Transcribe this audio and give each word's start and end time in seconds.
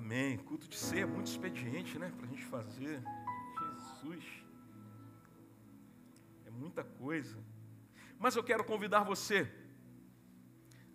Amém. 0.00 0.38
Culto 0.38 0.66
de 0.66 0.78
ser 0.78 1.00
é 1.00 1.04
muito 1.04 1.26
expediente, 1.26 1.98
né? 1.98 2.10
Para 2.16 2.24
a 2.24 2.28
gente 2.30 2.44
fazer. 2.46 3.02
Jesus. 3.60 4.24
É 6.46 6.50
muita 6.50 6.82
coisa. 6.82 7.38
Mas 8.18 8.34
eu 8.34 8.42
quero 8.42 8.64
convidar 8.64 9.02
você 9.02 9.46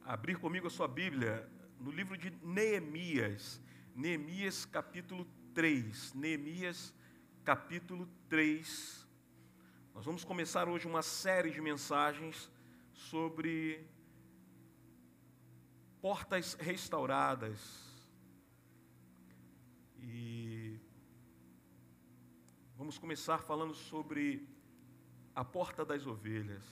a 0.03 0.13
abrir 0.13 0.39
comigo 0.39 0.65
a 0.65 0.71
sua 0.71 0.87
Bíblia 0.87 1.47
no 1.79 1.91
livro 1.91 2.17
de 2.17 2.31
Neemias. 2.41 3.61
Neemias 3.95 4.65
capítulo 4.65 5.23
3. 5.53 6.15
Neemias 6.15 6.91
capítulo 7.43 8.09
3. 8.27 9.07
Nós 9.93 10.03
vamos 10.03 10.23
começar 10.23 10.67
hoje 10.67 10.87
uma 10.87 11.03
série 11.03 11.51
de 11.51 11.61
mensagens 11.61 12.49
sobre 12.91 13.87
portas 16.01 16.55
restauradas. 16.55 17.84
E 20.07 20.79
vamos 22.77 22.99
começar 22.99 23.39
falando 23.39 23.73
sobre 23.73 24.47
a 25.33 25.43
porta 25.43 25.83
das 25.83 26.05
ovelhas. 26.05 26.63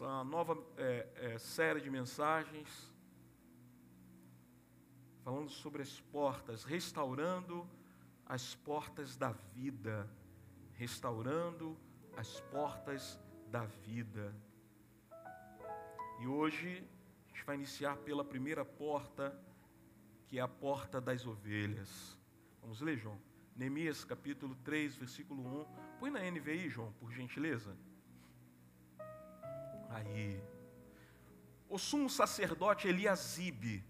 Uma 0.00 0.24
nova 0.24 0.58
é, 0.76 1.08
é, 1.14 1.38
série 1.38 1.80
de 1.80 1.88
mensagens 1.88 2.92
falando 5.22 5.48
sobre 5.50 5.82
as 5.82 6.00
portas, 6.00 6.64
restaurando 6.64 7.64
as 8.26 8.56
portas 8.56 9.16
da 9.16 9.30
vida, 9.30 10.10
restaurando 10.74 11.78
as 12.16 12.40
portas 12.40 13.20
da 13.46 13.64
vida. 13.66 14.34
E 16.20 16.26
hoje 16.26 16.84
a 17.24 17.28
gente 17.28 17.44
vai 17.44 17.54
iniciar 17.54 17.96
pela 17.98 18.24
primeira 18.24 18.64
porta, 18.64 19.40
que 20.30 20.38
é 20.38 20.40
a 20.40 20.46
porta 20.46 21.00
das 21.00 21.26
ovelhas. 21.26 22.16
Vamos 22.62 22.80
ler, 22.80 22.96
João. 22.96 23.20
Neemias 23.56 24.04
capítulo 24.04 24.54
3, 24.62 24.94
versículo 24.94 25.44
1. 25.62 25.66
Põe 25.98 26.08
na 26.08 26.20
NVI, 26.20 26.70
João, 26.70 26.92
por 27.00 27.10
gentileza. 27.10 27.76
Aí. 29.88 30.40
O 31.68 31.76
sumo 31.78 32.08
sacerdote 32.08 32.86
Eliasibe 32.86 33.84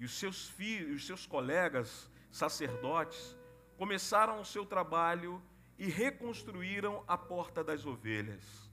e 0.00 0.04
os 0.04 0.18
seus 0.18 0.48
filhos, 0.48 0.96
os 0.96 1.06
seus 1.06 1.26
colegas 1.26 2.10
sacerdotes 2.28 3.36
começaram 3.76 4.40
o 4.40 4.44
seu 4.44 4.66
trabalho 4.66 5.40
e 5.78 5.86
reconstruíram 5.88 7.04
a 7.06 7.16
porta 7.16 7.62
das 7.62 7.86
ovelhas. 7.86 8.68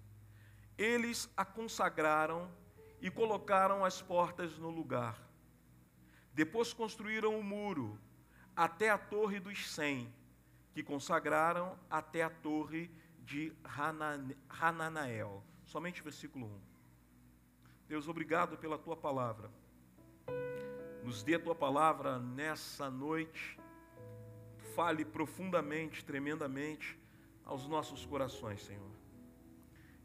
Eles 0.76 1.30
a 1.38 1.46
consagraram 1.46 2.52
e 3.00 3.12
colocaram 3.12 3.86
as 3.86 4.02
portas 4.02 4.58
no 4.58 4.72
lugar. 4.72 5.25
Depois 6.36 6.74
construíram 6.74 7.40
o 7.40 7.44
muro 7.44 7.98
até 8.54 8.90
a 8.90 8.98
torre 8.98 9.40
dos 9.40 9.72
cem, 9.72 10.14
que 10.74 10.84
consagraram 10.84 11.80
até 11.90 12.24
a 12.24 12.30
torre 12.30 12.92
de 13.24 13.54
Hananael. 14.50 15.42
Somente 15.64 16.04
versículo 16.04 16.46
1. 16.46 16.60
Deus, 17.88 18.10
obrigado 18.10 18.58
pela 18.58 18.78
tua 18.78 18.98
palavra. 18.98 19.50
Nos 21.06 21.24
dê 21.24 21.36
a 21.36 21.40
tua 21.40 21.56
palavra 21.56 22.20
nessa 22.20 22.90
noite. 22.90 23.58
Fale 24.76 25.06
profundamente, 25.06 26.04
tremendamente 26.04 27.00
aos 27.46 27.66
nossos 27.66 28.06
corações, 28.06 28.62
Senhor. 28.62 28.92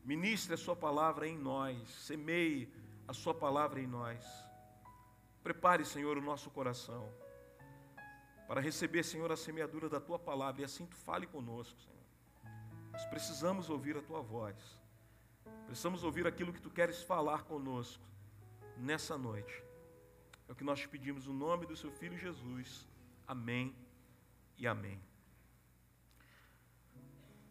Ministre 0.04 0.54
a 0.54 0.56
sua 0.56 0.76
palavra 0.76 1.26
em 1.26 1.36
nós, 1.36 1.88
semeie 1.88 2.72
a 3.08 3.12
Sua 3.12 3.34
palavra 3.34 3.80
em 3.80 3.88
nós. 3.88 4.24
Prepare, 5.42 5.84
Senhor, 5.84 6.16
o 6.18 6.22
nosso 6.22 6.50
coração 6.50 7.12
para 8.50 8.60
receber, 8.60 9.04
Senhor, 9.04 9.30
a 9.30 9.36
semeadura 9.36 9.88
da 9.88 10.00
Tua 10.00 10.18
palavra 10.18 10.62
e 10.62 10.64
assim 10.64 10.84
Tu 10.84 10.96
fale 10.96 11.24
conosco, 11.24 11.80
Senhor. 11.80 12.00
Nós 12.90 13.04
precisamos 13.06 13.70
ouvir 13.70 13.96
a 13.96 14.02
Tua 14.02 14.20
voz, 14.20 14.56
precisamos 15.66 16.02
ouvir 16.02 16.26
aquilo 16.26 16.52
que 16.52 16.60
Tu 16.60 16.68
queres 16.68 17.00
falar 17.00 17.44
conosco 17.44 18.04
nessa 18.76 19.16
noite. 19.16 19.62
É 20.48 20.52
o 20.52 20.56
que 20.56 20.64
nós 20.64 20.80
te 20.80 20.88
pedimos 20.88 21.28
no 21.28 21.32
nome 21.32 21.64
do 21.64 21.76
Seu 21.76 21.92
Filho 21.92 22.18
Jesus. 22.18 22.88
Amém 23.24 23.72
e 24.58 24.66
amém. 24.66 25.00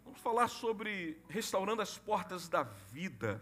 Vamos 0.04 0.20
falar 0.20 0.50
sobre 0.50 1.24
restaurando 1.30 1.82
as 1.82 1.98
portas 1.98 2.50
da 2.50 2.64
vida. 2.64 3.42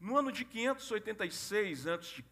No 0.00 0.16
ano 0.16 0.30
de 0.30 0.44
586 0.44 1.86
a.C., 1.88 2.24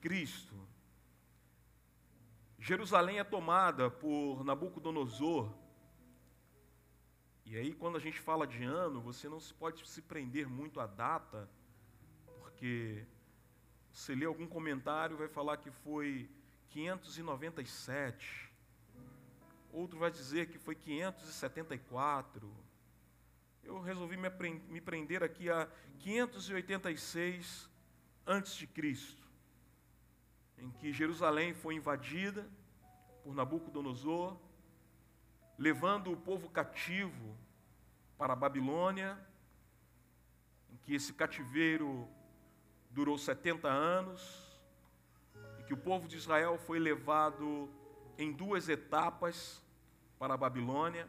Jerusalém 2.59 3.19
é 3.19 3.25
tomada 3.25 3.91
por 3.91 4.44
Nabucodonosor. 4.44 5.53
E 7.44 7.56
aí, 7.56 7.75
quando 7.75 7.97
a 7.97 8.00
gente 8.00 8.21
fala 8.21 8.47
de 8.47 8.62
ano, 8.62 9.00
você 9.00 9.28
não 9.28 9.38
pode 9.59 9.87
se 9.88 10.03
prender 10.03 10.49
muito 10.49 10.81
à 10.81 10.87
data, 10.87 11.49
porque 12.41 13.05
se 13.93 14.15
ler 14.15 14.26
algum 14.26 14.47
comentário 14.47 15.16
vai 15.16 15.28
falar 15.28 15.56
que 15.56 15.71
foi 15.71 16.28
597, 16.71 18.53
outro 19.72 19.99
vai 19.99 20.10
dizer 20.10 20.49
que 20.49 20.59
foi 20.59 20.75
574 20.75 22.66
eu 23.66 23.81
resolvi 23.81 24.16
me 24.16 24.81
prender 24.81 25.22
aqui 25.22 25.50
a 25.50 25.69
586 25.99 27.69
antes 28.27 28.54
de 28.54 28.66
Cristo, 28.66 29.22
em 30.56 30.71
que 30.71 30.93
Jerusalém 30.93 31.53
foi 31.53 31.75
invadida 31.75 32.49
por 33.22 33.34
Nabucodonosor, 33.34 34.38
levando 35.59 36.12
o 36.12 36.16
povo 36.16 36.49
cativo 36.49 37.37
para 38.16 38.32
a 38.34 38.37
Babilônia, 38.37 39.19
em 40.71 40.76
que 40.76 40.94
esse 40.94 41.12
cativeiro 41.12 42.09
durou 42.91 43.19
70 43.19 43.69
anos, 43.69 44.47
e 45.59 45.65
que 45.65 45.75
o 45.75 45.76
povo 45.76 46.06
de 46.06 46.16
Israel 46.16 46.56
foi 46.56 46.78
levado 46.78 47.69
em 48.16 48.32
duas 48.32 48.69
etapas 48.69 49.62
para 50.19 50.34
a 50.34 50.37
Babilônia. 50.37 51.09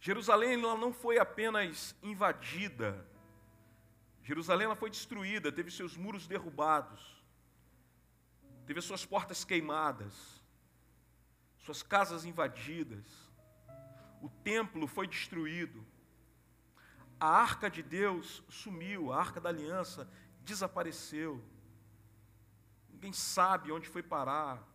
Jerusalém 0.00 0.56
não 0.56 0.92
foi 0.92 1.18
apenas 1.18 1.94
invadida, 2.02 3.06
Jerusalém 4.22 4.64
ela 4.64 4.76
foi 4.76 4.88
destruída, 4.88 5.52
teve 5.52 5.70
seus 5.70 5.96
muros 5.96 6.26
derrubados, 6.26 7.22
teve 8.66 8.80
suas 8.80 9.04
portas 9.04 9.44
queimadas, 9.44 10.42
suas 11.58 11.82
casas 11.82 12.24
invadidas, 12.24 13.04
o 14.22 14.28
templo 14.42 14.86
foi 14.86 15.06
destruído, 15.06 15.86
a 17.18 17.28
arca 17.28 17.68
de 17.68 17.82
Deus 17.82 18.42
sumiu, 18.48 19.12
a 19.12 19.18
arca 19.18 19.38
da 19.38 19.50
aliança 19.50 20.08
desapareceu, 20.40 21.44
ninguém 22.88 23.12
sabe 23.12 23.70
onde 23.70 23.88
foi 23.88 24.02
parar 24.02 24.66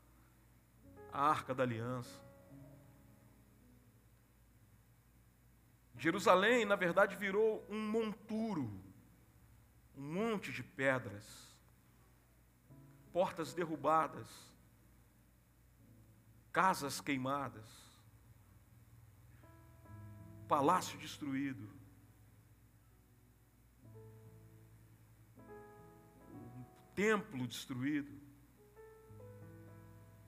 a 1.11 1.21
arca 1.29 1.55
da 1.55 1.63
aliança. 1.63 2.24
Jerusalém, 5.97 6.66
na 6.66 6.75
verdade, 6.75 7.16
virou 7.16 7.66
um 7.69 7.79
monturo, 7.79 8.69
um 9.95 10.01
monte 10.01 10.51
de 10.51 10.63
pedras, 10.63 11.25
portas 13.13 13.53
derrubadas, 13.53 14.28
casas 16.51 17.00
queimadas, 17.00 17.69
palácio 20.47 20.97
destruído. 20.97 21.75
templo 26.95 27.46
destruído. 27.46 28.09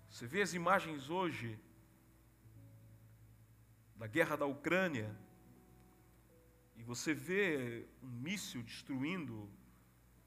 Você 0.09 0.27
vê 0.27 0.41
as 0.41 0.53
imagens 0.53 1.09
hoje 1.09 1.57
da 3.95 4.05
guerra 4.05 4.35
da 4.35 4.45
Ucrânia, 4.45 5.17
você 6.87 7.13
vê 7.13 7.85
um 8.01 8.07
míssil 8.07 8.63
destruindo 8.63 9.51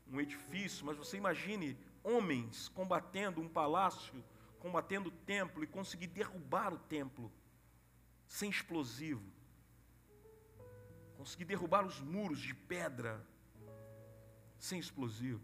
um 0.07 0.21
edifício, 0.21 0.85
mas 0.85 0.95
você 0.95 1.17
imagine 1.17 1.75
homens 2.05 2.69
combatendo 2.69 3.41
um 3.41 3.49
palácio, 3.49 4.23
combatendo 4.59 5.09
o 5.09 5.12
templo 5.25 5.65
e 5.65 5.67
conseguir 5.67 6.09
derrubar 6.09 6.75
o 6.75 6.79
templo 6.79 7.33
sem 8.27 8.51
explosivo. 8.51 9.25
Conseguir 11.17 11.47
derrubar 11.47 11.87
os 11.87 11.99
muros 11.99 12.39
de 12.39 12.53
pedra 12.53 13.27
sem 14.59 14.79
explosivo. 14.79 15.41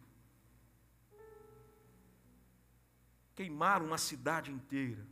Queimar 3.34 3.80
uma 3.80 3.96
cidade 3.96 4.52
inteira. 4.52 5.06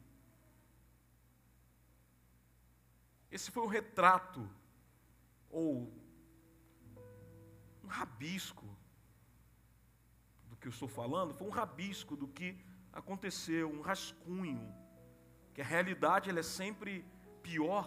Esse 3.30 3.50
foi 3.50 3.62
o 3.62 3.66
retrato 3.68 4.46
ou 5.54 5.92
um 7.82 7.86
rabisco 7.86 8.66
que 10.64 10.68
eu 10.68 10.76
estou 10.78 10.88
falando 10.88 11.34
foi 11.34 11.46
um 11.46 11.50
rabisco 11.50 12.16
do 12.16 12.26
que 12.26 12.56
aconteceu, 12.90 13.70
um 13.70 13.82
rascunho, 13.82 14.74
que 15.52 15.60
a 15.60 15.64
realidade 15.64 16.30
ela 16.30 16.40
é 16.40 16.42
sempre 16.42 17.04
pior 17.42 17.86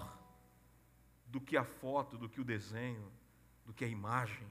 do 1.25 1.41
que 1.41 1.57
a 1.57 1.63
foto, 1.63 2.19
do 2.19 2.29
que 2.29 2.39
o 2.39 2.43
desenho, 2.43 3.11
do 3.65 3.73
que 3.73 3.83
a 3.83 3.87
imagem. 3.87 4.47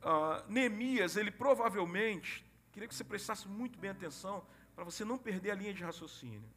Uh, 0.00 0.50
Neemias, 0.50 1.18
ele 1.18 1.30
provavelmente, 1.30 2.42
queria 2.72 2.88
que 2.88 2.94
você 2.94 3.04
prestasse 3.04 3.46
muito 3.46 3.78
bem 3.78 3.90
atenção, 3.90 4.46
para 4.74 4.82
você 4.82 5.04
não 5.04 5.18
perder 5.18 5.50
a 5.50 5.54
linha 5.54 5.74
de 5.74 5.84
raciocínio. 5.84 6.50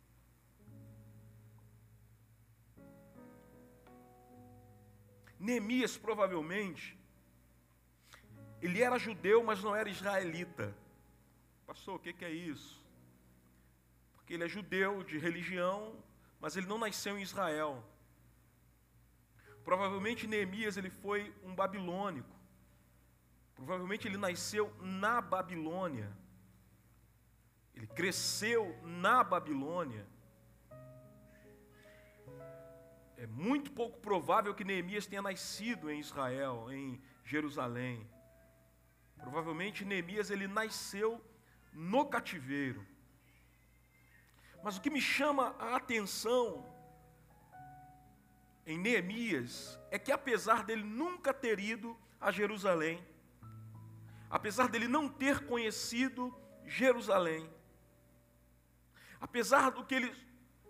Neemias 5.39 5.98
provavelmente, 5.98 6.98
ele 8.62 8.81
era 8.81 8.98
judeu, 8.98 9.44
mas 9.44 9.63
não 9.63 9.75
era 9.75 9.89
israelita. 9.89 10.75
Pastor, 11.66 11.95
o 11.95 12.00
que 12.00 12.25
é 12.25 12.31
isso? 12.31 12.81
Porque 14.16 14.34
ele 14.34 14.44
é 14.44 14.48
judeu 14.48 15.04
de 15.04 15.18
religião, 15.18 15.95
mas 16.39 16.56
ele 16.56 16.68
não 16.68 16.78
nasceu 16.78 17.18
em 17.18 17.22
Israel. 17.22 17.84
Provavelmente 19.63 20.28
Neemias 20.28 20.78
ele 20.78 20.89
foi 20.89 21.34
um 21.44 21.54
babilônico. 21.54 22.36
Provavelmente 23.54 24.07
ele 24.07 24.18
nasceu 24.18 24.74
na 24.81 25.19
Babilônia. 25.19 26.16
Ele 27.75 27.88
cresceu 27.88 28.80
na 28.84 29.24
Babilônia. 29.24 30.07
É 33.18 33.25
muito 33.25 33.72
pouco 33.72 34.00
provável 34.00 34.54
que 34.54 34.64
Neemias 34.64 35.08
tenha 35.08 35.24
nascido 35.24 35.90
em 35.90 36.00
Israel, 36.00 36.72
em 36.72 37.02
Jerusalém. 37.24 38.08
Provavelmente 39.19 39.84
Neemias 39.84 40.30
ele 40.30 40.48
nasceu 40.48 41.19
no 41.74 42.06
cativeiro. 42.06 42.86
Mas 44.64 44.78
o 44.78 44.81
que 44.81 44.92
me 44.92 45.02
chama 45.02 45.56
a 45.58 45.75
atenção 45.75 46.64
em 48.68 48.78
Neemias 48.78 49.80
é 49.90 49.98
que 49.98 50.12
apesar 50.12 50.63
dele 50.63 50.84
nunca 50.84 51.34
ter 51.34 51.60
ido 51.60 51.98
a 52.22 52.31
Jerusalém, 52.31 53.04
apesar 54.30 54.68
dele 54.68 54.88
não 54.88 55.10
ter 55.10 55.46
conhecido 55.48 56.36
Jerusalém, 56.66 57.50
apesar 59.20 59.72
do 59.72 59.84
que 59.84 59.96
ele 59.96 60.26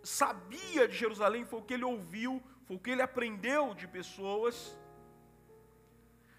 sabia 0.08 0.88
de 0.88 0.96
Jerusalém, 0.96 1.46
foi 1.46 1.60
o 1.60 1.64
que 1.64 1.74
ele 1.74 1.84
ouviu, 1.84 2.42
foi 2.66 2.78
o 2.78 2.80
que 2.80 2.90
ele 2.90 3.02
aprendeu 3.02 3.74
de 3.74 3.88
pessoas, 3.88 4.78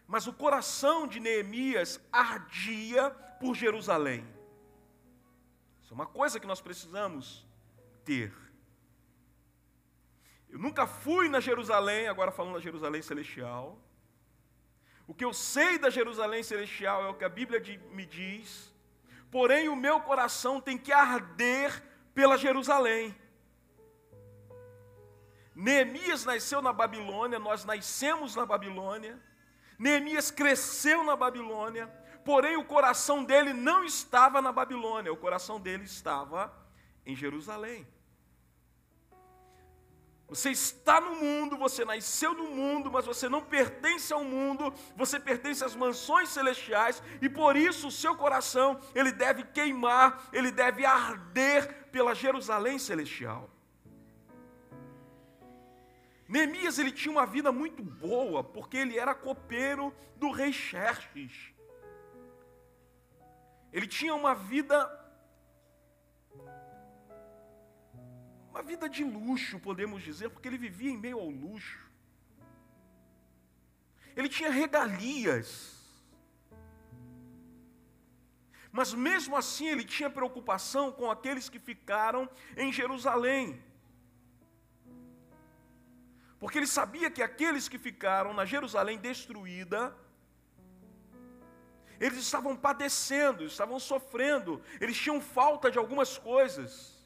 mas 0.06 0.26
o 0.26 0.32
coração 0.32 1.06
de 1.06 1.20
Neemias 1.20 2.00
ardia 2.10 3.10
por 3.38 3.54
Jerusalém. 3.54 4.26
Isso 5.82 5.92
é 5.92 5.94
uma 5.94 6.06
coisa 6.06 6.40
que 6.40 6.46
nós 6.46 6.62
precisamos 6.62 7.46
ter. 8.04 8.32
Eu 10.48 10.58
nunca 10.58 10.86
fui 10.86 11.28
na 11.28 11.40
Jerusalém, 11.40 12.08
agora 12.08 12.32
falando 12.32 12.54
da 12.54 12.60
Jerusalém 12.60 13.02
celestial. 13.02 13.78
O 15.06 15.12
que 15.12 15.24
eu 15.26 15.34
sei 15.34 15.78
da 15.78 15.90
Jerusalém 15.90 16.42
celestial 16.42 17.04
é 17.04 17.08
o 17.08 17.14
que 17.14 17.24
a 17.24 17.28
Bíblia 17.28 17.60
me 17.92 18.06
diz, 18.06 18.74
porém 19.30 19.68
o 19.68 19.76
meu 19.76 20.00
coração 20.00 20.58
tem 20.58 20.78
que 20.78 20.90
arder 20.90 21.82
pela 22.14 22.38
Jerusalém. 22.38 23.14
Neemias 25.58 26.24
nasceu 26.24 26.62
na 26.62 26.72
Babilônia, 26.72 27.36
nós 27.36 27.64
nascemos 27.64 28.36
na 28.36 28.46
Babilônia. 28.46 29.20
Neemias 29.76 30.30
cresceu 30.30 31.02
na 31.02 31.16
Babilônia, 31.16 31.88
porém 32.24 32.56
o 32.56 32.64
coração 32.64 33.24
dele 33.24 33.52
não 33.52 33.82
estava 33.82 34.40
na 34.40 34.52
Babilônia, 34.52 35.12
o 35.12 35.16
coração 35.16 35.58
dele 35.58 35.82
estava 35.82 36.56
em 37.04 37.16
Jerusalém. 37.16 37.84
Você 40.28 40.50
está 40.50 41.00
no 41.00 41.16
mundo, 41.16 41.56
você 41.56 41.84
nasceu 41.84 42.34
no 42.34 42.50
mundo, 42.50 42.88
mas 42.88 43.04
você 43.04 43.28
não 43.28 43.42
pertence 43.42 44.12
ao 44.12 44.22
mundo, 44.22 44.72
você 44.94 45.18
pertence 45.18 45.64
às 45.64 45.74
mansões 45.74 46.28
celestiais, 46.28 47.02
e 47.20 47.28
por 47.28 47.56
isso 47.56 47.88
o 47.88 47.90
seu 47.90 48.14
coração, 48.14 48.78
ele 48.94 49.10
deve 49.10 49.42
queimar, 49.42 50.28
ele 50.32 50.52
deve 50.52 50.86
arder 50.86 51.88
pela 51.90 52.14
Jerusalém 52.14 52.78
celestial. 52.78 53.57
Neemias 56.28 56.78
ele 56.78 56.92
tinha 56.92 57.10
uma 57.10 57.24
vida 57.24 57.50
muito 57.50 57.82
boa, 57.82 58.44
porque 58.44 58.76
ele 58.76 58.98
era 58.98 59.14
copeiro 59.14 59.94
do 60.16 60.30
rei 60.30 60.52
Xerxes. 60.52 61.54
Ele 63.72 63.86
tinha 63.86 64.14
uma 64.14 64.34
vida 64.34 64.94
Uma 68.50 68.62
vida 68.62 68.88
de 68.88 69.04
luxo, 69.04 69.60
podemos 69.60 70.02
dizer, 70.02 70.30
porque 70.30 70.48
ele 70.48 70.58
vivia 70.58 70.90
em 70.90 70.98
meio 70.98 71.20
ao 71.20 71.30
luxo. 71.30 71.78
Ele 74.16 74.28
tinha 74.28 74.50
regalias. 74.50 75.78
Mas 78.72 78.92
mesmo 78.92 79.36
assim 79.36 79.68
ele 79.68 79.84
tinha 79.84 80.10
preocupação 80.10 80.90
com 80.90 81.08
aqueles 81.08 81.48
que 81.48 81.60
ficaram 81.60 82.28
em 82.56 82.72
Jerusalém. 82.72 83.62
Porque 86.38 86.58
ele 86.58 86.66
sabia 86.66 87.10
que 87.10 87.22
aqueles 87.22 87.68
que 87.68 87.78
ficaram 87.78 88.32
na 88.32 88.44
Jerusalém 88.44 88.98
destruída, 88.98 89.94
eles 91.98 92.18
estavam 92.18 92.56
padecendo, 92.56 93.44
estavam 93.44 93.78
sofrendo, 93.80 94.62
eles 94.80 94.96
tinham 94.96 95.20
falta 95.20 95.70
de 95.70 95.78
algumas 95.78 96.16
coisas. 96.16 96.96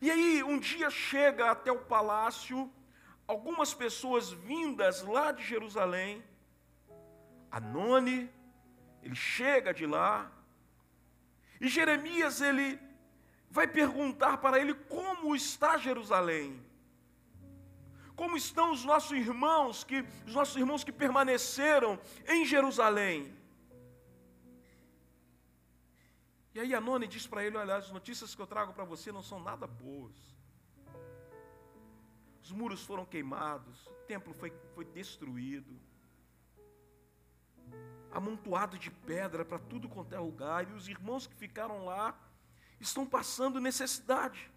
E 0.00 0.10
aí, 0.10 0.42
um 0.42 0.58
dia 0.58 0.88
chega 0.88 1.50
até 1.50 1.70
o 1.70 1.80
palácio 1.80 2.72
algumas 3.26 3.74
pessoas 3.74 4.30
vindas 4.32 5.02
lá 5.02 5.30
de 5.30 5.42
Jerusalém. 5.44 6.24
Anone, 7.50 8.30
ele 9.02 9.14
chega 9.14 9.74
de 9.74 9.86
lá. 9.86 10.32
E 11.60 11.68
Jeremias, 11.68 12.40
ele 12.40 12.80
vai 13.50 13.66
perguntar 13.66 14.38
para 14.38 14.58
ele 14.58 14.72
como 14.72 15.36
está 15.36 15.76
Jerusalém. 15.76 16.69
Como 18.20 18.36
estão 18.36 18.70
os 18.70 18.84
nossos 18.84 19.12
irmãos 19.12 19.82
que 19.82 20.04
os 20.26 20.34
nossos 20.34 20.54
irmãos 20.54 20.84
que 20.84 20.92
permaneceram 20.92 21.98
em 22.28 22.44
Jerusalém? 22.44 23.34
E 26.54 26.60
aí 26.60 26.74
a 26.74 26.80
Noni 26.82 27.06
diz 27.06 27.26
para 27.26 27.42
ele: 27.42 27.56
Olha, 27.56 27.76
as 27.76 27.90
notícias 27.90 28.34
que 28.34 28.42
eu 28.42 28.46
trago 28.46 28.74
para 28.74 28.84
você 28.84 29.10
não 29.10 29.22
são 29.22 29.40
nada 29.40 29.66
boas. 29.66 30.18
Os 32.42 32.52
muros 32.52 32.82
foram 32.82 33.06
queimados, 33.06 33.86
o 33.86 33.94
templo 34.06 34.34
foi, 34.34 34.52
foi 34.74 34.84
destruído, 34.84 35.80
amontoado 38.12 38.76
de 38.78 38.90
pedra 38.90 39.46
para 39.46 39.58
tudo 39.58 39.88
quanto 39.88 40.14
é 40.14 40.18
lugar, 40.18 40.68
e 40.68 40.74
os 40.74 40.88
irmãos 40.88 41.26
que 41.26 41.34
ficaram 41.34 41.86
lá 41.86 42.14
estão 42.78 43.06
passando 43.06 43.58
necessidade. 43.58 44.52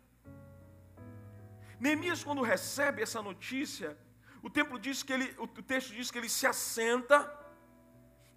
Neemias, 1.79 2.23
quando 2.23 2.41
recebe 2.41 3.01
essa 3.01 3.21
notícia, 3.21 3.97
o 4.41 4.49
templo 4.49 4.77
diz 4.79 5.03
que 5.03 5.13
ele, 5.13 5.33
o 5.37 5.47
texto 5.47 5.93
diz 5.93 6.11
que 6.11 6.17
ele 6.17 6.29
se 6.29 6.45
assenta, 6.45 7.31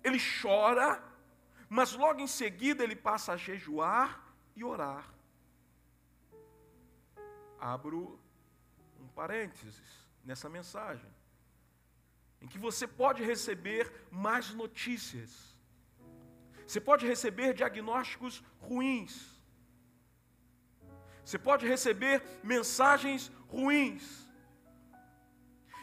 ele 0.02 0.18
chora, 0.40 1.02
mas 1.68 1.92
logo 1.92 2.20
em 2.20 2.26
seguida 2.26 2.84
ele 2.84 2.94
passa 2.94 3.32
a 3.32 3.36
jejuar 3.36 4.32
e 4.54 4.62
orar. 4.62 5.12
Abro 7.58 8.20
um 9.00 9.08
parênteses 9.08 9.82
nessa 10.24 10.48
mensagem, 10.48 11.10
em 12.40 12.46
que 12.46 12.58
você 12.58 12.86
pode 12.86 13.24
receber 13.24 13.90
mais 14.10 14.52
notícias, 14.52 15.56
você 16.66 16.80
pode 16.80 17.06
receber 17.06 17.54
diagnósticos 17.54 18.42
ruins, 18.58 19.35
você 21.26 21.40
pode 21.40 21.66
receber 21.66 22.22
mensagens 22.40 23.32
ruins. 23.48 24.28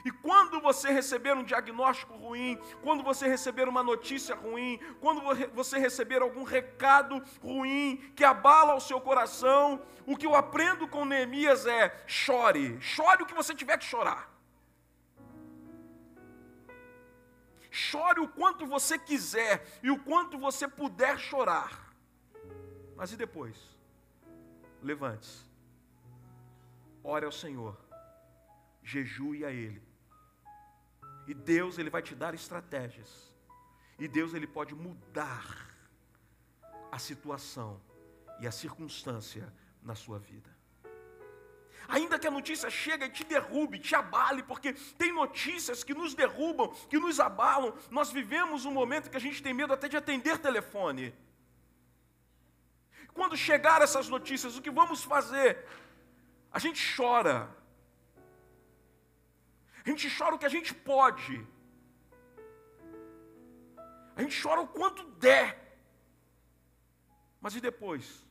E 0.05 0.09
quando 0.09 0.62
você 0.62 0.89
receber 0.89 1.35
um 1.35 1.43
diagnóstico 1.43 2.13
ruim, 2.15 2.57
quando 2.81 3.03
você 3.03 3.27
receber 3.27 3.67
uma 3.67 3.83
notícia 3.83 4.35
ruim, 4.35 4.79
quando 5.01 5.21
você 5.53 5.77
receber 5.77 6.21
algum 6.21 6.43
recado 6.43 7.21
ruim 7.41 7.97
que 8.15 8.23
abala 8.23 8.73
o 8.73 8.79
seu 8.79 9.01
coração, 9.01 9.81
o 10.07 10.15
que 10.15 10.25
eu 10.25 10.33
aprendo 10.33 10.88
com 10.88 11.03
Neemias 11.03 11.65
é: 11.65 11.93
chore, 12.07 12.79
chore 12.79 13.23
o 13.23 13.25
que 13.25 13.33
você 13.33 13.53
tiver 13.53 13.77
que 13.77 13.85
chorar. 13.85 14.31
Chore 17.69 18.21
o 18.21 18.29
quanto 18.29 18.65
você 18.65 18.97
quiser 18.97 19.65
e 19.83 19.91
o 19.91 20.00
quanto 20.00 20.38
você 20.38 20.69
puder 20.69 21.19
chorar. 21.19 21.93
Mas 22.95 23.12
e 23.12 23.17
depois? 23.17 23.72
Levante-se, 24.83 25.45
ore 27.03 27.25
ao 27.25 27.31
Senhor, 27.31 27.79
jejue 28.83 29.45
a 29.45 29.51
Ele 29.51 29.81
E 31.25 31.33
Deus 31.33 31.77
ele 31.77 31.89
vai 31.89 32.01
te 32.01 32.13
dar 32.13 32.33
estratégias. 32.33 33.31
E 33.97 34.07
Deus 34.07 34.33
ele 34.33 34.47
pode 34.47 34.75
mudar 34.75 35.73
a 36.91 36.99
situação 36.99 37.81
e 38.39 38.47
a 38.47 38.51
circunstância 38.51 39.53
na 39.81 39.95
sua 39.95 40.19
vida. 40.19 40.49
Ainda 41.87 42.17
que 42.17 42.27
a 42.27 42.31
notícia 42.31 42.69
chegue 42.69 43.05
e 43.05 43.09
te 43.09 43.23
derrube, 43.23 43.79
te 43.79 43.93
abale, 43.95 44.43
porque 44.43 44.73
tem 44.97 45.13
notícias 45.13 45.83
que 45.83 45.93
nos 45.93 46.13
derrubam, 46.13 46.69
que 46.89 46.97
nos 46.97 47.19
abalam. 47.19 47.73
Nós 47.91 48.11
vivemos 48.11 48.65
um 48.65 48.71
momento 48.71 49.09
que 49.09 49.17
a 49.17 49.19
gente 49.19 49.43
tem 49.43 49.53
medo 49.53 49.73
até 49.73 49.87
de 49.87 49.97
atender 49.97 50.37
telefone. 50.37 51.13
Quando 53.13 53.38
chegar 53.38 53.82
essas 53.82 54.10
notícias, 54.10 54.58
o 54.58 54.62
que 54.62 54.72
vamos 54.72 55.03
fazer? 55.03 55.65
A 56.51 56.60
gente 56.60 56.82
chora. 56.96 57.50
A 59.86 59.89
gente 59.89 60.10
chora 60.17 60.36
o 60.36 60.39
que 60.39 60.46
a 60.46 60.55
gente 60.58 60.74
pode. 60.74 61.46
A 64.15 64.22
gente 64.22 64.41
chora 64.41 64.62
o 64.62 64.67
quanto 64.67 65.03
der. 65.27 65.77
Mas 67.41 67.55
e 67.55 67.62
depois? 67.62 68.25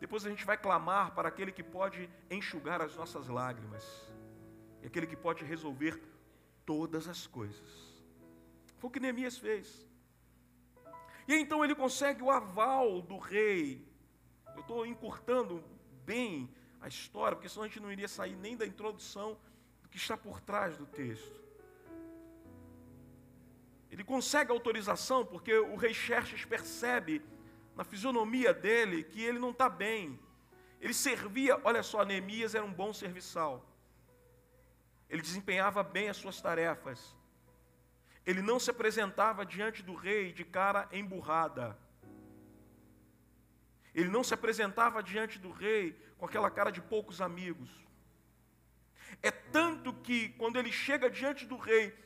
Depois 0.00 0.26
a 0.26 0.30
gente 0.30 0.44
vai 0.44 0.58
clamar 0.58 1.14
para 1.14 1.28
aquele 1.28 1.52
que 1.52 1.62
pode 1.62 2.10
enxugar 2.30 2.82
as 2.82 2.94
nossas 2.96 3.28
lágrimas. 3.28 3.84
E 4.82 4.86
aquele 4.86 5.06
que 5.06 5.16
pode 5.16 5.44
resolver 5.44 6.02
todas 6.64 7.08
as 7.08 7.26
coisas. 7.26 8.02
Foi 8.78 8.88
o 8.88 8.90
que 8.90 9.00
Neemias 9.00 9.38
fez. 9.38 9.85
E 11.28 11.34
então 11.34 11.64
ele 11.64 11.74
consegue 11.74 12.22
o 12.22 12.30
aval 12.30 13.02
do 13.02 13.18
rei. 13.18 13.86
Eu 14.54 14.60
estou 14.60 14.86
encurtando 14.86 15.62
bem 16.04 16.48
a 16.80 16.88
história, 16.88 17.34
porque 17.34 17.48
senão 17.48 17.64
a 17.64 17.68
gente 17.68 17.80
não 17.80 17.90
iria 17.90 18.06
sair 18.06 18.36
nem 18.36 18.56
da 18.56 18.66
introdução 18.66 19.36
do 19.82 19.88
que 19.88 19.96
está 19.96 20.16
por 20.16 20.40
trás 20.40 20.76
do 20.76 20.86
texto. 20.86 21.40
Ele 23.90 24.04
consegue 24.04 24.52
autorização 24.52 25.24
porque 25.24 25.56
o 25.58 25.74
rei 25.74 25.94
Xerxes 25.94 26.44
percebe 26.44 27.22
na 27.74 27.82
fisionomia 27.82 28.52
dele 28.52 29.02
que 29.02 29.22
ele 29.22 29.38
não 29.38 29.50
está 29.50 29.68
bem. 29.68 30.20
Ele 30.80 30.92
servia, 30.92 31.58
olha 31.64 31.82
só, 31.82 32.04
Neemias 32.04 32.54
era 32.54 32.64
um 32.64 32.72
bom 32.72 32.92
serviçal. 32.92 33.66
Ele 35.08 35.22
desempenhava 35.22 35.82
bem 35.82 36.08
as 36.08 36.18
suas 36.18 36.40
tarefas. 36.40 37.15
Ele 38.26 38.42
não 38.42 38.58
se 38.58 38.70
apresentava 38.70 39.46
diante 39.46 39.82
do 39.84 39.94
rei 39.94 40.32
de 40.32 40.44
cara 40.44 40.88
emburrada. 40.90 41.78
Ele 43.94 44.10
não 44.10 44.24
se 44.24 44.34
apresentava 44.34 45.02
diante 45.02 45.38
do 45.38 45.50
rei 45.50 45.92
com 46.18 46.26
aquela 46.26 46.50
cara 46.50 46.70
de 46.72 46.82
poucos 46.82 47.20
amigos. 47.20 47.70
É 49.22 49.30
tanto 49.30 49.94
que, 49.94 50.30
quando 50.30 50.58
ele 50.58 50.72
chega 50.72 51.08
diante 51.08 51.46
do 51.46 51.56
rei, 51.56 51.96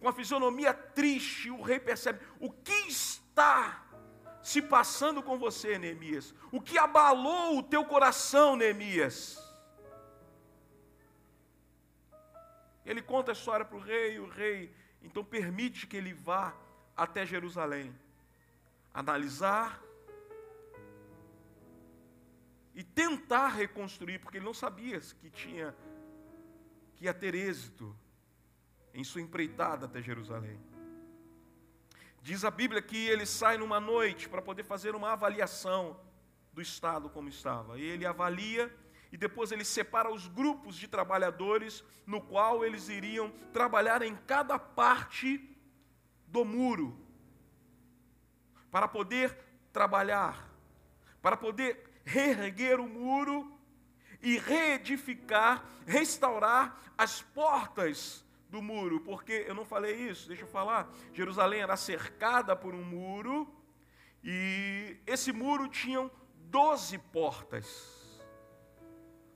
com 0.00 0.08
a 0.08 0.12
fisionomia 0.12 0.74
triste, 0.74 1.48
o 1.50 1.62
rei 1.62 1.78
percebe 1.78 2.18
o 2.40 2.50
que 2.50 2.88
está 2.88 3.86
se 4.42 4.60
passando 4.60 5.22
com 5.22 5.38
você, 5.38 5.78
Neemias. 5.78 6.34
O 6.50 6.60
que 6.60 6.76
abalou 6.76 7.58
o 7.58 7.62
teu 7.62 7.84
coração, 7.84 8.56
Neemias. 8.56 9.38
Ele 12.84 13.00
conta 13.00 13.30
a 13.30 13.38
história 13.38 13.64
para 13.64 13.76
o 13.76 13.80
rei, 13.80 14.18
o 14.18 14.28
rei 14.28 14.74
então 15.02 15.24
permite 15.24 15.86
que 15.86 15.96
ele 15.96 16.12
vá 16.12 16.54
até 16.96 17.24
Jerusalém, 17.26 17.94
analisar 18.92 19.82
e 22.74 22.82
tentar 22.82 23.48
reconstruir, 23.48 24.18
porque 24.18 24.38
ele 24.38 24.44
não 24.44 24.54
sabia 24.54 25.00
que 25.00 25.30
tinha 25.30 25.74
que 26.96 27.04
ia 27.04 27.14
ter 27.14 27.34
êxito 27.34 27.96
em 28.94 29.02
sua 29.02 29.20
empreitada 29.20 29.86
até 29.86 30.00
Jerusalém. 30.00 30.58
Diz 32.22 32.44
a 32.44 32.50
Bíblia 32.50 32.80
que 32.80 32.96
ele 33.08 33.26
sai 33.26 33.58
numa 33.58 33.80
noite 33.80 34.28
para 34.28 34.40
poder 34.40 34.62
fazer 34.62 34.94
uma 34.94 35.12
avaliação 35.12 35.98
do 36.52 36.62
estado 36.62 37.10
como 37.10 37.28
estava. 37.28 37.78
E 37.78 37.82
ele 37.82 38.06
avalia 38.06 38.72
e 39.12 39.16
depois 39.18 39.52
ele 39.52 39.64
separa 39.64 40.10
os 40.10 40.26
grupos 40.26 40.74
de 40.74 40.88
trabalhadores 40.88 41.84
no 42.06 42.20
qual 42.20 42.64
eles 42.64 42.88
iriam 42.88 43.30
trabalhar 43.52 44.00
em 44.00 44.16
cada 44.26 44.58
parte 44.58 45.54
do 46.26 46.46
muro 46.46 46.98
para 48.70 48.88
poder 48.88 49.36
trabalhar, 49.70 50.50
para 51.20 51.36
poder 51.36 52.00
reerguer 52.04 52.80
o 52.80 52.88
muro 52.88 53.52
e 54.22 54.38
reedificar, 54.38 55.62
restaurar 55.86 56.80
as 56.96 57.20
portas 57.20 58.24
do 58.48 58.62
muro, 58.62 59.00
porque 59.00 59.44
eu 59.46 59.54
não 59.54 59.64
falei 59.64 59.94
isso, 59.94 60.26
deixa 60.26 60.44
eu 60.44 60.48
falar. 60.48 60.90
Jerusalém 61.12 61.60
era 61.60 61.76
cercada 61.76 62.56
por 62.56 62.74
um 62.74 62.82
muro 62.82 63.46
e 64.24 64.96
esse 65.06 65.32
muro 65.32 65.68
tinha 65.68 66.10
12 66.48 66.96
portas. 66.98 68.01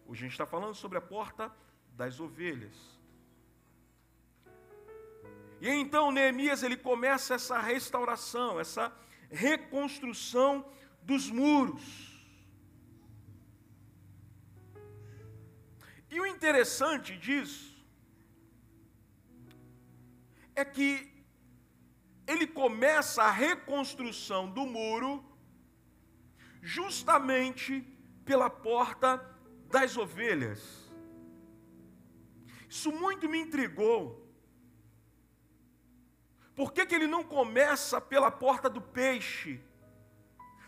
Hoje 0.08 0.20
a 0.20 0.26
gente 0.26 0.32
está 0.32 0.46
falando 0.46 0.74
sobre 0.74 0.98
a 0.98 1.00
porta 1.00 1.52
das 1.96 2.20
ovelhas. 2.20 2.76
E 5.60 5.68
então 5.68 6.12
Neemias 6.12 6.62
ele 6.62 6.76
começa 6.76 7.34
essa 7.34 7.58
restauração, 7.58 8.60
essa 8.60 8.92
reconstrução 9.30 10.64
dos 11.02 11.28
muros. 11.28 12.14
E 16.08 16.20
o 16.20 16.26
interessante 16.26 17.16
disso 17.16 17.76
é 20.54 20.64
que 20.64 21.12
ele 22.26 22.46
começa 22.46 23.24
a 23.24 23.30
reconstrução 23.30 24.48
do 24.50 24.64
muro 24.64 25.24
justamente 26.62 27.80
pela 28.24 28.48
porta 28.48 29.35
das 29.70 29.96
ovelhas. 29.96 30.86
Isso 32.68 32.92
muito 32.92 33.28
me 33.28 33.38
intrigou. 33.38 34.26
Por 36.54 36.72
que, 36.72 36.86
que 36.86 36.94
ele 36.94 37.06
não 37.06 37.22
começa 37.22 38.00
pela 38.00 38.30
porta 38.30 38.68
do 38.68 38.80
peixe? 38.80 39.60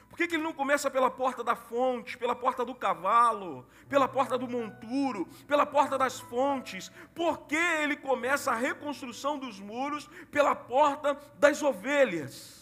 Por 0.09 0.17
que, 0.17 0.27
que 0.27 0.35
ele 0.35 0.43
não 0.43 0.53
começa 0.53 0.91
pela 0.91 1.11
porta 1.11 1.45
da 1.45 1.55
fonte, 1.55 2.19
pela 2.19 2.35
porta 2.35 2.65
do 2.65 2.75
cavalo, 2.75 3.67
pela 3.89 4.09
porta 4.09 4.37
do 4.37 4.49
monturo, 4.49 5.27
pela 5.47 5.65
porta 5.65 5.97
das 5.97 6.19
fontes? 6.19 6.91
Por 7.15 7.47
que 7.47 7.57
ele 7.57 7.97
começa 7.97 8.51
a 8.51 8.57
reconstrução 8.57 9.39
dos 9.39 9.61
muros 9.61 10.09
pela 10.31 10.55
porta 10.55 11.15
das 11.39 11.63
ovelhas? 11.63 12.58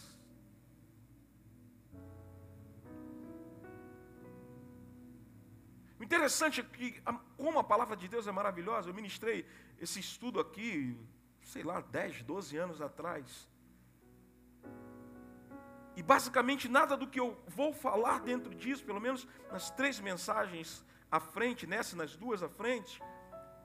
Interessante 6.07 6.63
que, 6.63 7.03
como 7.37 7.59
a 7.59 7.65
palavra 7.65 7.97
de 7.97 8.07
Deus 8.07 8.29
é 8.29 8.33
maravilhosa, 8.33 8.89
eu 8.89 8.95
ministrei 8.95 9.45
esse 9.81 9.99
estudo 9.99 10.39
aqui, 10.39 10.97
sei 11.43 11.65
lá, 11.65 11.81
10, 11.81 12.23
12 12.23 12.57
anos 12.57 12.81
atrás. 12.81 13.49
E 15.97 16.03
basicamente 16.03 16.69
nada 16.69 16.97
do 16.97 17.09
que 17.09 17.19
eu 17.19 17.37
vou 17.49 17.73
falar 17.73 18.21
dentro 18.21 18.55
disso, 18.55 18.85
pelo 18.85 19.01
menos 19.01 19.27
nas 19.51 19.69
três 19.71 19.99
mensagens 19.99 20.85
à 21.11 21.19
frente, 21.19 21.67
nessa 21.67 21.97
nas 21.97 22.17
duas 22.17 22.41
à 22.43 22.49
frente, 22.49 23.03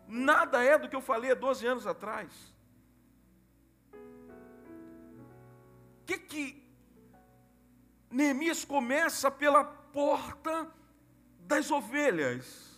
nada 0.07 0.63
é 0.63 0.79
do 0.79 0.89
que 0.89 0.95
eu 0.95 1.01
falei 1.01 1.31
há 1.31 1.35
12 1.35 1.67
anos 1.67 1.85
atrás. 1.85 2.31
O 6.01 6.05
que 6.05 6.17
que 6.17 6.43
Neemias 8.09 8.65
começa 8.65 9.29
pela 9.29 9.63
porta 9.63 10.80
das 11.51 11.69
ovelhas? 11.69 12.71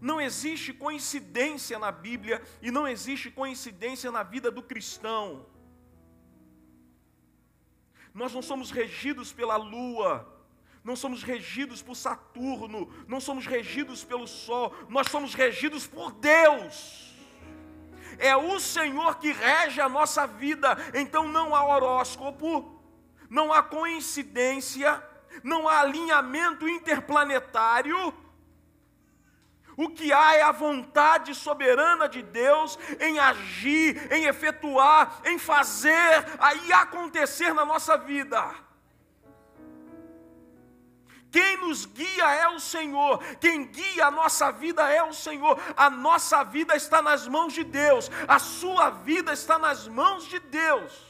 Não 0.00 0.20
existe 0.20 0.72
coincidência 0.72 1.78
na 1.78 1.90
Bíblia 1.90 2.42
e 2.60 2.70
não 2.70 2.86
existe 2.86 3.30
coincidência 3.30 4.10
na 4.10 4.22
vida 4.22 4.50
do 4.50 4.62
cristão. 4.62 5.46
Nós 8.12 8.32
não 8.32 8.42
somos 8.42 8.70
regidos 8.70 9.32
pela 9.32 9.56
lua, 9.56 10.12
não 10.82 10.96
somos 10.96 11.22
regidos 11.22 11.82
por 11.82 11.94
Saturno, 11.94 12.92
não 13.06 13.20
somos 13.20 13.46
regidos 13.46 14.04
pelo 14.04 14.26
Sol, 14.26 14.74
nós 14.88 15.08
somos 15.08 15.34
regidos 15.34 15.86
por 15.86 16.12
Deus. 16.12 17.14
É 18.18 18.36
o 18.36 18.58
Senhor 18.58 19.18
que 19.18 19.30
rege 19.32 19.80
a 19.80 19.88
nossa 19.88 20.26
vida, 20.26 20.76
então 20.94 21.28
não 21.28 21.54
há 21.54 21.64
horóscopo, 21.64 22.82
não 23.28 23.52
há 23.52 23.62
coincidência, 23.62 25.00
não 25.42 25.68
há 25.68 25.80
alinhamento 25.80 26.68
interplanetário 26.68 28.14
o 29.78 29.88
que 29.88 30.12
há 30.12 30.34
é 30.34 30.42
a 30.42 30.50
vontade 30.50 31.32
soberana 31.36 32.08
de 32.08 32.20
Deus 32.20 32.76
em 32.98 33.20
agir, 33.20 34.12
em 34.12 34.24
efetuar, 34.24 35.20
em 35.24 35.38
fazer 35.38 36.26
aí 36.40 36.72
acontecer 36.72 37.54
na 37.54 37.64
nossa 37.64 37.96
vida. 37.96 38.44
Quem 41.30 41.58
nos 41.58 41.86
guia 41.86 42.28
é 42.34 42.48
o 42.48 42.58
Senhor, 42.58 43.22
quem 43.36 43.66
guia 43.66 44.06
a 44.06 44.10
nossa 44.10 44.50
vida 44.50 44.82
é 44.92 45.00
o 45.00 45.12
Senhor. 45.12 45.56
A 45.76 45.88
nossa 45.88 46.42
vida 46.42 46.74
está 46.74 47.00
nas 47.00 47.28
mãos 47.28 47.52
de 47.52 47.62
Deus, 47.62 48.10
a 48.26 48.40
sua 48.40 48.90
vida 48.90 49.32
está 49.32 49.60
nas 49.60 49.86
mãos 49.86 50.24
de 50.24 50.40
Deus. 50.40 51.07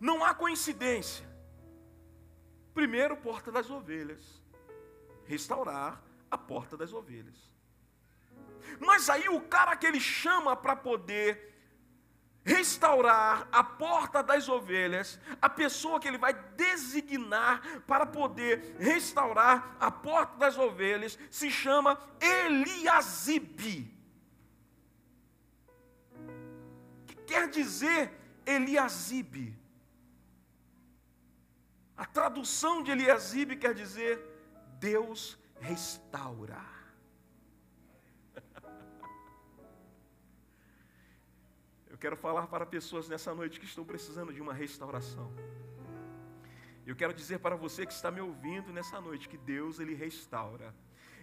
Não 0.00 0.24
há 0.24 0.34
coincidência. 0.34 1.26
Primeiro, 2.72 3.16
porta 3.16 3.50
das 3.50 3.68
ovelhas. 3.70 4.40
Restaurar 5.24 6.02
a 6.30 6.38
porta 6.38 6.76
das 6.76 6.92
ovelhas. 6.92 7.36
Mas 8.78 9.10
aí 9.10 9.28
o 9.28 9.40
cara 9.40 9.76
que 9.76 9.86
ele 9.86 10.00
chama 10.00 10.54
para 10.54 10.76
poder 10.76 11.48
restaurar 12.44 13.46
a 13.52 13.62
porta 13.62 14.22
das 14.22 14.48
ovelhas, 14.48 15.20
a 15.40 15.50
pessoa 15.50 16.00
que 16.00 16.08
ele 16.08 16.16
vai 16.16 16.32
designar 16.32 17.82
para 17.86 18.06
poder 18.06 18.76
restaurar 18.78 19.76
a 19.78 19.90
porta 19.90 20.36
das 20.38 20.56
ovelhas, 20.56 21.18
se 21.30 21.50
chama 21.50 22.00
Eliasibe. 22.20 23.94
Que 27.06 27.16
quer 27.26 27.50
dizer 27.50 28.12
Eliasibe? 28.46 29.57
A 31.98 32.06
tradução 32.06 32.80
de 32.80 32.92
Eliasibe 32.92 33.56
quer 33.56 33.74
dizer 33.74 34.24
Deus 34.78 35.36
restaura. 35.60 36.64
Eu 41.90 41.98
quero 41.98 42.16
falar 42.16 42.46
para 42.46 42.64
pessoas 42.64 43.08
nessa 43.08 43.34
noite 43.34 43.58
que 43.58 43.66
estão 43.66 43.84
precisando 43.84 44.32
de 44.32 44.40
uma 44.40 44.54
restauração. 44.54 45.34
Eu 46.86 46.94
quero 46.94 47.12
dizer 47.12 47.40
para 47.40 47.56
você 47.56 47.84
que 47.84 47.92
está 47.92 48.12
me 48.12 48.20
ouvindo 48.20 48.72
nessa 48.72 49.00
noite 49.00 49.28
que 49.28 49.36
Deus 49.36 49.80
ele 49.80 49.94
restaura. 49.94 50.72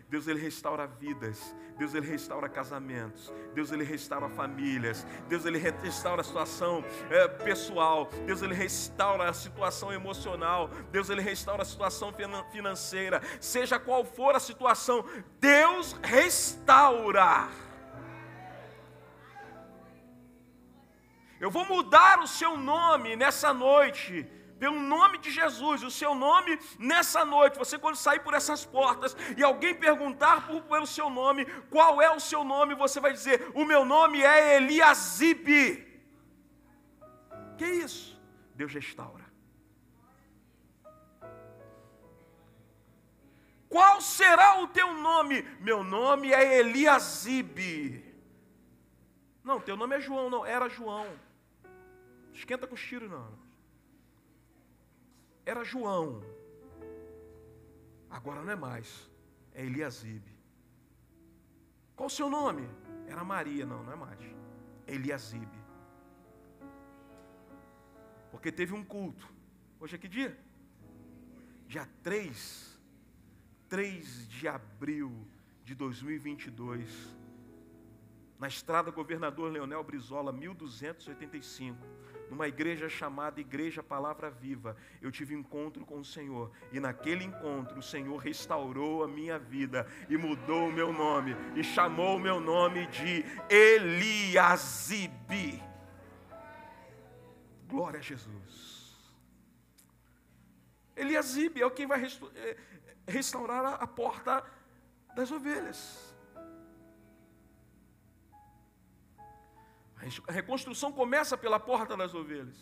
Deus 0.08 0.28
ele 0.28 0.40
restaura 0.40 0.86
vidas, 0.86 1.56
Deus 1.78 1.94
ele 1.96 2.06
restaura 2.08 2.48
casamentos, 2.48 3.34
Deus 3.54 3.72
ele 3.72 3.84
restaura 3.84 4.30
famílias, 4.30 5.06
Deus 5.28 5.46
ele 5.46 5.58
restaura 5.58 6.22
a 6.22 6.24
situação 6.24 6.86
é, 7.10 7.28
pessoal, 7.28 8.10
Deus 8.26 8.42
ele 8.44 8.54
restaura 8.54 9.28
a 9.28 9.34
situação 9.34 9.92
emocional, 9.92 10.70
Deus 10.92 11.10
ele 11.10 11.22
restaura 11.22 11.64
a 11.64 11.66
situação 11.66 12.14
financeira, 12.52 13.22
seja 13.42 13.80
qual 13.80 14.06
for 14.06 14.36
a 14.36 14.40
situação, 14.40 15.04
Deus 15.40 15.94
restaura. 16.04 17.50
Eu 21.40 21.52
vou 21.52 21.66
mudar 21.66 22.20
o 22.20 22.28
seu 22.28 22.58
nome 22.58 23.16
nessa 23.16 23.54
noite 23.54 24.26
pelo 24.60 24.80
nome 24.80 25.18
de 25.18 25.32
Jesus, 25.32 25.84
o 25.84 25.92
seu 25.92 26.16
nome 26.16 26.58
nessa 26.80 27.26
noite. 27.26 27.58
Você, 27.58 27.78
quando 27.78 27.98
sair 27.98 28.22
por 28.22 28.34
essas 28.34 28.66
portas 28.66 29.16
e 29.38 29.44
alguém 29.44 29.76
perguntar 29.76 30.48
por, 30.48 30.62
pelo 30.64 30.88
seu 30.88 31.10
nome, 31.10 31.46
qual 31.70 32.02
é 32.02 32.10
o 32.10 32.20
seu 32.20 32.44
nome, 32.44 32.74
você 32.74 33.00
vai 33.00 33.12
dizer: 33.12 33.52
O 33.54 33.66
meu 33.66 33.84
nome 33.84 34.22
é 34.22 34.56
Eliasibe. 34.56 35.86
Que 37.58 37.66
isso? 37.66 38.20
Deus 38.54 38.74
restaura. 38.74 39.26
Qual 43.68 44.00
será 44.00 44.62
o 44.62 44.68
teu 44.70 44.94
nome? 44.94 45.42
Meu 45.60 45.84
nome 45.84 46.32
é 46.32 46.60
Eliasibe. 46.60 48.06
Não, 49.44 49.60
teu 49.60 49.76
nome 49.76 49.98
é 49.98 50.00
João, 50.00 50.30
não, 50.30 50.46
era 50.46 50.70
João. 50.70 51.08
Esquenta 52.34 52.66
com 52.66 52.74
os 52.74 52.82
tiros, 52.82 53.10
não 53.10 53.45
era 55.46 55.64
João. 55.64 56.24
Agora 58.10 58.42
não 58.42 58.52
é 58.52 58.56
mais. 58.56 59.10
É 59.54 59.64
Eliasibe. 59.66 60.34
Qual 61.96 62.08
o 62.08 62.10
seu 62.10 62.30
nome? 62.30 62.68
Era 63.08 63.24
Maria. 63.24 63.66
Não, 63.66 63.84
não 63.84 63.94
é 63.94 63.96
mais. 63.96 64.20
Eliasibe. 64.88 65.60
Porque 68.32 68.52
teve 68.52 68.74
um 68.74 68.84
culto. 68.84 69.28
Hoje 69.80 69.96
é 69.96 69.98
que 69.98 70.08
dia? 70.08 70.38
Dia 71.68 71.88
3. 72.04 72.80
3 73.70 74.28
de 74.28 74.48
abril 74.48 75.28
de 75.64 75.76
2022. 75.76 77.16
Na 78.40 78.48
estrada 78.48 78.92
Governador 78.92 79.52
Leonel 79.52 79.84
Brizola, 79.84 80.32
1285 80.32 82.05
numa 82.30 82.48
igreja 82.48 82.90
chamada 82.90 83.40
Igreja 83.40 83.84
Palavra 83.84 84.30
Viva, 84.30 84.76
eu 85.02 85.12
tive 85.12 85.36
encontro 85.36 85.86
com 85.86 86.00
o 86.00 86.06
Senhor, 86.06 86.52
e 86.72 86.80
naquele 86.80 87.24
encontro 87.24 87.80
o 87.80 87.84
Senhor 87.84 88.18
restaurou 88.18 89.04
a 89.04 89.08
minha 89.08 89.38
vida 89.38 89.88
e 90.10 90.18
mudou 90.18 90.70
o 90.70 90.72
meu 90.72 90.92
nome, 90.92 91.36
e 91.56 91.64
chamou 91.64 92.18
o 92.18 92.20
meu 92.20 92.40
nome 92.40 92.88
de 92.88 93.24
Eliasibe. 93.50 95.62
Glória 97.68 98.00
a 98.00 98.04
Jesus. 98.04 98.76
Eliasibe 100.96 101.62
é 101.62 101.66
o 101.66 101.72
quem 101.72 101.86
vai 101.86 102.08
é, 102.36 102.58
restaurar 103.08 103.66
a 103.66 103.88
porta 103.88 104.44
das 105.16 105.32
ovelhas. 105.32 106.15
A 110.28 110.32
reconstrução 110.32 110.92
começa 110.92 111.36
pela 111.36 111.60
porta 111.60 111.98
das 111.98 112.14
ovelhas. 112.14 112.56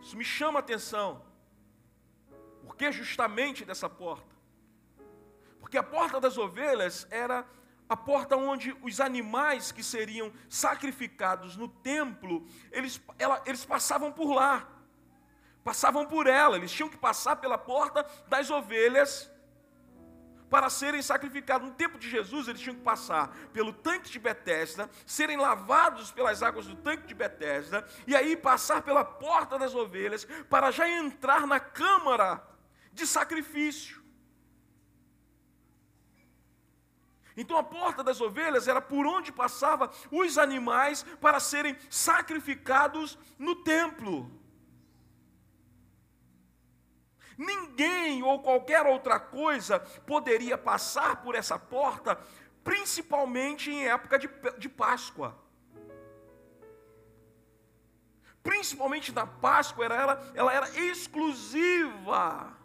Isso 0.00 0.16
me 0.16 0.24
chama 0.24 0.58
a 0.58 0.60
atenção. 0.60 1.24
Por 2.62 2.76
que 2.76 2.92
justamente 2.92 3.64
dessa 3.64 3.88
porta? 3.88 4.36
Porque 5.58 5.76
a 5.76 5.82
porta 5.82 6.20
das 6.20 6.38
ovelhas 6.38 7.06
era 7.10 7.44
a 7.88 7.96
porta 7.96 8.36
onde 8.36 8.76
os 8.82 9.00
animais 9.00 9.72
que 9.72 9.82
seriam 9.82 10.32
sacrificados 10.48 11.56
no 11.56 11.68
templo, 11.68 12.46
eles, 12.70 13.00
ela, 13.18 13.42
eles 13.46 13.64
passavam 13.64 14.12
por 14.12 14.32
lá, 14.32 14.68
passavam 15.64 16.06
por 16.06 16.26
ela, 16.26 16.56
eles 16.56 16.70
tinham 16.70 16.88
que 16.88 16.98
passar 16.98 17.36
pela 17.36 17.58
porta 17.58 18.06
das 18.28 18.50
ovelhas 18.50 19.30
para 20.48 20.70
serem 20.70 21.02
sacrificados. 21.02 21.68
No 21.68 21.74
tempo 21.74 21.98
de 21.98 22.08
Jesus, 22.08 22.48
eles 22.48 22.60
tinham 22.60 22.76
que 22.76 22.82
passar 22.82 23.34
pelo 23.52 23.72
tanque 23.72 24.10
de 24.10 24.18
Betesda, 24.18 24.90
serem 25.06 25.36
lavados 25.36 26.10
pelas 26.10 26.42
águas 26.42 26.66
do 26.66 26.76
tanque 26.76 27.06
de 27.06 27.14
Betesda, 27.14 27.86
e 28.06 28.14
aí 28.14 28.36
passar 28.36 28.82
pela 28.82 29.04
porta 29.04 29.58
das 29.58 29.74
ovelhas, 29.74 30.26
para 30.48 30.70
já 30.70 30.88
entrar 30.88 31.46
na 31.46 31.60
câmara 31.60 32.42
de 32.92 33.06
sacrifício. 33.06 33.98
Então 37.36 37.56
a 37.56 37.62
porta 37.62 38.02
das 38.02 38.20
ovelhas 38.20 38.66
era 38.66 38.80
por 38.80 39.06
onde 39.06 39.30
passavam 39.30 39.88
os 40.10 40.36
animais 40.36 41.04
para 41.20 41.38
serem 41.38 41.76
sacrificados 41.88 43.16
no 43.38 43.54
templo. 43.62 44.37
Ninguém 47.38 48.20
ou 48.20 48.42
qualquer 48.42 48.84
outra 48.84 49.20
coisa 49.20 49.78
poderia 50.04 50.58
passar 50.58 51.22
por 51.22 51.36
essa 51.36 51.56
porta, 51.56 52.20
principalmente 52.64 53.70
em 53.70 53.86
época 53.86 54.18
de, 54.18 54.28
de 54.58 54.68
Páscoa. 54.68 55.38
Principalmente 58.42 59.12
na 59.12 59.24
Páscoa, 59.24 59.84
era, 59.84 59.94
ela, 59.94 60.32
ela 60.34 60.52
era 60.52 60.68
exclusiva 60.80 62.58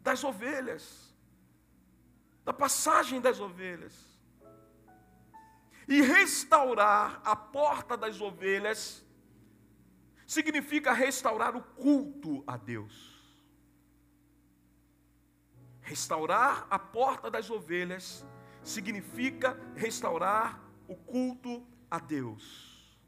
das 0.00 0.22
ovelhas, 0.22 1.16
da 2.44 2.52
passagem 2.52 3.18
das 3.18 3.40
ovelhas. 3.40 3.94
E 5.88 6.02
restaurar 6.02 7.22
a 7.24 7.34
porta 7.34 7.96
das 7.96 8.20
ovelhas 8.20 9.02
significa 10.26 10.92
restaurar 10.92 11.56
o 11.56 11.62
culto 11.62 12.44
a 12.46 12.58
Deus. 12.58 13.13
Restaurar 15.84 16.66
a 16.70 16.78
porta 16.78 17.30
das 17.30 17.50
ovelhas 17.50 18.26
significa 18.62 19.54
restaurar 19.76 20.58
o 20.88 20.96
culto 20.96 21.62
a 21.90 21.98
Deus. 21.98 22.98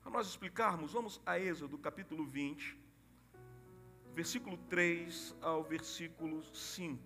Para 0.00 0.10
nós 0.10 0.26
explicarmos, 0.26 0.94
vamos 0.94 1.20
a 1.26 1.38
Êxodo 1.38 1.76
capítulo 1.76 2.24
20, 2.24 2.78
versículo 4.14 4.56
3 4.68 5.36
ao 5.42 5.62
versículo 5.62 6.42
5. 6.54 6.98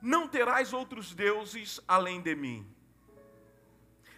Não 0.00 0.28
terás 0.28 0.72
outros 0.72 1.12
deuses 1.12 1.80
além 1.86 2.22
de 2.22 2.34
mim. 2.36 2.64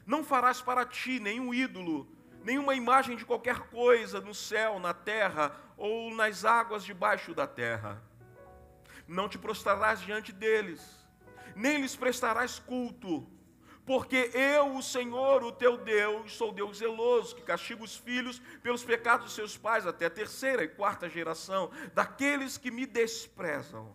Não 0.07 0.23
farás 0.23 0.61
para 0.61 0.85
ti 0.85 1.19
nenhum 1.19 1.55
ídolo, 1.55 2.07
nenhuma 2.45 2.75
imagem 2.75 3.17
de 3.17 3.25
qualquer 3.25 3.59
coisa 3.71 4.21
no 4.21 4.35
céu, 4.35 4.79
na 4.79 4.95
terra 4.95 5.57
ou 5.77 6.15
nas 6.15 6.45
águas 6.45 6.85
debaixo 6.85 7.35
da 7.35 7.47
terra. 7.47 8.01
Não 9.09 9.29
te 9.29 9.39
prostrarás 9.39 10.01
diante 10.01 10.31
deles, 10.31 10.81
nem 11.57 11.81
lhes 11.81 11.97
prestarás 11.97 12.59
culto, 12.59 13.27
Porque 13.87 14.31
eu, 14.33 14.77
o 14.77 14.83
Senhor, 14.83 15.43
o 15.43 15.53
teu 15.53 15.77
Deus, 15.77 16.33
sou 16.37 16.51
Deus 16.53 16.79
zeloso, 16.79 17.37
que 17.37 17.43
castiga 17.43 17.85
os 17.85 17.95
filhos 17.95 18.39
pelos 18.63 18.83
pecados 18.83 19.27
de 19.27 19.33
seus 19.33 19.59
pais, 19.59 19.87
até 19.87 20.07
a 20.07 20.11
terceira 20.11 20.65
e 20.65 20.69
quarta 20.69 21.09
geração, 21.09 21.71
daqueles 21.93 22.57
que 22.57 22.71
me 22.71 22.87
desprezam. 22.87 23.95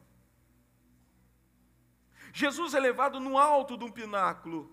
Jesus 2.32 2.76
é 2.76 2.80
levado 2.80 3.20
no 3.20 3.36
alto 3.36 3.76
de 3.76 3.84
um 3.84 3.90
pináculo. 3.90 4.72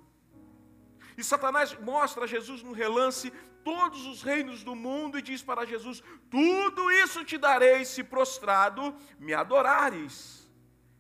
E 1.16 1.24
Satanás 1.24 1.72
mostra 1.80 2.24
a 2.24 2.26
Jesus 2.26 2.62
no 2.62 2.72
relance 2.72 3.32
todos 3.66 4.06
os 4.06 4.22
reinos 4.22 4.62
do 4.62 4.76
mundo 4.76 5.18
e 5.18 5.22
diz 5.22 5.42
para 5.42 5.66
Jesus: 5.66 6.00
Tudo 6.30 6.88
isso 6.92 7.24
te 7.24 7.36
darei 7.36 7.84
se 7.84 8.04
prostrado 8.04 8.94
me 9.18 9.34
adorares. 9.34 10.48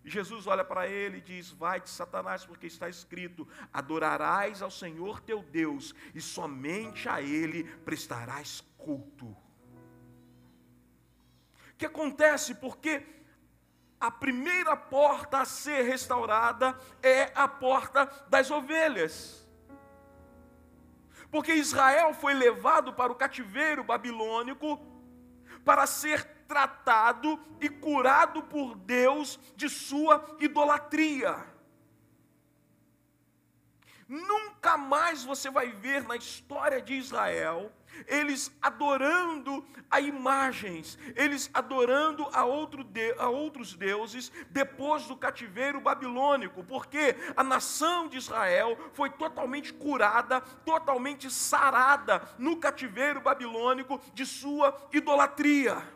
E 0.04 0.10
Jesus 0.10 0.48
olha 0.48 0.64
para 0.64 0.88
ele 0.88 1.18
e 1.18 1.20
diz: 1.20 1.52
Vai-te, 1.52 1.88
Satanás, 1.88 2.44
porque 2.44 2.66
está 2.66 2.88
escrito: 2.88 3.46
Adorarás 3.72 4.62
ao 4.62 4.70
Senhor 4.70 5.20
teu 5.20 5.44
Deus, 5.44 5.94
e 6.12 6.20
somente 6.20 7.08
a 7.08 7.22
Ele 7.22 7.62
prestarás 7.84 8.64
culto. 8.76 9.26
O 9.26 9.36
que 11.78 11.86
acontece? 11.86 12.52
Porque 12.52 13.06
a 14.00 14.10
primeira 14.10 14.76
porta 14.76 15.38
a 15.38 15.44
ser 15.44 15.82
restaurada 15.82 16.76
é 17.00 17.30
a 17.32 17.46
porta 17.46 18.06
das 18.28 18.50
ovelhas. 18.50 19.45
Porque 21.30 21.54
Israel 21.54 22.14
foi 22.14 22.34
levado 22.34 22.92
para 22.92 23.12
o 23.12 23.16
cativeiro 23.16 23.82
babilônico 23.82 24.80
para 25.64 25.86
ser 25.86 26.24
tratado 26.46 27.40
e 27.60 27.68
curado 27.68 28.42
por 28.44 28.76
Deus 28.76 29.38
de 29.56 29.68
sua 29.68 30.36
idolatria. 30.38 31.44
Nunca 34.08 34.76
mais 34.76 35.24
você 35.24 35.50
vai 35.50 35.72
ver 35.72 36.04
na 36.04 36.16
história 36.16 36.80
de 36.80 36.94
Israel 36.94 37.72
eles 38.06 38.50
adorando 38.60 39.64
a 39.90 40.00
imagens, 40.00 40.98
eles 41.14 41.50
adorando 41.54 42.28
a, 42.32 42.44
outro 42.44 42.82
de, 42.82 43.14
a 43.18 43.28
outros 43.28 43.74
deuses 43.74 44.32
depois 44.50 45.06
do 45.06 45.16
cativeiro 45.16 45.80
babilônico, 45.80 46.64
porque 46.64 47.16
a 47.36 47.42
nação 47.42 48.08
de 48.08 48.18
Israel 48.18 48.76
foi 48.92 49.10
totalmente 49.10 49.72
curada, 49.72 50.40
totalmente 50.40 51.30
sarada 51.30 52.22
no 52.38 52.56
cativeiro 52.56 53.20
babilônico 53.20 54.00
de 54.12 54.26
sua 54.26 54.76
idolatria. 54.92 55.95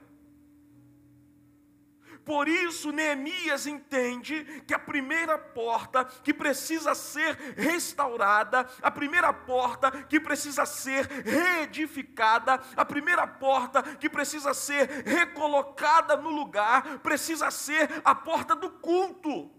Por 2.24 2.48
isso, 2.48 2.92
Neemias 2.92 3.66
entende 3.66 4.62
que 4.66 4.74
a 4.74 4.78
primeira 4.78 5.38
porta 5.38 6.04
que 6.04 6.34
precisa 6.34 6.94
ser 6.94 7.34
restaurada, 7.56 8.68
a 8.82 8.90
primeira 8.90 9.32
porta 9.32 9.90
que 10.04 10.20
precisa 10.20 10.66
ser 10.66 11.06
reedificada, 11.06 12.60
a 12.76 12.84
primeira 12.84 13.26
porta 13.26 13.82
que 13.82 14.08
precisa 14.08 14.52
ser 14.52 14.88
recolocada 15.06 16.16
no 16.16 16.30
lugar, 16.30 16.98
precisa 16.98 17.50
ser 17.50 17.88
a 18.04 18.14
porta 18.14 18.54
do 18.54 18.70
culto, 18.70 19.50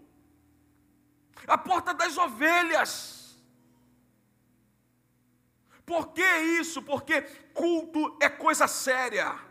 a 1.47 1.58
porta 1.58 1.93
das 1.93 2.17
ovelhas. 2.17 3.21
Por 5.86 6.13
que 6.13 6.38
isso? 6.60 6.82
Porque 6.84 7.21
culto 7.54 8.17
é 8.21 8.30
coisa 8.30 8.67
séria. 8.67 9.50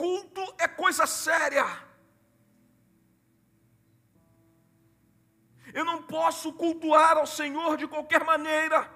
Culto 0.00 0.42
é 0.58 0.66
coisa 0.66 1.06
séria. 1.06 1.66
Eu 5.78 5.84
não 5.84 6.02
posso 6.02 6.52
cultuar 6.54 7.18
ao 7.18 7.26
Senhor 7.26 7.76
de 7.76 7.86
qualquer 7.86 8.24
maneira. 8.24 8.90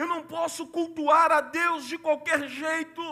Eu 0.00 0.06
não 0.06 0.22
posso 0.34 0.68
cultuar 0.68 1.32
a 1.32 1.40
Deus 1.40 1.86
de 1.86 1.98
qualquer 1.98 2.48
jeito. 2.48 3.02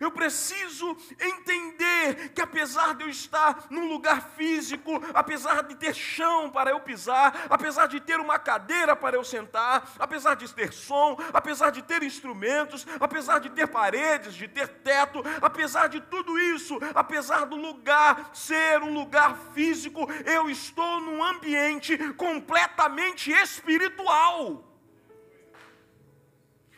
Eu 0.00 0.10
preciso 0.10 0.96
entender 1.18 2.30
que 2.34 2.42
apesar 2.42 2.94
de 2.94 3.04
eu 3.04 3.08
estar 3.08 3.66
num 3.70 3.88
lugar 3.88 4.20
físico, 4.36 5.02
apesar 5.14 5.62
de 5.62 5.74
ter 5.74 5.94
chão 5.94 6.50
para 6.50 6.70
eu 6.70 6.80
pisar, 6.80 7.46
apesar 7.48 7.86
de 7.86 8.00
ter 8.00 8.20
uma 8.20 8.38
cadeira 8.38 8.94
para 8.94 9.16
eu 9.16 9.24
sentar, 9.24 9.92
apesar 9.98 10.34
de 10.34 10.52
ter 10.52 10.72
som, 10.72 11.16
apesar 11.32 11.70
de 11.70 11.82
ter 11.82 12.02
instrumentos, 12.02 12.86
apesar 13.00 13.38
de 13.38 13.48
ter 13.50 13.66
paredes, 13.68 14.34
de 14.34 14.46
ter 14.46 14.68
teto, 14.68 15.22
apesar 15.40 15.88
de 15.88 16.00
tudo 16.00 16.38
isso, 16.38 16.78
apesar 16.94 17.46
do 17.46 17.56
lugar 17.56 18.30
ser 18.34 18.82
um 18.82 18.92
lugar 18.92 19.36
físico, 19.54 20.06
eu 20.24 20.50
estou 20.50 21.00
num 21.00 21.22
ambiente 21.22 21.96
completamente 22.14 23.30
espiritual. 23.30 24.64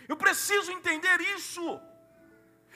Eu 0.06 0.16
preciso 0.16 0.70
entender 0.72 1.20
isso. 1.36 1.87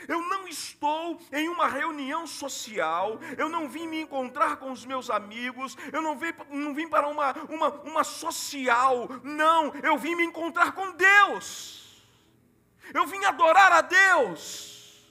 Eu 0.09 0.23
não 0.23 0.47
estou 0.49 1.21
em 1.33 1.49
uma 1.49 1.69
reunião 1.69 2.27
social, 2.27 3.19
eu 3.37 3.49
não 3.49 3.69
vim 3.69 3.87
me 3.87 4.01
encontrar 4.01 4.57
com 4.57 4.71
os 4.73 4.85
meus 4.85 5.11
amigos, 5.11 5.77
eu 5.93 6.03
não 6.03 6.17
vim, 6.17 6.33
não 6.51 6.75
vim 6.75 6.89
para 6.89 7.09
uma, 7.09 7.33
uma, 7.49 7.69
uma 7.83 8.05
social, 8.05 9.09
não, 9.23 9.73
eu 9.83 9.97
vim 9.97 10.15
me 10.15 10.25
encontrar 10.25 10.73
com 10.73 10.93
Deus, 10.93 12.03
eu 12.93 13.07
vim 13.07 13.25
adorar 13.25 13.73
a 13.73 13.81
Deus, 13.81 15.11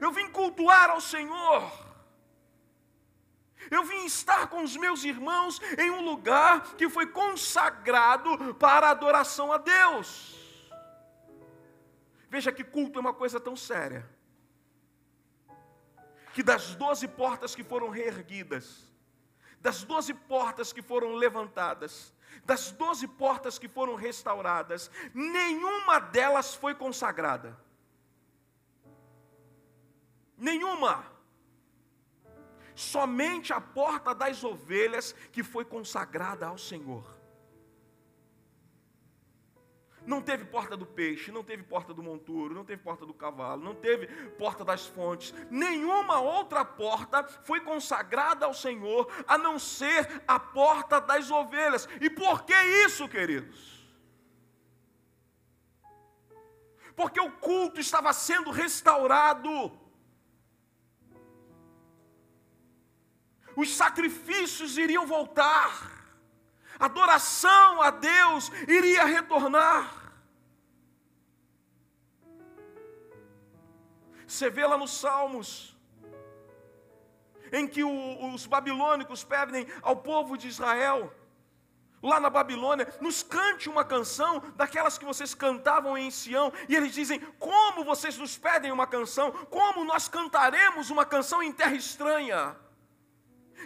eu 0.00 0.10
vim 0.10 0.28
cultuar 0.28 0.90
ao 0.90 1.00
Senhor. 1.00 1.84
Eu 3.70 3.82
vim 3.82 4.04
estar 4.04 4.48
com 4.48 4.62
os 4.62 4.76
meus 4.76 5.04
irmãos 5.04 5.58
em 5.78 5.90
um 5.90 6.02
lugar 6.02 6.74
que 6.76 6.88
foi 6.88 7.06
consagrado 7.06 8.54
para 8.56 8.90
adoração 8.90 9.50
a 9.50 9.56
Deus. 9.56 10.33
Veja 12.34 12.50
que 12.50 12.64
culto 12.64 12.98
é 12.98 13.00
uma 13.00 13.14
coisa 13.14 13.38
tão 13.38 13.54
séria. 13.54 14.04
Que 16.32 16.42
das 16.42 16.74
doze 16.74 17.06
portas 17.06 17.54
que 17.54 17.62
foram 17.62 17.90
reerguidas, 17.90 18.92
das 19.60 19.84
doze 19.84 20.12
portas 20.12 20.72
que 20.72 20.82
foram 20.82 21.14
levantadas, 21.14 22.12
das 22.44 22.72
doze 22.72 23.06
portas 23.06 23.56
que 23.56 23.68
foram 23.68 23.94
restauradas, 23.94 24.90
nenhuma 25.14 26.00
delas 26.00 26.56
foi 26.56 26.74
consagrada. 26.74 27.56
Nenhuma. 30.36 31.06
Somente 32.74 33.52
a 33.52 33.60
porta 33.60 34.12
das 34.12 34.42
ovelhas 34.42 35.12
que 35.30 35.44
foi 35.44 35.64
consagrada 35.64 36.48
ao 36.48 36.58
Senhor. 36.58 37.13
Não 40.06 40.20
teve 40.20 40.44
porta 40.44 40.76
do 40.76 40.84
peixe, 40.84 41.32
não 41.32 41.42
teve 41.42 41.62
porta 41.62 41.94
do 41.94 42.02
monturo, 42.02 42.54
não 42.54 42.64
teve 42.64 42.82
porta 42.82 43.06
do 43.06 43.14
cavalo, 43.14 43.62
não 43.62 43.74
teve 43.74 44.06
porta 44.32 44.64
das 44.64 44.86
fontes. 44.86 45.34
Nenhuma 45.50 46.20
outra 46.20 46.64
porta 46.64 47.24
foi 47.24 47.60
consagrada 47.60 48.44
ao 48.44 48.52
Senhor 48.52 49.10
a 49.26 49.38
não 49.38 49.58
ser 49.58 50.22
a 50.28 50.38
porta 50.38 51.00
das 51.00 51.30
ovelhas. 51.30 51.88
E 52.00 52.10
por 52.10 52.44
que 52.44 52.54
isso, 52.84 53.08
queridos? 53.08 53.82
Porque 56.94 57.18
o 57.18 57.32
culto 57.32 57.80
estava 57.80 58.12
sendo 58.12 58.50
restaurado. 58.50 59.72
Os 63.56 63.74
sacrifícios 63.74 64.76
iriam 64.76 65.06
voltar 65.06 66.03
adoração 66.78 67.82
a 67.82 67.90
Deus 67.90 68.50
iria 68.68 69.04
retornar. 69.04 70.04
Você 74.26 74.50
vê 74.50 74.66
lá 74.66 74.76
nos 74.76 74.98
Salmos, 74.98 75.76
em 77.52 77.68
que 77.68 77.84
o, 77.84 78.34
os 78.34 78.46
babilônicos 78.46 79.22
pedem 79.22 79.66
ao 79.80 79.96
povo 79.96 80.36
de 80.36 80.48
Israel, 80.48 81.14
lá 82.02 82.18
na 82.18 82.28
Babilônia, 82.28 82.92
nos 83.00 83.22
cante 83.22 83.68
uma 83.68 83.84
canção 83.84 84.40
daquelas 84.56 84.98
que 84.98 85.04
vocês 85.04 85.34
cantavam 85.34 85.96
em 85.96 86.10
Sião, 86.10 86.52
e 86.68 86.74
eles 86.74 86.92
dizem: 86.92 87.20
Como 87.38 87.84
vocês 87.84 88.18
nos 88.18 88.36
pedem 88.36 88.72
uma 88.72 88.86
canção? 88.86 89.30
Como 89.30 89.84
nós 89.84 90.08
cantaremos 90.08 90.90
uma 90.90 91.04
canção 91.04 91.42
em 91.42 91.52
terra 91.52 91.76
estranha? 91.76 92.56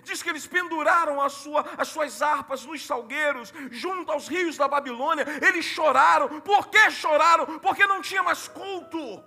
Diz 0.04 0.22
que 0.22 0.30
eles 0.30 0.46
penduraram 0.46 1.28
sua, 1.28 1.64
as 1.76 1.88
suas 1.88 2.22
harpas 2.22 2.64
nos 2.64 2.84
salgueiros, 2.84 3.52
junto 3.70 4.10
aos 4.10 4.28
rios 4.28 4.56
da 4.56 4.68
Babilônia. 4.68 5.26
Eles 5.40 5.64
choraram. 5.64 6.40
Por 6.40 6.68
que 6.68 6.90
choraram? 6.90 7.58
Porque 7.58 7.86
não 7.86 8.00
tinha 8.00 8.22
mais 8.22 8.48
culto. 8.48 9.22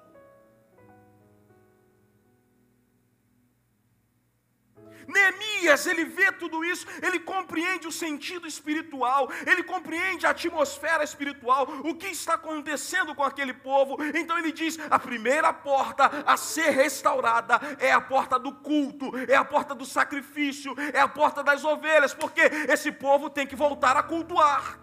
Neemias, 5.12 5.86
ele 5.86 6.06
vê 6.06 6.32
tudo 6.32 6.63
isso, 6.63 6.88
ele 7.02 7.19
compreende 7.19 7.88
o 7.88 7.91
sentido 7.91 8.47
espiritual, 8.47 9.30
ele 9.45 9.63
compreende 9.63 10.26
a 10.26 10.32
atmosfera 10.32 11.04
espiritual, 11.04 11.67
o 11.84 11.95
que 11.95 12.08
está 12.08 12.34
acontecendo 12.36 13.13
com 13.13 13.24
aquele 13.24 13.54
povo. 13.54 13.97
Então 14.15 14.38
ele 14.38 14.52
diz: 14.52 14.80
a 14.89 14.97
primeira 14.97 15.54
porta 15.54 16.24
a 16.26 16.38
ser 16.38 16.71
restaurada 16.71 17.60
é 17.80 17.91
a 17.91 18.02
porta 18.02 18.39
do 18.39 18.52
culto, 18.54 19.12
é 19.28 19.36
a 19.36 19.45
porta 19.45 19.76
do 19.76 19.86
sacrifício, 19.86 20.76
é 20.93 21.00
a 21.00 21.08
porta 21.08 21.43
das 21.43 21.63
ovelhas, 21.63 22.13
porque 22.13 22.41
esse 22.41 22.91
povo 22.91 23.30
tem 23.30 23.45
que 23.45 23.56
voltar 23.56 23.95
a 23.97 24.04
cultuar. 24.04 24.80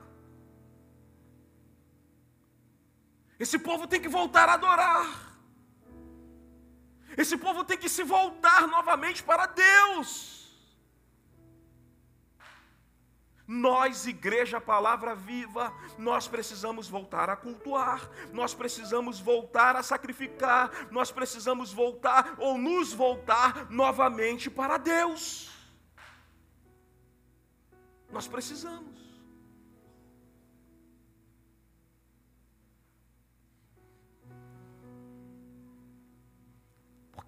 Esse 3.38 3.58
povo 3.58 3.86
tem 3.86 4.00
que 4.00 4.08
voltar 4.08 4.48
a 4.48 4.54
adorar. 4.54 5.27
Esse 7.18 7.36
povo 7.36 7.64
tem 7.64 7.76
que 7.76 7.88
se 7.88 8.04
voltar 8.04 8.68
novamente 8.68 9.24
para 9.24 9.46
Deus. 9.46 10.38
Nós, 13.44 14.06
igreja 14.06 14.60
Palavra 14.60 15.16
Viva, 15.16 15.72
nós 15.96 16.28
precisamos 16.28 16.86
voltar 16.86 17.28
a 17.28 17.34
cultuar, 17.34 18.08
nós 18.30 18.54
precisamos 18.54 19.18
voltar 19.18 19.74
a 19.74 19.82
sacrificar, 19.82 20.70
nós 20.92 21.10
precisamos 21.10 21.72
voltar 21.72 22.34
ou 22.38 22.56
nos 22.56 22.92
voltar 22.92 23.68
novamente 23.70 24.48
para 24.48 24.76
Deus. 24.76 25.50
Nós 28.12 28.28
precisamos. 28.28 28.97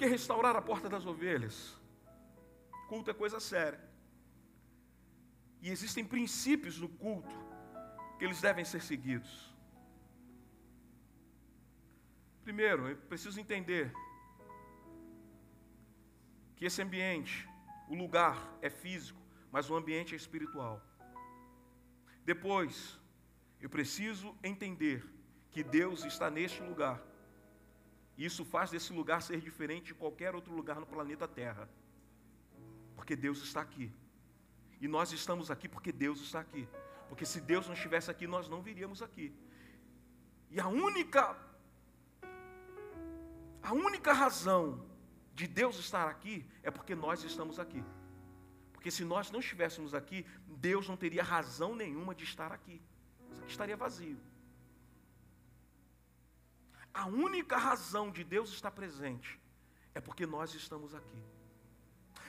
Que 0.00 0.06
restaurar 0.06 0.56
a 0.56 0.62
porta 0.62 0.88
das 0.88 1.04
ovelhas? 1.04 1.78
Culto 2.88 3.10
é 3.10 3.14
coisa 3.22 3.38
séria. 3.38 3.78
E 5.60 5.68
existem 5.70 6.02
princípios 6.02 6.78
no 6.80 6.88
culto 6.88 7.34
que 8.16 8.24
eles 8.24 8.40
devem 8.40 8.64
ser 8.64 8.80
seguidos. 8.80 9.54
Primeiro, 12.42 12.88
eu 12.88 12.96
preciso 12.96 13.38
entender 13.38 13.92
que 16.56 16.64
esse 16.64 16.80
ambiente, 16.80 17.46
o 17.86 17.94
lugar 17.94 18.38
é 18.62 18.70
físico, 18.70 19.20
mas 19.52 19.68
o 19.68 19.76
ambiente 19.76 20.14
é 20.14 20.16
espiritual. 20.16 20.82
Depois, 22.24 22.98
eu 23.60 23.68
preciso 23.68 24.34
entender 24.42 25.04
que 25.50 25.62
Deus 25.62 26.04
está 26.06 26.30
neste 26.30 26.62
lugar 26.62 26.98
isso 28.24 28.44
faz 28.44 28.70
desse 28.70 28.92
lugar 28.92 29.22
ser 29.22 29.40
diferente 29.40 29.87
de 29.87 29.94
qualquer 29.94 30.35
outro 30.35 30.52
lugar 30.52 30.78
no 30.78 30.87
planeta 30.87 31.26
Terra. 31.26 31.68
Porque 32.94 33.16
Deus 33.16 33.42
está 33.42 33.61
aqui. 33.61 33.92
E 34.80 34.88
nós 34.88 35.12
estamos 35.12 35.50
aqui 35.50 35.68
porque 35.68 35.92
Deus 35.92 36.20
está 36.20 36.40
aqui. 36.40 36.68
Porque 37.09 37.24
se 37.24 37.40
Deus 37.40 37.66
não 37.66 37.74
estivesse 37.74 38.11
aqui, 38.11 38.26
nós 38.26 38.48
não 38.48 38.62
viríamos 38.62 39.02
aqui. 39.02 39.35
E 40.50 40.61
a 40.61 40.68
única 40.68 41.37
a 43.62 43.72
única 43.72 44.12
razão 44.12 44.85
de 45.35 45.46
Deus 45.46 45.78
estar 45.78 46.09
aqui 46.09 46.46
é 46.62 46.70
porque 46.70 46.94
nós 46.94 47.22
estamos 47.24 47.59
aqui. 47.59 47.83
Porque 48.72 48.90
se 48.90 49.04
nós 49.04 49.30
não 49.30 49.40
estivéssemos 49.40 49.94
aqui, 49.94 50.26
Deus 50.46 50.88
não 50.88 50.96
teria 50.96 51.22
razão 51.22 51.74
nenhuma 51.74 52.14
de 52.14 52.24
estar 52.24 52.52
aqui. 52.52 52.83
Isso 53.30 53.40
aqui 53.42 53.50
estaria 53.50 53.76
vazio. 53.76 54.18
A 56.92 57.07
única 57.07 57.57
razão 57.57 58.11
de 58.11 58.24
Deus 58.24 58.50
estar 58.50 58.70
presente 58.70 59.38
é 59.94 60.00
porque 60.00 60.26
nós 60.26 60.55
estamos 60.55 60.94
aqui. 60.94 61.22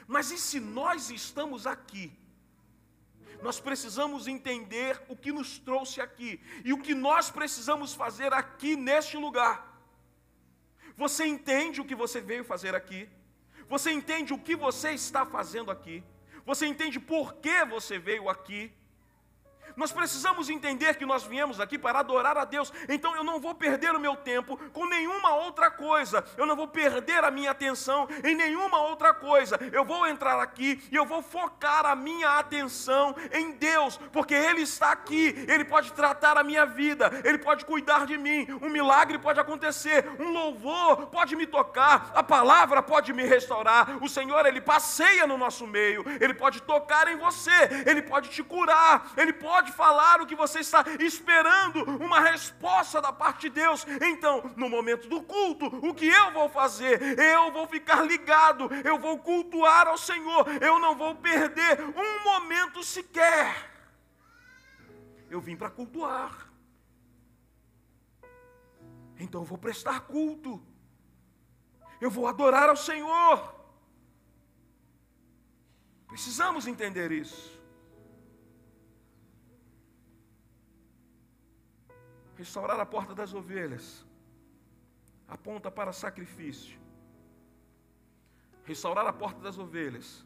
Mas 0.07 0.31
e 0.31 0.37
se 0.37 0.59
nós 0.59 1.09
estamos 1.09 1.65
aqui? 1.65 2.17
Nós 3.41 3.59
precisamos 3.59 4.27
entender 4.27 5.01
o 5.07 5.15
que 5.15 5.31
nos 5.31 5.57
trouxe 5.57 5.99
aqui 5.99 6.39
e 6.63 6.73
o 6.73 6.81
que 6.81 6.93
nós 6.93 7.31
precisamos 7.31 7.93
fazer 7.93 8.33
aqui 8.33 8.75
neste 8.75 9.17
lugar. 9.17 9.67
Você 10.95 11.25
entende 11.25 11.81
o 11.81 11.85
que 11.85 11.95
você 11.95 12.21
veio 12.21 12.43
fazer 12.43 12.75
aqui? 12.75 13.09
Você 13.67 13.91
entende 13.91 14.33
o 14.33 14.37
que 14.37 14.55
você 14.55 14.91
está 14.91 15.25
fazendo 15.25 15.71
aqui? 15.71 16.03
Você 16.45 16.65
entende 16.67 16.99
por 16.99 17.35
que 17.35 17.65
você 17.65 17.97
veio 17.97 18.29
aqui? 18.29 18.71
Nós 19.75 19.91
precisamos 19.91 20.49
entender 20.49 20.95
que 20.95 21.05
nós 21.05 21.23
viemos 21.23 21.59
aqui 21.59 21.77
para 21.77 21.99
adorar 21.99 22.37
a 22.37 22.45
Deus. 22.45 22.71
Então 22.89 23.15
eu 23.15 23.23
não 23.23 23.39
vou 23.39 23.53
perder 23.53 23.95
o 23.95 23.99
meu 23.99 24.15
tempo 24.15 24.57
com 24.71 24.85
nenhuma 24.85 25.35
outra 25.35 25.69
coisa. 25.69 26.23
Eu 26.37 26.45
não 26.45 26.55
vou 26.55 26.67
perder 26.67 27.23
a 27.23 27.31
minha 27.31 27.51
atenção 27.51 28.07
em 28.23 28.35
nenhuma 28.35 28.81
outra 28.83 29.13
coisa. 29.13 29.59
Eu 29.71 29.85
vou 29.85 30.07
entrar 30.07 30.39
aqui 30.39 30.81
e 30.91 30.95
eu 30.95 31.05
vou 31.05 31.21
focar 31.21 31.85
a 31.85 31.95
minha 31.95 32.39
atenção 32.39 33.15
em 33.31 33.51
Deus, 33.51 33.97
porque 34.11 34.33
Ele 34.33 34.61
está 34.61 34.91
aqui. 34.91 35.45
Ele 35.47 35.63
pode 35.63 35.93
tratar 35.93 36.37
a 36.37 36.43
minha 36.43 36.65
vida. 36.65 37.11
Ele 37.23 37.37
pode 37.37 37.65
cuidar 37.65 38.05
de 38.05 38.17
mim. 38.17 38.47
Um 38.61 38.69
milagre 38.69 39.17
pode 39.17 39.39
acontecer. 39.39 40.09
Um 40.19 40.31
louvor 40.31 41.07
pode 41.07 41.35
me 41.35 41.45
tocar. 41.45 42.11
A 42.15 42.23
palavra 42.23 42.81
pode 42.81 43.13
me 43.13 43.23
restaurar. 43.23 44.03
O 44.03 44.09
Senhor 44.09 44.45
ele 44.45 44.61
passeia 44.61 45.27
no 45.27 45.37
nosso 45.37 45.67
meio. 45.67 46.03
Ele 46.19 46.33
pode 46.33 46.61
tocar 46.61 47.07
em 47.07 47.17
você. 47.17 47.51
Ele 47.85 48.01
pode 48.01 48.29
te 48.29 48.43
curar. 48.43 49.11
Ele 49.15 49.33
pode 49.33 49.60
pode 49.61 49.71
falar 49.73 50.21
o 50.21 50.25
que 50.25 50.35
você 50.35 50.59
está 50.59 50.83
esperando, 50.99 51.83
uma 52.03 52.19
resposta 52.19 52.99
da 52.99 53.13
parte 53.13 53.41
de 53.41 53.49
Deus. 53.49 53.85
Então, 54.01 54.51
no 54.55 54.67
momento 54.67 55.07
do 55.07 55.21
culto, 55.21 55.67
o 55.67 55.93
que 55.93 56.07
eu 56.07 56.31
vou 56.31 56.49
fazer? 56.49 57.19
Eu 57.19 57.51
vou 57.51 57.67
ficar 57.67 58.01
ligado, 58.03 58.69
eu 58.83 58.97
vou 58.97 59.19
cultuar 59.19 59.87
ao 59.87 59.97
Senhor, 59.97 60.47
eu 60.61 60.79
não 60.79 60.95
vou 60.95 61.13
perder 61.15 61.79
um 61.95 62.23
momento 62.23 62.83
sequer. 62.83 63.69
Eu 65.29 65.39
vim 65.39 65.55
para 65.55 65.69
cultuar. 65.69 66.49
Então 69.19 69.41
eu 69.41 69.45
vou 69.45 69.59
prestar 69.59 70.01
culto. 70.01 70.61
Eu 72.01 72.09
vou 72.09 72.27
adorar 72.27 72.67
ao 72.67 72.75
Senhor. 72.75 73.55
Precisamos 76.07 76.65
entender 76.65 77.11
isso. 77.11 77.60
Restaurar 82.41 82.79
a 82.79 82.85
porta 82.87 83.13
das 83.13 83.35
ovelhas 83.35 84.03
aponta 85.27 85.69
para 85.69 85.93
sacrifício. 85.93 86.81
Restaurar 88.63 89.05
a 89.05 89.13
porta 89.13 89.39
das 89.39 89.59
ovelhas 89.59 90.25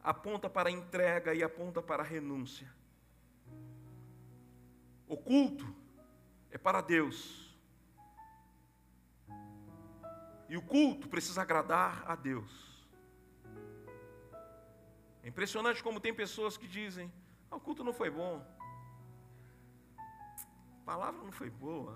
aponta 0.00 0.48
para 0.48 0.70
entrega 0.70 1.34
e 1.34 1.42
aponta 1.42 1.82
para 1.82 2.04
renúncia. 2.04 2.72
O 5.08 5.16
culto 5.16 5.66
é 6.52 6.56
para 6.56 6.80
Deus. 6.80 7.52
E 10.48 10.56
o 10.56 10.62
culto 10.62 11.08
precisa 11.08 11.42
agradar 11.42 12.04
a 12.06 12.14
Deus. 12.14 12.86
É 15.24 15.28
impressionante 15.28 15.82
como 15.82 15.98
tem 15.98 16.14
pessoas 16.14 16.56
que 16.56 16.68
dizem: 16.68 17.12
ah, 17.50 17.56
o 17.56 17.60
culto 17.60 17.82
não 17.82 17.92
foi 17.92 18.08
bom 18.08 18.40
palavra 20.90 21.20
não 21.26 21.34
foi 21.40 21.50
boa. 21.66 21.94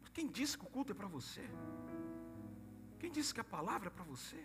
Mas 0.00 0.10
quem 0.16 0.26
disse 0.38 0.58
que 0.58 0.66
o 0.68 0.72
culto 0.76 0.92
é 0.92 0.96
para 1.00 1.10
você? 1.16 1.44
Quem 3.00 3.10
disse 3.16 3.32
que 3.36 3.42
a 3.44 3.50
palavra 3.56 3.88
é 3.90 3.92
para 3.96 4.06
você? 4.12 4.42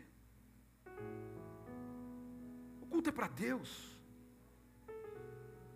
O 2.83 2.87
culto 2.91 3.09
é 3.11 3.15
para 3.19 3.29
Deus. 3.47 3.71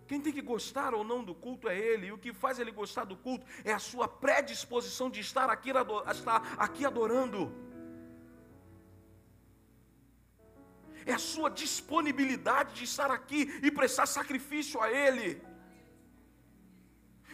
Quem 0.08 0.20
tem 0.24 0.32
que 0.36 0.44
gostar 0.52 0.90
ou 0.98 1.02
não 1.10 1.20
do 1.28 1.34
culto 1.46 1.68
é 1.68 1.76
Ele, 1.76 2.06
e 2.08 2.12
o 2.16 2.18
que 2.24 2.32
faz 2.42 2.58
Ele 2.58 2.70
gostar 2.82 3.04
do 3.12 3.16
culto 3.16 3.44
é 3.64 3.72
a 3.72 3.82
sua 3.90 4.06
predisposição 4.24 5.08
de 5.14 5.20
estar 5.28 5.48
aqui, 5.54 5.70
estar 6.16 6.38
aqui 6.66 6.84
adorando. 6.90 7.42
É 11.12 11.14
a 11.14 11.24
sua 11.32 11.50
disponibilidade 11.62 12.74
de 12.78 12.84
estar 12.84 13.10
aqui 13.10 13.40
e 13.66 13.70
prestar 13.80 14.06
sacrifício 14.06 14.80
a 14.80 14.88
Ele. 15.04 15.28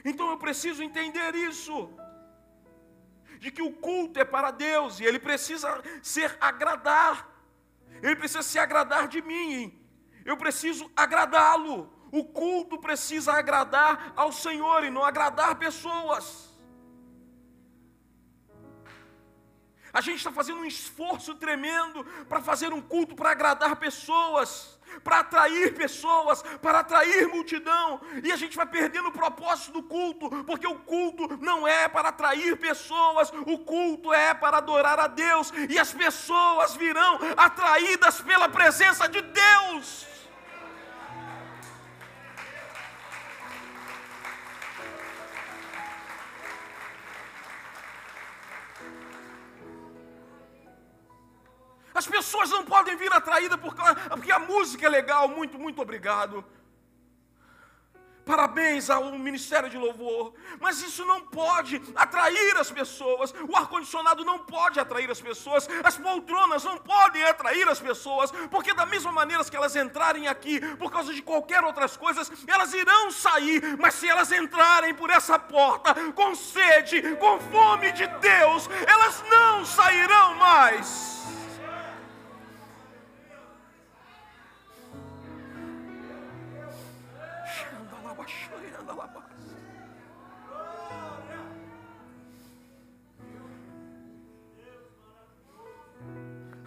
Então 0.05 0.31
eu 0.31 0.39
preciso 0.39 0.83
entender 0.83 1.35
isso. 1.35 1.91
De 3.39 3.51
que 3.51 3.63
o 3.63 3.73
culto 3.73 4.21
é 4.21 4.25
para 4.25 4.51
Deus 4.51 5.01
e 5.01 5.05
ele 5.05 5.19
precisa 5.19 5.83
ser 6.03 6.37
agradar. 6.41 7.29
Ele 8.03 8.17
precisa 8.17 8.43
se 8.43 8.59
agradar 8.59 9.09
de 9.09 9.23
mim. 9.23 9.79
Eu 10.25 10.37
preciso 10.37 10.91
agradá-lo. 10.95 11.93
O 12.13 12.25
culto 12.25 12.79
precisa 12.79 13.33
agradar 13.33 14.13
ao 14.17 14.33
Senhor 14.33 14.85
e 14.85 14.91
não 14.91 15.05
agradar 15.05 15.57
pessoas. 15.57 16.51
A 19.93 20.01
gente 20.01 20.19
está 20.19 20.31
fazendo 20.31 20.61
um 20.61 20.65
esforço 20.65 21.35
tremendo 21.35 22.05
para 22.29 22.41
fazer 22.41 22.73
um 22.73 22.81
culto 22.81 23.17
para 23.17 23.31
agradar 23.33 23.77
pessoas, 23.77 24.79
para 25.03 25.21
atrair 25.21 25.75
pessoas, 25.75 26.43
para 26.61 26.81
atrair 26.81 27.29
multidão, 27.29 28.01
e 28.23 28.33
a 28.33 28.37
gente 28.37 28.57
vai 28.57 28.67
perdendo 28.67 29.09
o 29.09 29.13
propósito 29.13 29.73
do 29.73 29.83
culto, 29.83 30.29
porque 30.45 30.67
o 30.67 30.79
culto 30.79 31.39
não 31.41 31.67
é 31.67 31.89
para 31.89 32.09
atrair 32.09 32.57
pessoas, 32.57 33.33
o 33.47 33.59
culto 33.59 34.13
é 34.13 34.35
para 34.35 34.59
adorar 34.59 34.99
a 34.99 35.07
Deus, 35.07 35.53
e 35.69 35.79
as 35.79 35.93
pessoas 35.93 36.75
virão 36.75 37.19
atraídas 37.37 38.21
pela 38.21 38.49
presença 38.49 39.09
de 39.09 39.21
Deus. 39.21 40.07
Podem 53.41 53.49
vir 53.49 53.49
atraídas 53.49 53.57
porque 54.11 54.33
a 54.33 54.39
música 54.39 54.87
é 54.87 54.89
legal. 54.89 55.29
Muito, 55.29 55.59
muito 55.59 55.81
obrigado. 55.81 56.45
Parabéns 58.25 58.89
ao 58.91 59.19
Ministério 59.19 59.69
de 59.69 59.77
Louvor. 59.77 60.33
Mas 60.61 60.81
isso 60.81 61.05
não 61.05 61.23
pode 61.23 61.83
atrair 61.97 62.57
as 62.59 62.71
pessoas. 62.71 63.35
O 63.49 63.57
ar-condicionado 63.57 64.25
não 64.25 64.39
pode 64.39 64.79
atrair 64.79 65.11
as 65.11 65.21
pessoas. 65.21 65.69
As 65.83 65.97
poltronas 65.97 66.63
não 66.63 66.79
podem 66.79 67.25
atrair 67.25 67.69
as 67.69 67.81
pessoas. 67.81 68.31
Porque, 68.51 68.73
da 68.73 68.87
mesma 68.87 69.11
maneira 69.11 69.45
que 69.45 69.57
elas 69.57 69.75
entrarem 69.75 70.29
aqui 70.29 70.61
por 70.77 70.93
causa 70.93 71.13
de 71.13 71.23
qualquer 71.23 71.65
outras 71.65 71.97
coisas, 71.97 72.31
elas 72.47 72.73
irão 72.73 73.11
sair. 73.11 73.77
Mas 73.79 73.95
se 73.95 74.09
elas 74.09 74.31
entrarem 74.31 74.95
por 74.95 75.11
essa 75.11 75.39
porta 75.39 75.95
com 76.13 76.35
sede, 76.35 77.17
com 77.17 77.41
fome 77.41 77.91
de 77.93 78.07
Deus, 78.07 78.69
elas 78.87 79.25
não 79.29 79.65
sairão 79.65 80.35
mais. 80.37 81.21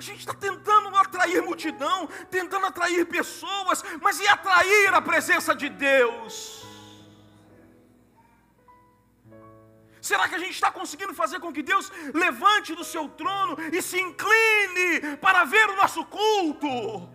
A 0.04 0.06
gente 0.06 0.20
está 0.20 0.34
tentando 0.34 0.94
atrair 0.98 1.42
multidão, 1.42 2.10
tentando 2.30 2.66
atrair 2.66 3.06
pessoas, 3.06 3.82
mas 4.02 4.20
e 4.20 4.28
atrair 4.28 4.94
a 4.94 5.02
presença 5.02 5.56
de 5.56 5.70
Deus? 5.70 6.66
Será 10.02 10.28
que 10.28 10.36
a 10.36 10.40
gente 10.40 10.52
está 10.52 10.70
conseguindo 10.70 11.14
fazer 11.14 11.40
com 11.40 11.54
que 11.54 11.64
Deus 11.64 11.90
levante 12.14 12.76
do 12.76 12.84
seu 12.84 13.08
trono 13.08 13.56
e 13.72 13.82
se 13.82 13.98
incline 13.98 15.16
para 15.22 15.46
ver 15.46 15.70
o 15.70 15.78
nosso 15.78 16.04
culto? 16.04 17.10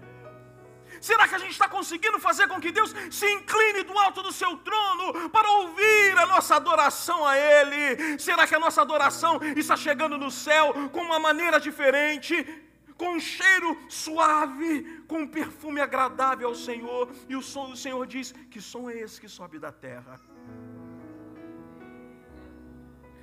Será 0.99 1.29
que 1.29 1.35
a 1.35 1.39
gente 1.39 1.51
está 1.51 1.69
conseguindo 1.69 2.19
fazer 2.19 2.49
com 2.49 2.59
que 2.59 2.73
Deus 2.73 2.95
se 3.11 3.31
incline 3.31 3.83
do 3.83 3.99
alto 3.99 4.23
do 4.23 4.33
seu 4.33 4.57
trono 4.57 5.29
para 5.29 5.51
ouvir 5.59 6.17
a 6.17 6.25
nossa 6.25 6.57
adoração 6.57 7.27
a 7.27 7.37
Ele? 7.37 8.19
Será 8.19 8.47
que 8.47 8.55
a 8.55 8.59
nossa 8.59 8.81
adoração 8.81 9.39
está 9.55 9.77
chegando 9.77 10.17
no 10.17 10.31
céu 10.31 10.73
com 10.91 11.03
uma 11.03 11.19
maneira 11.19 11.61
diferente? 11.61 12.67
Com 12.99 13.11
um 13.15 13.21
cheiro 13.21 13.79
suave, 13.89 15.03
com 15.07 15.21
um 15.21 15.29
perfume 15.29 15.81
agradável 15.81 16.49
ao 16.49 16.55
Senhor. 16.55 17.11
E 17.29 17.37
o 17.37 17.41
som 17.41 17.71
do 17.71 17.77
Senhor 17.77 18.05
diz: 18.07 18.33
Que 18.51 18.61
som 18.61 18.91
é 18.91 18.99
esse 18.99 19.21
que 19.21 19.29
sobe 19.29 19.59
da 19.59 19.71
terra? 19.71 20.21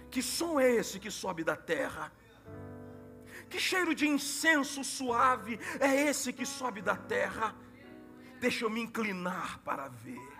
Que 0.09 0.23
som 0.23 0.57
é 0.59 0.71
esse 0.71 0.97
que 0.97 1.11
sobe 1.11 1.43
da 1.43 1.57
terra? 1.57 2.11
Que 3.49 3.59
cheiro 3.59 3.93
de 3.93 4.07
incenso 4.07 4.81
suave 4.83 5.59
é 5.79 6.07
esse 6.07 6.31
que 6.31 6.45
sobe 6.45 6.81
da 6.81 6.95
terra? 6.95 7.53
Deixa 8.39 8.63
eu 8.63 8.69
me 8.69 8.81
inclinar 8.81 9.59
para 9.59 9.89
ver. 9.89 10.33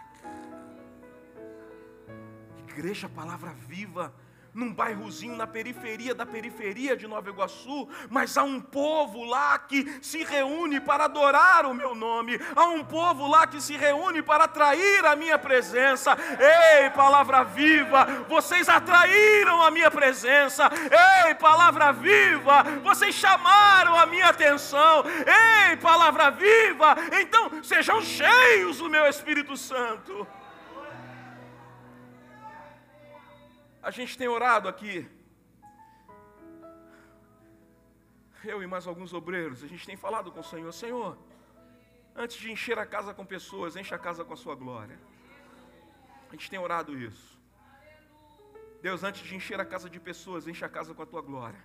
Igreja, 2.70 3.10
palavra 3.10 3.52
viva 3.52 4.14
num 4.56 4.74
bairrozinho 4.74 5.36
na 5.36 5.46
periferia 5.46 6.16
da 6.16 6.26
periferia 6.26 6.96
de 6.96 7.06
Nova 7.06 7.30
Iguaçu, 7.30 7.90
mas 8.10 8.38
há 8.38 8.44
um 8.44 8.62
povo 8.62 9.26
lá 9.26 9.60
que 9.60 10.00
se 10.02 10.24
reúne 10.24 10.80
para 10.80 11.06
adorar 11.06 11.66
o 11.66 11.74
meu 11.74 11.94
nome, 11.94 12.40
há 12.56 12.64
um 12.64 12.82
povo 12.82 13.28
lá 13.28 13.46
que 13.46 13.60
se 13.60 13.76
reúne 13.76 14.22
para 14.22 14.46
atrair 14.46 15.06
a 15.06 15.14
minha 15.14 15.38
presença. 15.38 16.18
Ei, 16.80 16.90
palavra 16.92 17.44
viva, 17.44 18.06
vocês 18.30 18.70
atraíram 18.70 19.62
a 19.62 19.70
minha 19.70 19.92
presença. 19.92 20.72
Ei, 21.26 21.36
palavra 21.36 21.92
viva, 21.92 22.64
vocês 22.82 23.14
chamaram 23.14 24.00
a 24.00 24.06
minha 24.06 24.30
atenção. 24.30 25.04
Ei, 25.68 25.76
palavra 25.76 26.32
viva, 26.32 26.96
então 27.20 27.62
sejam 27.62 28.02
cheios 28.02 28.78
do 28.78 28.90
meu 28.90 29.06
Espírito 29.06 29.58
Santo. 29.58 30.26
A 33.86 33.92
gente 33.92 34.18
tem 34.18 34.28
orado 34.28 34.68
aqui. 34.68 35.08
Eu 38.44 38.64
e 38.64 38.66
mais 38.66 38.88
alguns 38.88 39.14
obreiros, 39.14 39.64
a 39.64 39.68
gente 39.68 39.86
tem 39.86 39.96
falado 39.96 40.32
com 40.32 40.40
o 40.40 40.44
Senhor: 40.44 40.72
Senhor, 40.72 41.16
antes 42.16 42.38
de 42.38 42.52
encher 42.52 42.80
a 42.80 42.86
casa 42.96 43.14
com 43.14 43.24
pessoas, 43.24 43.76
enche 43.76 43.94
a 43.94 44.00
casa 44.00 44.26
com 44.26 44.34
a 44.34 44.36
Sua 44.36 44.56
glória. 44.56 44.98
A 46.28 46.32
gente 46.32 46.50
tem 46.50 46.58
orado 46.58 46.98
isso. 46.98 47.40
Deus, 48.82 49.04
antes 49.04 49.22
de 49.22 49.36
encher 49.36 49.60
a 49.60 49.66
casa 49.66 49.88
de 49.88 50.00
pessoas, 50.00 50.48
enche 50.48 50.66
a 50.66 50.70
casa 50.78 50.92
com 50.96 51.04
a 51.04 51.06
Tua 51.06 51.22
glória. 51.22 51.64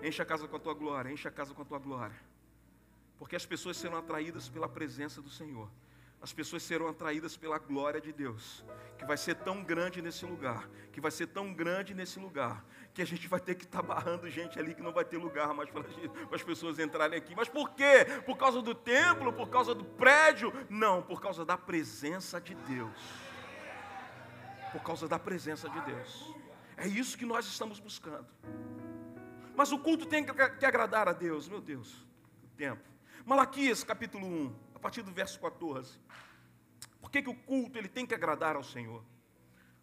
Enche 0.00 0.22
a 0.22 0.24
casa 0.24 0.46
com 0.46 0.54
a 0.54 0.60
Tua 0.60 0.74
glória, 0.74 1.10
enche 1.10 1.26
a 1.26 1.32
casa 1.32 1.52
com 1.52 1.62
a 1.62 1.64
Tua 1.64 1.80
glória. 1.80 2.16
Porque 3.18 3.34
as 3.34 3.44
pessoas 3.44 3.76
serão 3.76 3.98
atraídas 3.98 4.48
pela 4.48 4.68
presença 4.68 5.20
do 5.20 5.30
Senhor 5.30 5.68
as 6.24 6.32
pessoas 6.32 6.62
serão 6.62 6.88
atraídas 6.88 7.36
pela 7.36 7.58
glória 7.58 8.00
de 8.00 8.10
Deus, 8.10 8.64
que 8.96 9.04
vai 9.04 9.14
ser 9.14 9.34
tão 9.34 9.62
grande 9.62 10.00
nesse 10.00 10.24
lugar, 10.24 10.66
que 10.90 10.98
vai 10.98 11.10
ser 11.10 11.26
tão 11.26 11.52
grande 11.52 11.92
nesse 11.92 12.18
lugar, 12.18 12.64
que 12.94 13.02
a 13.02 13.04
gente 13.04 13.28
vai 13.28 13.38
ter 13.38 13.54
que 13.54 13.64
estar 13.66 13.82
tá 13.82 13.86
barrando 13.86 14.30
gente 14.30 14.58
ali 14.58 14.74
que 14.74 14.80
não 14.80 14.90
vai 14.90 15.04
ter 15.04 15.18
lugar 15.18 15.52
mais 15.52 15.68
para 15.68 15.84
as 16.32 16.42
pessoas 16.42 16.78
entrarem 16.78 17.18
aqui. 17.18 17.34
Mas 17.36 17.50
por 17.50 17.74
quê? 17.74 18.06
Por 18.24 18.38
causa 18.38 18.62
do 18.62 18.74
templo, 18.74 19.34
por 19.34 19.50
causa 19.50 19.74
do 19.74 19.84
prédio? 19.84 20.50
Não, 20.70 21.02
por 21.02 21.20
causa 21.20 21.44
da 21.44 21.58
presença 21.58 22.40
de 22.40 22.54
Deus. 22.54 22.98
Por 24.72 24.82
causa 24.82 25.06
da 25.06 25.18
presença 25.18 25.68
de 25.68 25.80
Deus. 25.82 26.34
É 26.78 26.88
isso 26.88 27.18
que 27.18 27.26
nós 27.26 27.44
estamos 27.44 27.78
buscando. 27.78 28.26
Mas 29.54 29.72
o 29.72 29.78
culto 29.78 30.06
tem 30.06 30.24
que 30.24 30.64
agradar 30.64 31.06
a 31.06 31.12
Deus, 31.12 31.50
meu 31.50 31.60
Deus, 31.60 31.94
o 32.42 32.48
tempo. 32.56 32.82
Malaquias 33.26 33.84
capítulo 33.84 34.26
1 34.26 34.73
partir 34.84 35.00
do 35.00 35.10
verso 35.10 35.40
14. 35.40 35.98
Por 37.00 37.10
que, 37.10 37.22
que 37.22 37.30
o 37.30 37.34
culto 37.34 37.78
ele 37.78 37.88
tem 37.88 38.04
que 38.04 38.14
agradar 38.14 38.54
ao 38.54 38.62
Senhor? 38.62 39.02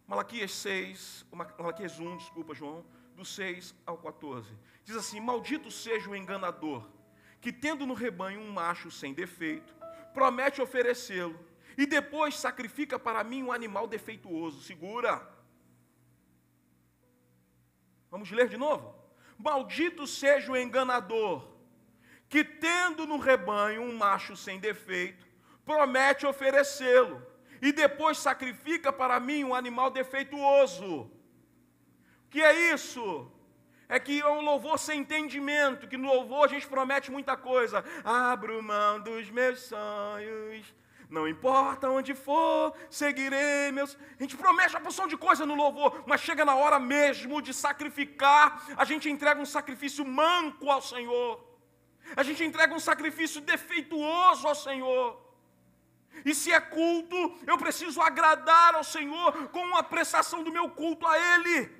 Malaquias 0.06 0.52
6, 0.52 1.26
Malaquias 1.58 1.98
1, 1.98 2.18
desculpa, 2.18 2.54
João, 2.54 2.86
do 3.16 3.24
6 3.24 3.74
ao 3.84 3.98
14. 3.98 4.56
Diz 4.84 4.94
assim: 4.94 5.18
Maldito 5.18 5.72
seja 5.72 6.08
o 6.08 6.14
enganador, 6.14 6.88
que 7.40 7.52
tendo 7.52 7.84
no 7.84 7.94
rebanho 7.94 8.40
um 8.40 8.52
macho 8.52 8.92
sem 8.92 9.12
defeito, 9.12 9.74
promete 10.14 10.62
oferecê-lo, 10.62 11.36
e 11.76 11.84
depois 11.84 12.38
sacrifica 12.38 12.96
para 12.96 13.24
mim 13.24 13.42
um 13.42 13.50
animal 13.50 13.88
defeituoso. 13.88 14.62
Segura. 14.62 15.28
Vamos 18.08 18.30
ler 18.30 18.48
de 18.48 18.56
novo? 18.56 18.94
Maldito 19.36 20.06
seja 20.06 20.52
o 20.52 20.56
enganador, 20.56 21.51
que 22.32 22.42
tendo 22.42 23.06
no 23.06 23.18
rebanho 23.18 23.82
um 23.82 23.94
macho 23.94 24.34
sem 24.34 24.58
defeito, 24.58 25.26
promete 25.66 26.24
oferecê-lo, 26.24 27.20
e 27.60 27.70
depois 27.72 28.16
sacrifica 28.16 28.90
para 28.90 29.20
mim 29.20 29.44
um 29.44 29.54
animal 29.54 29.90
defeituoso. 29.90 31.10
Que 32.30 32.40
é 32.40 32.72
isso? 32.72 33.30
É 33.86 34.00
que 34.00 34.18
é 34.18 34.28
um 34.30 34.40
louvor 34.40 34.78
sem 34.78 35.00
entendimento, 35.00 35.86
que 35.86 35.98
no 35.98 36.08
louvor 36.08 36.46
a 36.46 36.48
gente 36.48 36.66
promete 36.66 37.10
muita 37.10 37.36
coisa. 37.36 37.84
Abro 38.02 38.62
mão 38.62 38.98
dos 38.98 39.28
meus 39.28 39.64
sonhos, 39.64 40.74
não 41.10 41.28
importa 41.28 41.90
onde 41.90 42.14
for, 42.14 42.74
seguirei 42.88 43.70
meus. 43.72 43.94
A 44.18 44.22
gente 44.22 44.38
promete 44.38 44.74
uma 44.74 44.80
porção 44.80 45.06
de 45.06 45.18
coisa 45.18 45.44
no 45.44 45.54
louvor, 45.54 46.02
mas 46.06 46.22
chega 46.22 46.46
na 46.46 46.54
hora 46.54 46.80
mesmo 46.80 47.42
de 47.42 47.52
sacrificar, 47.52 48.64
a 48.74 48.86
gente 48.86 49.10
entrega 49.10 49.38
um 49.38 49.44
sacrifício 49.44 50.02
manco 50.02 50.70
ao 50.70 50.80
Senhor. 50.80 51.51
A 52.16 52.22
gente 52.22 52.44
entrega 52.44 52.74
um 52.74 52.80
sacrifício 52.80 53.40
defeituoso 53.40 54.46
ao 54.46 54.54
Senhor. 54.54 55.20
E 56.24 56.34
se 56.34 56.52
é 56.52 56.60
culto, 56.60 57.16
eu 57.46 57.56
preciso 57.56 58.00
agradar 58.00 58.74
ao 58.74 58.84
Senhor 58.84 59.48
com 59.48 59.76
a 59.76 59.82
prestação 59.82 60.42
do 60.44 60.52
meu 60.52 60.68
culto 60.68 61.06
a 61.06 61.18
Ele. 61.18 61.70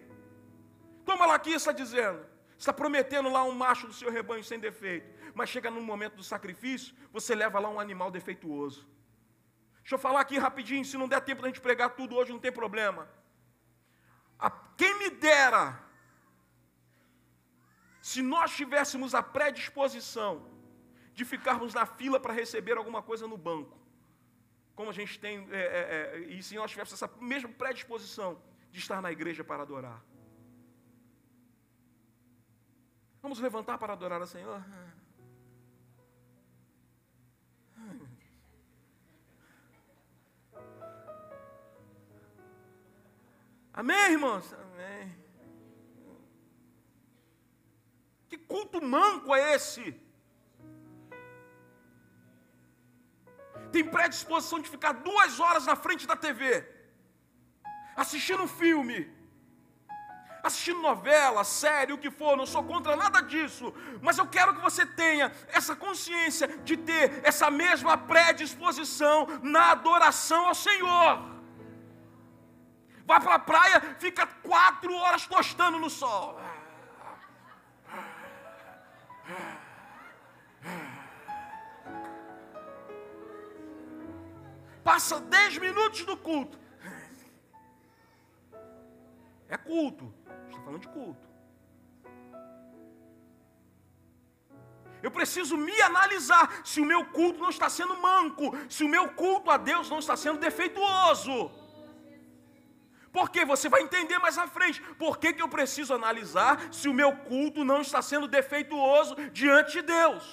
Então 1.02 1.16
Malaquias 1.16 1.62
está 1.62 1.72
dizendo, 1.72 2.24
está 2.56 2.72
prometendo 2.72 3.28
lá 3.28 3.42
um 3.44 3.52
macho 3.52 3.86
do 3.86 3.92
seu 3.92 4.10
rebanho 4.10 4.42
sem 4.42 4.58
defeito, 4.58 5.06
mas 5.34 5.50
chega 5.50 5.70
no 5.70 5.82
momento 5.82 6.16
do 6.16 6.22
sacrifício, 6.22 6.94
você 7.12 7.34
leva 7.34 7.58
lá 7.58 7.68
um 7.68 7.80
animal 7.80 8.10
defeituoso. 8.10 8.88
Deixa 9.80 9.96
eu 9.96 9.98
falar 9.98 10.20
aqui 10.20 10.38
rapidinho, 10.38 10.84
se 10.84 10.96
não 10.96 11.08
der 11.08 11.20
tempo 11.20 11.42
da 11.42 11.48
gente 11.48 11.60
pregar 11.60 11.90
tudo 11.90 12.16
hoje, 12.16 12.32
não 12.32 12.38
tem 12.38 12.52
problema. 12.52 13.08
A, 14.38 14.50
quem 14.50 14.98
me 14.98 15.10
dera 15.10 15.78
se 18.02 18.20
nós 18.20 18.50
tivéssemos 18.56 19.14
a 19.14 19.22
predisposição 19.22 20.44
de 21.14 21.24
ficarmos 21.24 21.72
na 21.72 21.86
fila 21.86 22.18
para 22.18 22.32
receber 22.32 22.76
alguma 22.76 23.00
coisa 23.00 23.28
no 23.28 23.38
banco, 23.38 23.78
como 24.74 24.90
a 24.90 24.92
gente 24.92 25.20
tem, 25.20 25.46
é, 25.52 25.56
é, 25.56 26.16
é, 26.16 26.18
e 26.18 26.42
se 26.42 26.56
nós 26.56 26.72
tivéssemos 26.72 27.00
essa 27.00 27.16
mesma 27.20 27.48
predisposição 27.48 28.42
de 28.72 28.80
estar 28.80 29.00
na 29.00 29.12
igreja 29.12 29.44
para 29.44 29.62
adorar. 29.62 30.02
Vamos 33.22 33.38
levantar 33.38 33.78
para 33.78 33.92
adorar 33.92 34.20
ao 34.20 34.26
Senhor? 34.26 34.64
Amém, 43.72 44.10
irmãos? 44.10 44.52
Amém. 44.52 45.21
Que 48.32 48.38
culto 48.52 48.78
manco 48.82 49.34
é 49.34 49.40
esse? 49.54 49.82
Tem 53.70 53.84
predisposição 53.96 54.58
de 54.58 54.70
ficar 54.74 54.92
duas 55.08 55.38
horas 55.38 55.66
na 55.66 55.76
frente 55.76 56.06
da 56.06 56.16
TV, 56.16 56.66
assistindo 57.94 58.42
um 58.44 58.48
filme, 58.48 58.96
assistindo 60.42 60.80
novela, 60.80 61.44
série, 61.44 61.92
o 61.92 61.98
que 61.98 62.10
for, 62.10 62.34
não 62.34 62.46
sou 62.46 62.64
contra 62.64 62.96
nada 62.96 63.20
disso, 63.20 63.74
mas 64.00 64.16
eu 64.16 64.26
quero 64.26 64.54
que 64.54 64.62
você 64.62 64.86
tenha 64.86 65.30
essa 65.48 65.76
consciência 65.76 66.48
de 66.70 66.78
ter 66.78 67.20
essa 67.22 67.50
mesma 67.50 67.98
predisposição 67.98 69.26
na 69.42 69.72
adoração 69.72 70.46
ao 70.46 70.54
Senhor. 70.54 71.18
Vai 73.04 73.20
para 73.20 73.34
a 73.34 73.46
praia, 73.52 73.78
fica 73.98 74.26
quatro 74.26 74.94
horas 74.94 75.26
tostando 75.26 75.78
no 75.78 75.90
sol. 75.90 76.40
Passa 84.84 85.20
dez 85.20 85.58
minutos 85.58 86.04
do 86.04 86.16
culto. 86.16 86.58
É 89.48 89.56
culto. 89.56 90.12
Está 90.48 90.60
falando 90.62 90.80
de 90.80 90.88
culto. 90.88 91.32
Eu 95.02 95.10
preciso 95.10 95.56
me 95.56 95.80
analisar 95.82 96.64
se 96.64 96.80
o 96.80 96.84
meu 96.84 97.04
culto 97.06 97.40
não 97.40 97.50
está 97.50 97.68
sendo 97.68 97.96
manco, 97.96 98.56
se 98.68 98.84
o 98.84 98.88
meu 98.88 99.08
culto 99.08 99.50
a 99.50 99.56
Deus 99.56 99.90
não 99.90 99.98
está 99.98 100.16
sendo 100.16 100.38
defeituoso. 100.38 101.50
Porque 103.12 103.44
você 103.44 103.68
vai 103.68 103.82
entender 103.82 104.18
mais 104.18 104.38
à 104.38 104.46
frente. 104.46 104.80
Por 105.04 105.18
que, 105.18 105.32
que 105.34 105.42
eu 105.42 105.48
preciso 105.48 105.92
analisar 105.92 106.72
se 106.72 106.88
o 106.88 106.94
meu 106.94 107.14
culto 107.14 107.64
não 107.64 107.82
está 107.82 108.00
sendo 108.00 108.26
defeituoso 108.26 109.16
diante 109.32 109.72
de 109.72 109.82
Deus? 109.82 110.24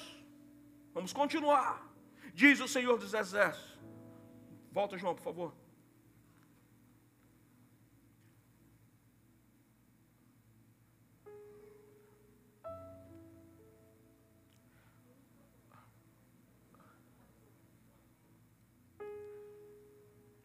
Vamos 0.93 1.11
continuar. 1.11 1.83
Diz 2.33 2.61
o 2.61 2.67
Senhor 2.67 2.97
dos 2.97 3.13
Exércitos. 3.13 3.68
Volta, 4.71 4.97
João, 4.97 5.15
por 5.15 5.23
favor. 5.23 5.53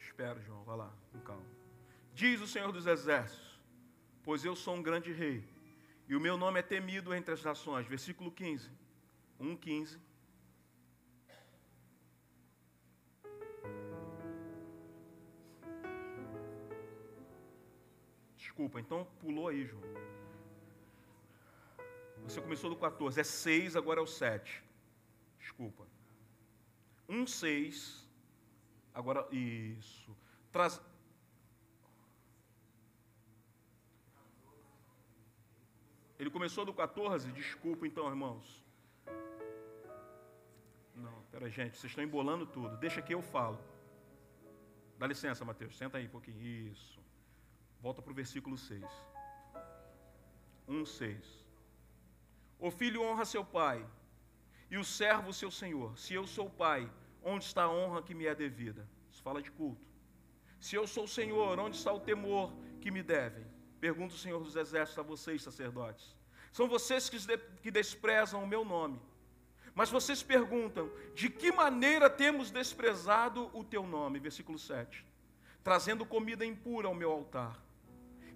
Espera, 0.00 0.40
João, 0.40 0.62
vai 0.64 0.76
lá, 0.76 0.92
com 1.12 1.20
calma. 1.20 1.42
Diz 2.14 2.40
o 2.40 2.46
Senhor 2.46 2.72
dos 2.72 2.86
Exércitos: 2.86 3.60
Pois 4.22 4.44
eu 4.44 4.56
sou 4.56 4.74
um 4.74 4.82
grande 4.82 5.12
rei, 5.12 5.44
e 6.08 6.16
o 6.16 6.20
meu 6.20 6.38
nome 6.38 6.60
é 6.60 6.62
temido 6.62 7.12
entre 7.12 7.34
as 7.34 7.42
nações. 7.42 7.86
Versículo 7.86 8.30
15. 8.30 8.70
1,15. 9.40 9.98
Desculpa, 18.54 18.78
então 18.78 19.04
pulou 19.18 19.48
aí, 19.48 19.66
João. 19.66 19.82
Você 22.22 22.40
começou 22.40 22.70
do 22.70 22.76
14, 22.76 23.20
é 23.20 23.24
6, 23.24 23.74
agora 23.74 23.98
é 23.98 24.02
o 24.02 24.06
7. 24.06 24.62
Desculpa. 25.40 25.84
1, 27.08 27.26
6. 27.26 28.08
Agora, 28.94 29.26
isso. 29.32 30.16
Traz, 30.52 30.80
Ele 36.16 36.30
começou 36.30 36.64
do 36.64 36.72
14, 36.72 37.32
desculpa 37.32 37.88
então, 37.88 38.08
irmãos. 38.08 38.64
Não, 40.94 41.24
pera, 41.32 41.50
gente, 41.50 41.76
vocês 41.76 41.90
estão 41.90 42.04
embolando 42.04 42.46
tudo. 42.46 42.76
Deixa 42.76 43.02
que 43.02 43.12
eu 43.12 43.20
falo. 43.20 43.58
Dá 44.96 45.08
licença, 45.08 45.44
Mateus, 45.44 45.76
senta 45.76 45.98
aí 45.98 46.06
um 46.06 46.10
pouquinho. 46.10 46.40
Isso. 46.40 47.03
Volta 47.84 48.00
para 48.00 48.12
o 48.12 48.14
versículo 48.14 48.56
6. 48.56 48.82
1, 50.66 50.86
6. 50.86 51.46
O 52.58 52.70
filho 52.70 53.02
honra 53.02 53.26
seu 53.26 53.44
pai, 53.44 53.86
e 54.70 54.78
o 54.78 54.84
servo 54.98 55.34
seu 55.34 55.50
senhor. 55.50 55.90
Se 55.98 56.14
eu 56.14 56.26
sou 56.26 56.48
pai, 56.48 56.90
onde 57.22 57.44
está 57.44 57.64
a 57.64 57.70
honra 57.70 58.02
que 58.02 58.14
me 58.14 58.24
é 58.24 58.34
devida? 58.34 58.88
Isso 59.10 59.22
fala 59.22 59.42
de 59.42 59.50
culto. 59.50 59.86
Se 60.58 60.74
eu 60.74 60.86
sou 60.86 61.06
Senhor, 61.06 61.58
onde 61.58 61.76
está 61.76 61.92
o 61.92 62.00
temor 62.00 62.54
que 62.80 62.90
me 62.90 63.02
devem? 63.02 63.46
Pergunta 63.78 64.14
o 64.14 64.18
Senhor 64.18 64.42
dos 64.42 64.56
Exércitos 64.56 64.98
a 64.98 65.02
vocês, 65.02 65.42
sacerdotes. 65.42 66.16
São 66.54 66.66
vocês 66.66 67.10
que 67.62 67.70
desprezam 67.70 68.42
o 68.42 68.46
meu 68.46 68.64
nome. 68.64 68.98
Mas 69.74 69.90
vocês 69.90 70.22
perguntam: 70.22 70.90
de 71.14 71.28
que 71.28 71.52
maneira 71.52 72.08
temos 72.08 72.50
desprezado 72.50 73.50
o 73.52 73.62
teu 73.62 73.86
nome? 73.86 74.18
Versículo 74.18 74.58
7. 74.58 75.04
Trazendo 75.62 76.06
comida 76.06 76.46
impura 76.46 76.88
ao 76.88 76.94
meu 76.94 77.12
altar. 77.12 77.62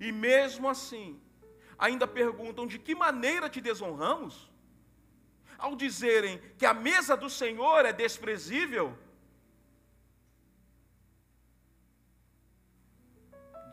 E 0.01 0.13
mesmo 0.13 0.69
assim, 0.69 1.21
ainda 1.79 2.07
perguntam: 2.07 2.67
de 2.67 2.79
que 2.79 2.95
maneira 2.95 3.49
te 3.49 3.61
desonramos? 3.61 4.51
Ao 5.57 5.75
dizerem 5.75 6.41
que 6.57 6.65
a 6.65 6.73
mesa 6.73 7.17
do 7.17 7.29
Senhor 7.29 7.85
é 7.85 7.93
desprezível, 7.93 8.97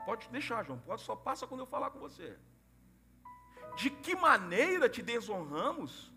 Pode 0.06 0.30
deixar, 0.30 0.64
João, 0.64 0.80
pode, 0.88 1.02
só 1.02 1.16
passa 1.16 1.48
quando 1.48 1.62
eu 1.62 1.66
falar 1.66 1.90
com 1.90 2.00
você. 2.00 2.38
De 3.76 3.90
que 3.90 4.16
maneira 4.16 4.88
te 4.88 5.02
desonramos? 5.02 6.14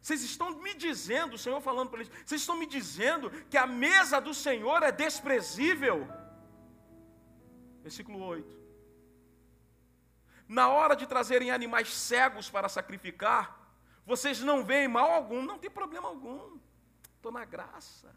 Vocês 0.00 0.22
estão 0.22 0.50
me 0.66 0.74
dizendo, 0.74 1.34
o 1.34 1.38
Senhor 1.38 1.60
falando 1.60 1.90
para 1.90 2.00
eles, 2.00 2.12
vocês 2.24 2.40
estão 2.40 2.56
me 2.56 2.66
dizendo 2.66 3.30
que 3.50 3.58
a 3.58 3.66
mesa 3.66 4.20
do 4.20 4.32
Senhor 4.32 4.82
é 4.82 4.90
desprezível? 4.90 6.08
Versículo 7.82 8.24
8. 8.24 8.61
Na 10.48 10.68
hora 10.68 10.94
de 10.94 11.06
trazerem 11.06 11.50
animais 11.50 11.92
cegos 11.92 12.50
para 12.50 12.68
sacrificar, 12.68 13.58
vocês 14.04 14.40
não 14.40 14.64
veem 14.64 14.88
mal 14.88 15.10
algum, 15.10 15.42
não 15.42 15.58
tem 15.58 15.70
problema 15.70 16.08
algum, 16.08 16.58
estou 17.16 17.32
na 17.32 17.44
graça. 17.44 18.14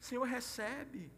O 0.00 0.04
Senhor 0.04 0.24
recebe. 0.24 1.12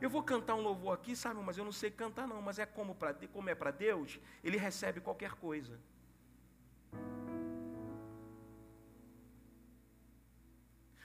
Eu 0.00 0.10
vou 0.10 0.22
cantar 0.22 0.54
um 0.54 0.62
louvor 0.62 0.94
aqui, 0.94 1.14
sabe, 1.14 1.40
mas 1.40 1.56
eu 1.56 1.64
não 1.64 1.72
sei 1.72 1.90
cantar 1.90 2.26
não, 2.26 2.42
mas 2.42 2.58
é 2.58 2.66
como, 2.66 2.94
pra, 2.94 3.14
como 3.32 3.48
é 3.48 3.54
para 3.54 3.70
Deus, 3.70 4.18
ele 4.42 4.56
recebe 4.56 5.00
qualquer 5.00 5.32
coisa. 5.32 5.78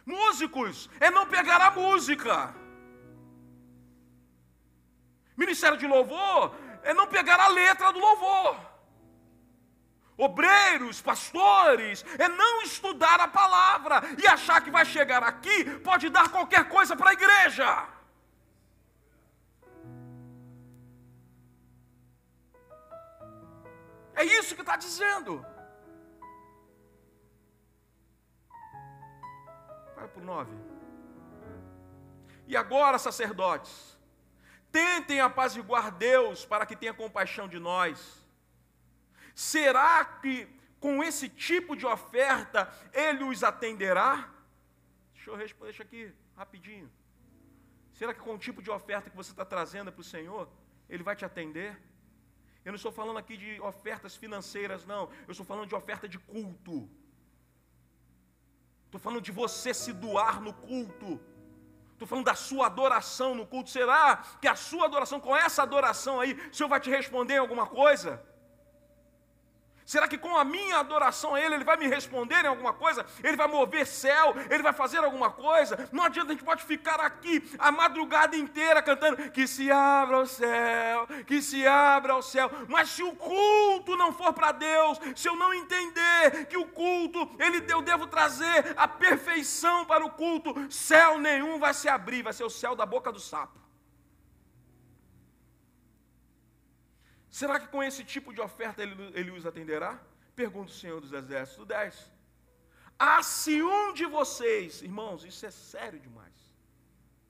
Músicos, 0.05 0.89
é 0.99 1.11
não 1.11 1.27
pegar 1.27 1.61
a 1.61 1.69
música. 1.69 2.55
Ministério 5.37 5.77
de 5.77 5.87
louvor 5.87 6.55
é 6.83 6.93
não 6.93 7.07
pegar 7.07 7.39
a 7.39 7.47
letra 7.49 7.93
do 7.93 7.99
louvor. 7.99 8.59
Obreiros, 10.17 10.99
pastores, 10.99 12.03
é 12.17 12.27
não 12.27 12.63
estudar 12.63 13.19
a 13.21 13.27
palavra 13.27 14.01
e 14.21 14.25
achar 14.27 14.61
que 14.61 14.71
vai 14.71 14.83
chegar 14.83 15.21
aqui, 15.21 15.79
pode 15.81 16.09
dar 16.09 16.29
qualquer 16.29 16.67
coisa 16.67 16.95
para 16.95 17.11
a 17.11 17.13
igreja. 17.13 17.87
É 24.15 24.23
isso 24.23 24.55
que 24.55 24.61
está 24.61 24.75
dizendo. 24.75 25.45
Vai 29.95 30.07
para 30.07 30.21
o 30.21 30.25
9. 30.25 30.51
E 32.47 32.57
agora, 32.57 32.97
sacerdotes, 32.97 33.96
tentem 34.77 35.19
apaziguar 35.19 35.85
Deus 35.91 36.45
para 36.45 36.65
que 36.67 36.75
tenha 36.75 36.93
compaixão 36.93 37.47
de 37.53 37.59
nós. 37.69 38.23
Será 39.33 40.05
que 40.21 40.35
com 40.79 41.01
esse 41.07 41.27
tipo 41.47 41.75
de 41.75 41.85
oferta 41.85 42.59
Ele 42.93 43.23
os 43.23 43.43
atenderá? 43.43 44.29
Deixa 45.15 45.31
eu 45.31 45.35
responder 45.35 45.71
isso 45.71 45.81
aqui 45.81 46.13
rapidinho. 46.35 46.89
Será 47.91 48.13
que 48.13 48.19
com 48.19 48.35
o 48.35 48.37
tipo 48.47 48.61
de 48.61 48.69
oferta 48.69 49.09
que 49.09 49.15
você 49.21 49.31
está 49.31 49.45
trazendo 49.53 49.91
para 49.91 50.01
o 50.01 50.11
Senhor, 50.15 50.47
Ele 50.87 51.01
vai 51.01 51.15
te 51.15 51.25
atender? 51.25 51.71
Eu 52.63 52.71
não 52.71 52.75
estou 52.75 52.91
falando 52.91 53.17
aqui 53.17 53.35
de 53.35 53.59
ofertas 53.61 54.15
financeiras, 54.15 54.85
não. 54.85 55.03
Eu 55.27 55.31
estou 55.31 55.45
falando 55.51 55.67
de 55.67 55.73
oferta 55.73 56.07
de 56.07 56.19
culto. 56.19 56.87
Estou 58.85 59.01
falando 59.01 59.21
de 59.21 59.31
você 59.31 59.73
se 59.73 59.91
doar 59.91 60.39
no 60.39 60.53
culto. 60.53 61.19
Estou 61.97 62.07
falando 62.07 62.25
da 62.25 62.35
sua 62.35 62.67
adoração 62.67 63.33
no 63.33 63.43
culto. 63.43 63.71
Será 63.71 64.17
que 64.39 64.47
a 64.47 64.55
sua 64.55 64.85
adoração, 64.85 65.19
com 65.19 65.35
essa 65.35 65.63
adoração 65.63 66.19
aí, 66.21 66.33
o 66.33 66.53
Senhor 66.53 66.69
vai 66.69 66.79
te 66.79 66.91
responder 66.91 67.33
em 67.33 67.39
alguma 67.39 67.65
coisa? 67.65 68.23
Será 69.87 70.05
que 70.05 70.17
com 70.17 70.35
a 70.37 70.43
minha 70.43 70.79
adoração 70.79 71.33
a 71.33 71.41
Ele, 71.41 71.55
Ele 71.55 71.63
vai 71.63 71.77
me 71.77 71.87
responder 71.87 72.43
em 72.43 72.49
alguma 72.49 72.73
coisa? 72.73 73.05
Ele 73.23 73.37
vai 73.37 73.47
mover 73.47 73.87
céu? 73.87 74.35
Ele 74.49 74.61
vai 74.61 74.73
fazer 74.73 74.97
alguma 74.97 75.29
coisa? 75.29 75.87
Não 75.93 76.03
adianta, 76.03 76.31
a 76.31 76.33
gente 76.33 76.43
pode 76.43 76.61
ficar 76.65 76.99
aqui 76.99 77.41
a 77.57 77.71
madrugada 77.71 78.35
inteira 78.35 78.81
cantando 78.81 79.31
que 79.31 79.47
se 79.47 79.71
abra 79.71 80.19
o 80.19 80.25
céu, 80.25 81.07
que 81.25 81.41
se 81.41 81.65
abra 81.65 82.17
o 82.17 82.21
céu. 82.21 82.51
Mas 82.67 82.89
se 82.89 83.01
o 83.01 83.15
culto 83.15 83.95
não 83.95 84.11
for 84.11 84.33
para 84.33 84.51
Deus, 84.51 84.99
se 85.15 85.29
eu 85.29 85.37
não 85.37 85.53
entender 85.53 86.47
que 86.49 86.57
o 86.57 86.65
culto, 86.65 87.31
ele, 87.39 87.63
eu 87.71 87.81
devo 87.81 88.07
trazer 88.07 88.73
a 88.75 88.89
perfeição 88.89 89.85
para 89.85 90.05
o 90.05 90.11
culto, 90.11 90.53
céu 90.69 91.17
nenhum 91.17 91.59
vai 91.59 91.73
se 91.73 91.87
abrir, 91.87 92.23
vai 92.23 92.33
ser 92.33 92.43
o 92.43 92.49
céu 92.49 92.75
da 92.75 92.85
boca 92.85 93.09
do 93.09 93.21
sapo. 93.21 93.66
Será 97.39 97.55
que 97.59 97.67
com 97.73 97.83
esse 97.83 98.03
tipo 98.03 98.33
de 98.33 98.41
oferta 98.41 98.81
ele, 98.81 98.95
ele 99.13 99.29
os 99.29 99.45
atenderá? 99.45 99.91
Pergunta 100.35 100.71
o 100.71 100.79
Senhor 100.81 100.99
dos 100.99 101.11
Exércitos. 101.13 101.67
10. 101.67 102.11
Ah, 102.97 103.21
se 103.21 103.61
um 103.61 103.93
de 103.93 104.05
vocês, 104.07 104.81
irmãos, 104.81 105.23
isso 105.23 105.45
é 105.45 105.51
sério 105.51 105.99
demais. 105.99 106.37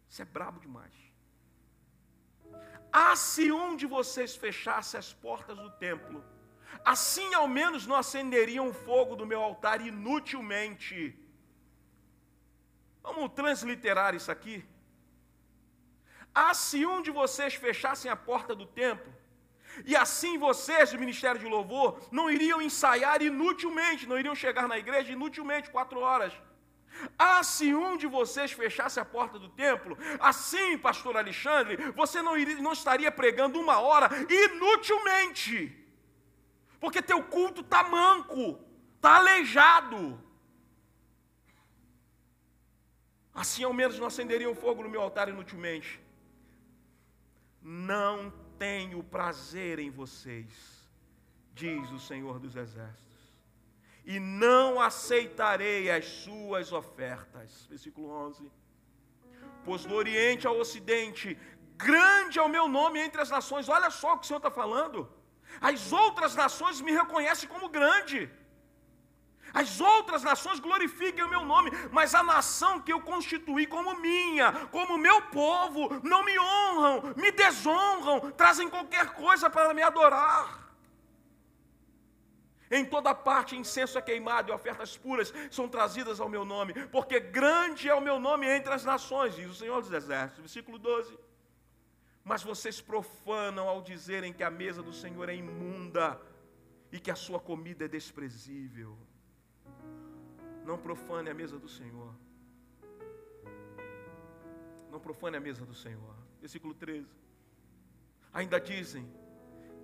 Isso 0.09 0.21
é 0.21 0.25
brabo 0.37 0.61
demais. 0.61 0.93
Ah, 2.89 3.17
se 3.17 3.51
um 3.51 3.75
de 3.75 3.85
vocês 3.85 4.33
fechasse 4.45 4.95
as 4.95 5.11
portas 5.11 5.57
do 5.57 5.69
templo, 5.71 6.23
assim 6.85 7.33
ao 7.33 7.47
menos 7.59 7.85
não 7.85 7.97
acenderiam 7.97 8.69
o 8.69 8.77
fogo 8.87 9.13
do 9.13 9.25
meu 9.25 9.41
altar 9.43 9.85
inutilmente. 9.85 11.19
Vamos 13.03 13.33
transliterar 13.33 14.15
isso 14.15 14.31
aqui. 14.31 14.57
Ah, 16.33 16.53
se 16.53 16.85
um 16.85 17.01
de 17.01 17.11
vocês 17.11 17.55
fechassem 17.55 18.09
a 18.09 18.15
porta 18.15 18.55
do 18.55 18.65
templo, 18.65 19.16
e 19.85 19.95
assim 19.95 20.37
vocês, 20.37 20.91
do 20.91 20.99
Ministério 20.99 21.39
de 21.39 21.47
Louvor, 21.47 21.99
não 22.11 22.29
iriam 22.29 22.61
ensaiar 22.61 23.21
inutilmente, 23.21 24.07
não 24.07 24.19
iriam 24.19 24.35
chegar 24.35 24.67
na 24.67 24.77
igreja 24.77 25.11
inutilmente 25.11 25.69
quatro 25.69 25.99
horas. 25.99 26.33
Ah, 27.17 27.43
se 27.43 27.73
um 27.75 27.95
de 27.95 28.07
vocês 28.07 28.51
fechasse 28.51 28.99
a 28.99 29.05
porta 29.05 29.37
do 29.37 29.49
templo, 29.49 29.97
assim, 30.19 30.77
pastor 30.77 31.15
Alexandre, 31.15 31.77
você 31.91 32.21
não, 32.21 32.37
iria, 32.37 32.55
não 32.61 32.73
estaria 32.73 33.11
pregando 33.11 33.59
uma 33.59 33.79
hora 33.79 34.09
inutilmente, 34.29 35.77
porque 36.79 37.01
teu 37.01 37.21
culto 37.23 37.61
está 37.61 37.83
manco, 37.83 38.59
está 38.95 39.17
aleijado. 39.17 40.19
Assim, 43.33 43.63
ao 43.63 43.73
menos, 43.73 43.99
não 43.99 44.07
acenderia 44.07 44.49
o 44.49 44.55
fogo 44.55 44.81
no 44.81 44.89
meu 44.89 45.01
altar 45.01 45.29
inutilmente. 45.29 46.01
Não 47.61 48.33
tenho 48.57 49.03
prazer 49.03 49.79
em 49.79 49.89
vocês, 49.89 50.51
diz 51.53 51.91
o 51.91 51.99
Senhor 51.99 52.39
dos 52.39 52.55
Exércitos, 52.55 53.17
e 54.05 54.19
não 54.19 54.79
aceitarei 54.79 55.91
as 55.91 56.05
suas 56.05 56.71
ofertas. 56.71 57.65
Versículo 57.69 58.09
11. 58.09 58.49
Pois 59.65 59.83
do 59.85 59.93
Oriente 59.93 60.47
ao 60.47 60.57
Ocidente, 60.57 61.37
grande 61.75 62.39
é 62.39 62.41
o 62.41 62.49
meu 62.49 62.67
nome 62.67 62.99
entre 62.99 63.21
as 63.21 63.29
nações. 63.29 63.67
Olha 63.67 63.89
só 63.89 64.13
o 64.13 64.17
que 64.17 64.25
o 64.25 64.27
Senhor 64.27 64.37
está 64.37 64.49
falando. 64.49 65.09
As 65.59 65.91
outras 65.91 66.35
nações 66.35 66.79
me 66.81 66.91
reconhecem 66.91 67.49
como 67.49 67.69
grande. 67.69 68.29
As 69.59 69.81
outras 69.81 70.21
nações 70.21 70.59
glorifiquem 70.59 71.23
o 71.23 71.29
meu 71.29 71.43
nome, 71.43 71.71
mas 71.91 72.13
a 72.13 72.21
nação 72.21 72.79
que 72.79 72.93
eu 72.93 73.01
constituí 73.01 73.65
como 73.65 73.99
minha, 73.99 74.51
como 74.67 74.99
meu 74.99 75.19
povo, 75.23 75.99
não 76.03 76.21
me 76.23 76.37
honram, 76.39 77.15
me 77.15 77.31
desonram, 77.31 78.29
trazem 78.41 78.69
qualquer 78.69 79.07
coisa 79.13 79.49
para 79.49 79.73
me 79.73 79.81
adorar. 79.81 80.67
Em 82.69 82.85
toda 82.85 83.15
parte 83.15 83.55
incenso 83.55 83.97
é 83.97 84.01
queimado 84.01 84.51
e 84.51 84.53
ofertas 84.53 84.95
puras 84.95 85.33
são 85.49 85.67
trazidas 85.67 86.19
ao 86.19 86.29
meu 86.29 86.45
nome, 86.45 86.73
porque 86.89 87.19
grande 87.19 87.89
é 87.89 87.95
o 87.95 88.01
meu 88.09 88.19
nome 88.19 88.45
entre 88.45 88.71
as 88.71 88.85
nações, 88.85 89.35
diz 89.35 89.49
o 89.49 89.55
Senhor 89.55 89.81
dos 89.81 89.91
Exércitos. 89.91 90.39
Versículo 90.39 90.77
12. 90.77 91.17
Mas 92.23 92.43
vocês 92.43 92.79
profanam 92.79 93.67
ao 93.67 93.81
dizerem 93.81 94.31
que 94.31 94.43
a 94.43 94.51
mesa 94.51 94.83
do 94.83 94.93
Senhor 94.93 95.27
é 95.29 95.35
imunda 95.35 96.21
e 96.91 96.99
que 96.99 97.09
a 97.09 97.15
sua 97.15 97.39
comida 97.39 97.85
é 97.85 97.87
desprezível. 97.87 98.95
Não 100.67 100.77
profane 100.77 101.29
a 101.29 101.33
mesa 101.33 101.57
do 101.57 101.69
Senhor. 101.69 102.13
Não 104.91 104.99
profane 104.99 105.37
a 105.37 105.39
mesa 105.39 105.65
do 105.65 105.73
Senhor. 105.73 106.13
Versículo 106.41 106.73
13. 106.73 107.07
Ainda 108.33 108.59
dizem: 108.59 109.09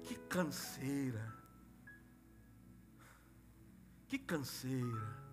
Que 0.04 0.16
canseira. 0.28 1.34
Que 4.10 4.20
canseira. 4.20 5.24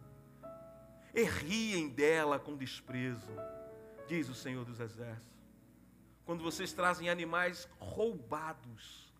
E 1.12 1.24
riem 1.24 1.88
dela 1.88 2.38
com 2.38 2.57
desprezo, 2.57 3.34
diz 4.07 4.28
o 4.28 4.34
Senhor 4.36 4.64
dos 4.64 4.78
Exércitos. 4.78 5.36
Quando 6.24 6.44
vocês 6.44 6.72
trazem 6.72 7.11
animais 7.11 7.68
roubados, 7.80 9.12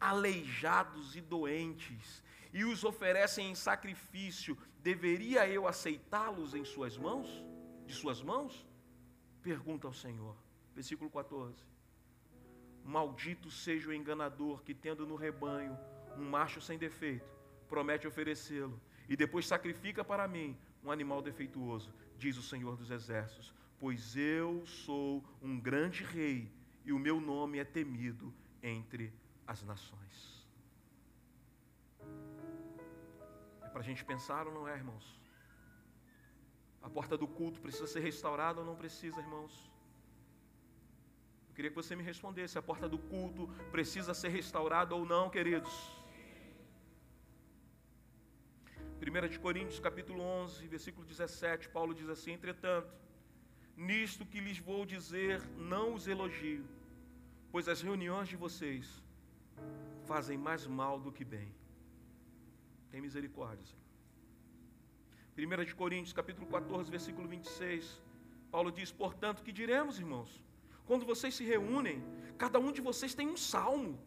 aleijados 0.00 1.14
e 1.14 1.20
doentes, 1.20 2.24
e 2.54 2.64
os 2.64 2.84
oferecem 2.84 3.50
em 3.50 3.54
sacrifício, 3.54 4.56
deveria 4.84 5.48
eu 5.48 5.66
aceitá-los 5.66 6.54
em 6.54 6.62
suas 6.62 6.98
mãos? 6.98 7.26
De 7.86 7.94
suas 7.94 8.22
mãos? 8.22 8.66
Pergunta 9.42 9.86
ao 9.86 9.94
Senhor. 9.94 10.36
Versículo 10.74 11.10
14. 11.10 11.56
Maldito 12.84 13.50
seja 13.50 13.88
o 13.88 13.94
enganador 13.94 14.62
que, 14.62 14.74
tendo 14.74 15.06
no 15.06 15.16
rebanho 15.16 15.74
um 16.18 16.28
macho 16.28 16.60
sem 16.60 16.76
defeito, 16.76 17.26
promete 17.66 18.06
oferecê-lo 18.06 18.78
e 19.08 19.16
depois 19.16 19.46
sacrifica 19.46 20.04
para 20.04 20.28
mim 20.28 20.54
um 20.84 20.92
animal 20.92 21.22
defeituoso, 21.22 21.94
diz 22.18 22.36
o 22.36 22.42
Senhor 22.42 22.76
dos 22.76 22.90
Exércitos. 22.90 23.54
Pois 23.80 24.14
eu 24.16 24.66
sou 24.66 25.24
um 25.40 25.58
grande 25.58 26.04
rei 26.04 26.52
e 26.84 26.92
o 26.92 26.98
meu 26.98 27.22
nome 27.22 27.58
é 27.58 27.64
temido 27.64 28.34
entre 28.62 29.10
as 29.46 29.62
nações. 29.62 30.33
Para 33.74 33.82
a 33.82 33.88
gente 33.90 34.04
pensar 34.10 34.42
ou 34.48 34.54
não 34.56 34.64
é, 34.72 34.74
irmãos? 34.80 35.06
A 36.86 36.88
porta 36.96 37.16
do 37.22 37.26
culto 37.38 37.60
precisa 37.64 37.88
ser 37.92 38.02
restaurada 38.08 38.60
ou 38.60 38.66
não 38.68 38.76
precisa, 38.82 39.18
irmãos? 39.26 39.54
Eu 41.48 41.54
queria 41.56 41.70
que 41.72 41.80
você 41.82 41.96
me 42.00 42.04
respondesse: 42.10 42.56
a 42.56 42.62
porta 42.70 42.88
do 42.92 42.98
culto 43.12 43.48
precisa 43.72 44.14
ser 44.20 44.28
restaurada 44.28 44.94
ou 44.98 45.04
não, 45.14 45.24
queridos? 45.36 45.74
1 49.06 49.28
de 49.28 49.40
Coríntios 49.46 49.80
capítulo 49.80 50.22
11, 50.22 50.68
versículo 50.68 51.04
17, 51.04 51.68
Paulo 51.70 51.98
diz 52.00 52.08
assim: 52.08 52.32
Entretanto, 52.38 52.94
nisto 53.76 54.24
que 54.24 54.44
lhes 54.46 54.60
vou 54.70 54.86
dizer, 54.94 55.42
não 55.72 55.94
os 55.94 56.06
elogio, 56.06 56.64
pois 57.50 57.68
as 57.74 57.82
reuniões 57.82 58.28
de 58.28 58.36
vocês 58.36 59.02
fazem 60.12 60.38
mais 60.38 60.64
mal 60.80 60.96
do 61.00 61.10
que 61.10 61.24
bem. 61.36 61.52
Tem 62.94 63.00
misericórdia, 63.00 63.66
Senhor. 63.66 65.60
1 65.60 65.64
de 65.64 65.74
Coríntios, 65.74 66.12
capítulo 66.12 66.46
14, 66.46 66.88
versículo 66.88 67.26
26. 67.26 68.00
Paulo 68.52 68.70
diz: 68.70 68.92
Portanto, 68.92 69.42
que 69.42 69.50
diremos, 69.50 69.98
irmãos? 69.98 70.40
Quando 70.86 71.04
vocês 71.04 71.34
se 71.34 71.42
reúnem, 71.42 72.04
cada 72.38 72.60
um 72.60 72.70
de 72.70 72.80
vocês 72.80 73.12
tem 73.12 73.26
um 73.28 73.36
salmo, 73.36 74.00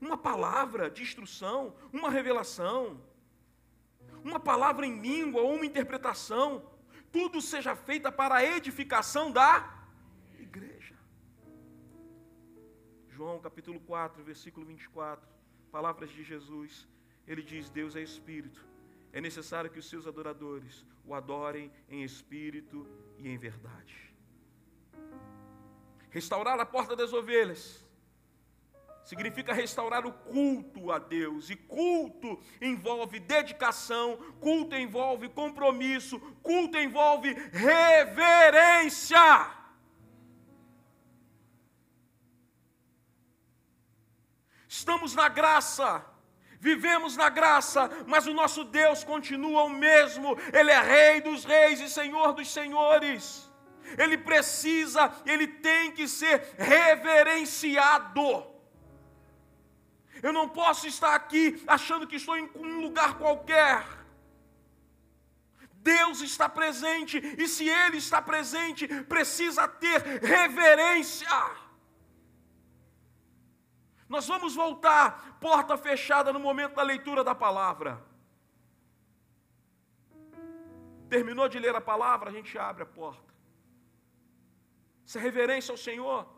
uma 0.00 0.18
palavra 0.18 0.90
de 0.90 1.04
instrução, 1.04 1.72
uma 1.92 2.10
revelação, 2.10 3.00
uma 4.24 4.40
palavra 4.40 4.84
em 4.84 4.98
língua 4.98 5.40
ou 5.40 5.54
uma 5.54 5.64
interpretação. 5.64 6.68
Tudo 7.12 7.40
seja 7.40 7.76
feita 7.76 8.10
para 8.10 8.34
a 8.38 8.44
edificação 8.44 9.30
da 9.30 9.86
igreja. 10.36 10.96
João 13.08 13.38
capítulo 13.38 13.78
4, 13.78 14.24
versículo 14.24 14.66
24. 14.66 15.30
Palavras 15.70 16.10
de 16.10 16.24
Jesus. 16.24 16.88
Ele 17.26 17.42
diz: 17.42 17.70
Deus 17.70 17.96
é 17.96 18.02
espírito. 18.02 18.64
É 19.12 19.20
necessário 19.20 19.70
que 19.70 19.78
os 19.78 19.88
seus 19.88 20.06
adoradores 20.06 20.84
o 21.04 21.14
adorem 21.14 21.70
em 21.88 22.02
espírito 22.02 22.86
e 23.18 23.28
em 23.28 23.36
verdade. 23.36 24.12
Restaurar 26.10 26.58
a 26.60 26.66
porta 26.66 26.94
das 26.94 27.12
ovelhas 27.12 27.84
significa 29.04 29.52
restaurar 29.52 30.06
o 30.06 30.12
culto 30.12 30.92
a 30.92 30.98
Deus, 30.98 31.50
e 31.50 31.56
culto 31.56 32.40
envolve 32.60 33.18
dedicação, 33.18 34.16
culto 34.40 34.76
envolve 34.76 35.28
compromisso, 35.28 36.20
culto 36.42 36.78
envolve 36.78 37.32
reverência. 37.50 39.18
Estamos 44.68 45.14
na 45.14 45.28
graça, 45.28 46.04
vivemos 46.62 47.16
na 47.16 47.28
graça, 47.28 47.90
mas 48.06 48.24
o 48.28 48.32
nosso 48.32 48.62
Deus 48.62 49.02
continua 49.02 49.64
o 49.64 49.68
mesmo, 49.68 50.38
Ele 50.52 50.70
é 50.70 50.80
Rei 50.80 51.20
dos 51.20 51.44
Reis 51.44 51.80
e 51.80 51.90
Senhor 51.90 52.32
dos 52.34 52.52
Senhores. 52.52 53.50
Ele 53.98 54.16
precisa, 54.16 55.12
ele 55.26 55.48
tem 55.48 55.90
que 55.90 56.06
ser 56.06 56.54
reverenciado. 56.56 58.46
Eu 60.22 60.32
não 60.32 60.48
posso 60.48 60.86
estar 60.86 61.16
aqui 61.16 61.60
achando 61.66 62.06
que 62.06 62.14
estou 62.14 62.36
em 62.36 62.48
um 62.54 62.80
lugar 62.80 63.18
qualquer. 63.18 63.84
Deus 65.72 66.20
está 66.20 66.48
presente, 66.48 67.18
e 67.36 67.48
se 67.48 67.68
Ele 67.68 67.96
está 67.96 68.22
presente, 68.22 68.86
precisa 69.14 69.66
ter 69.66 70.00
reverência. 70.22 71.28
Nós 74.12 74.28
vamos 74.28 74.54
voltar, 74.54 75.38
porta 75.40 75.74
fechada, 75.78 76.34
no 76.34 76.38
momento 76.38 76.74
da 76.74 76.82
leitura 76.82 77.24
da 77.24 77.34
palavra. 77.34 77.98
Terminou 81.08 81.48
de 81.48 81.58
ler 81.58 81.74
a 81.74 81.80
palavra, 81.80 82.28
a 82.28 82.32
gente 82.32 82.58
abre 82.58 82.82
a 82.82 82.86
porta. 82.86 83.32
Isso 85.06 85.16
é 85.16 85.20
reverência 85.22 85.72
ao 85.72 85.78
Senhor. 85.78 86.28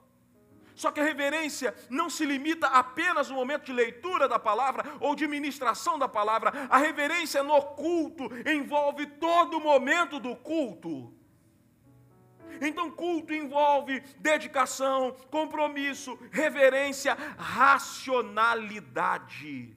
Só 0.76 0.92
que 0.92 1.00
a 1.00 1.04
reverência 1.04 1.74
não 1.90 2.08
se 2.08 2.24
limita 2.24 2.68
apenas 2.68 3.28
no 3.28 3.34
momento 3.34 3.64
de 3.64 3.72
leitura 3.72 4.28
da 4.28 4.38
palavra 4.38 4.84
ou 5.00 5.16
de 5.16 5.26
ministração 5.26 5.98
da 5.98 6.06
palavra. 6.06 6.52
A 6.70 6.78
reverência 6.78 7.42
no 7.42 7.60
culto 7.60 8.28
envolve 8.48 9.04
todo 9.06 9.56
o 9.56 9.60
momento 9.60 10.20
do 10.20 10.36
culto. 10.36 11.12
Então, 12.60 12.90
culto 12.90 13.32
envolve 13.32 14.00
dedicação, 14.18 15.16
compromisso, 15.30 16.18
reverência, 16.30 17.14
racionalidade. 17.38 19.74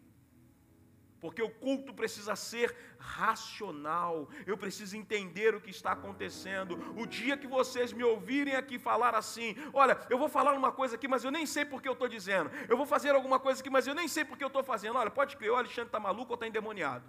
Porque 1.19 1.41
o 1.41 1.49
culto 1.49 1.93
precisa 1.93 2.35
ser 2.35 2.75
racional. 2.99 4.29
Eu 4.45 4.57
preciso 4.57 4.95
entender 4.95 5.55
o 5.55 5.61
que 5.61 5.71
está 5.71 5.91
acontecendo. 5.91 6.77
O 6.95 7.05
dia 7.05 7.37
que 7.37 7.47
vocês 7.47 7.91
me 7.91 8.03
ouvirem 8.03 8.55
aqui 8.55 8.77
falar 8.77 9.15
assim: 9.15 9.55
olha, 9.73 9.97
eu 10.09 10.17
vou 10.17 10.29
falar 10.29 10.53
uma 10.53 10.71
coisa 10.71 10.95
aqui, 10.95 11.07
mas 11.07 11.23
eu 11.23 11.31
nem 11.31 11.45
sei 11.45 11.65
porque 11.65 11.87
eu 11.87 11.93
estou 11.93 12.07
dizendo. 12.07 12.51
Eu 12.69 12.77
vou 12.77 12.85
fazer 12.85 13.15
alguma 13.15 13.39
coisa 13.39 13.61
aqui, 13.61 13.69
mas 13.69 13.87
eu 13.87 13.95
nem 13.95 14.07
sei 14.07 14.25
porque 14.25 14.43
eu 14.43 14.47
estou 14.47 14.63
fazendo. 14.63 14.97
Olha, 14.97 15.09
pode 15.09 15.37
crer, 15.37 15.51
o 15.51 15.55
Alexandre 15.55 15.87
está 15.87 15.99
maluco 15.99 16.31
ou 16.31 16.35
está 16.35 16.47
endemoniado. 16.47 17.05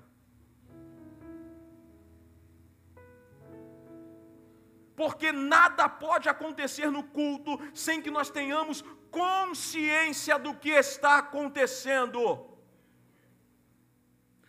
Porque 4.98 5.30
nada 5.30 5.88
pode 5.88 6.28
acontecer 6.28 6.90
no 6.90 7.04
culto 7.04 7.56
sem 7.72 8.02
que 8.02 8.10
nós 8.10 8.30
tenhamos 8.30 8.82
consciência 9.12 10.36
do 10.36 10.54
que 10.54 10.70
está 10.70 11.18
acontecendo. 11.18 12.44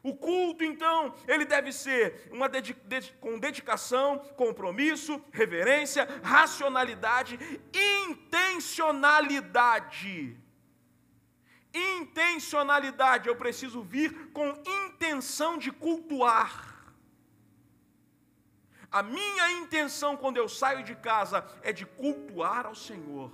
O 0.02 0.16
culto, 0.16 0.64
então, 0.64 1.14
ele 1.28 1.46
deve 1.46 1.72
ser 1.72 2.28
uma 2.32 2.50
dedica 2.50 2.82
com 3.20 3.38
dedicação, 3.38 4.18
compromisso, 4.36 5.24
reverência, 5.32 6.08
racionalidade, 6.24 7.38
intencionalidade. 8.08 10.36
Intencionalidade, 11.72 13.28
eu 13.28 13.36
preciso 13.36 13.84
vir 13.84 14.32
com 14.32 14.52
intenção 14.66 15.60
de 15.60 15.72
cultuar. 15.72 16.69
A 18.92 19.04
minha 19.04 19.52
intenção 19.52 20.18
quando 20.18 20.38
eu 20.38 20.50
saio 20.50 20.84
de 20.84 20.96
casa 20.96 21.46
é 21.62 21.72
de 21.72 21.86
cultuar 21.86 22.66
ao 22.66 22.74
Senhor. 22.74 23.32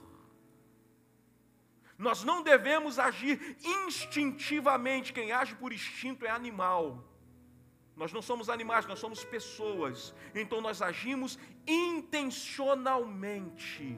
Nós 1.98 2.26
não 2.26 2.44
devemos 2.44 3.00
agir 3.00 3.56
instintivamente. 3.64 5.14
Quem 5.14 5.32
age 5.32 5.56
por 5.56 5.72
instinto 5.72 6.26
é 6.26 6.30
animal. 6.30 7.06
Nós 7.96 8.12
não 8.12 8.22
somos 8.22 8.50
animais, 8.50 8.86
nós 8.86 9.00
somos 9.00 9.24
pessoas. 9.24 10.14
Então 10.34 10.60
nós 10.60 10.82
agimos 10.82 11.40
intencionalmente. 11.66 13.98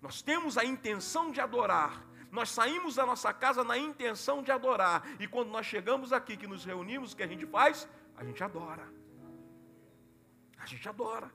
Nós 0.00 0.22
temos 0.22 0.56
a 0.56 0.64
intenção 0.64 1.32
de 1.32 1.40
adorar. 1.40 2.06
Nós 2.30 2.50
saímos 2.50 2.94
da 2.94 3.04
nossa 3.04 3.32
casa 3.32 3.64
na 3.64 3.76
intenção 3.76 4.44
de 4.44 4.52
adorar. 4.52 5.02
E 5.18 5.26
quando 5.26 5.50
nós 5.50 5.66
chegamos 5.66 6.12
aqui, 6.12 6.36
que 6.36 6.46
nos 6.46 6.64
reunimos, 6.64 7.12
o 7.12 7.16
que 7.16 7.24
a 7.24 7.26
gente 7.26 7.46
faz? 7.46 7.88
A 8.16 8.24
gente 8.24 8.40
adora. 8.42 9.01
A 10.62 10.66
gente 10.66 10.88
adora. 10.88 11.28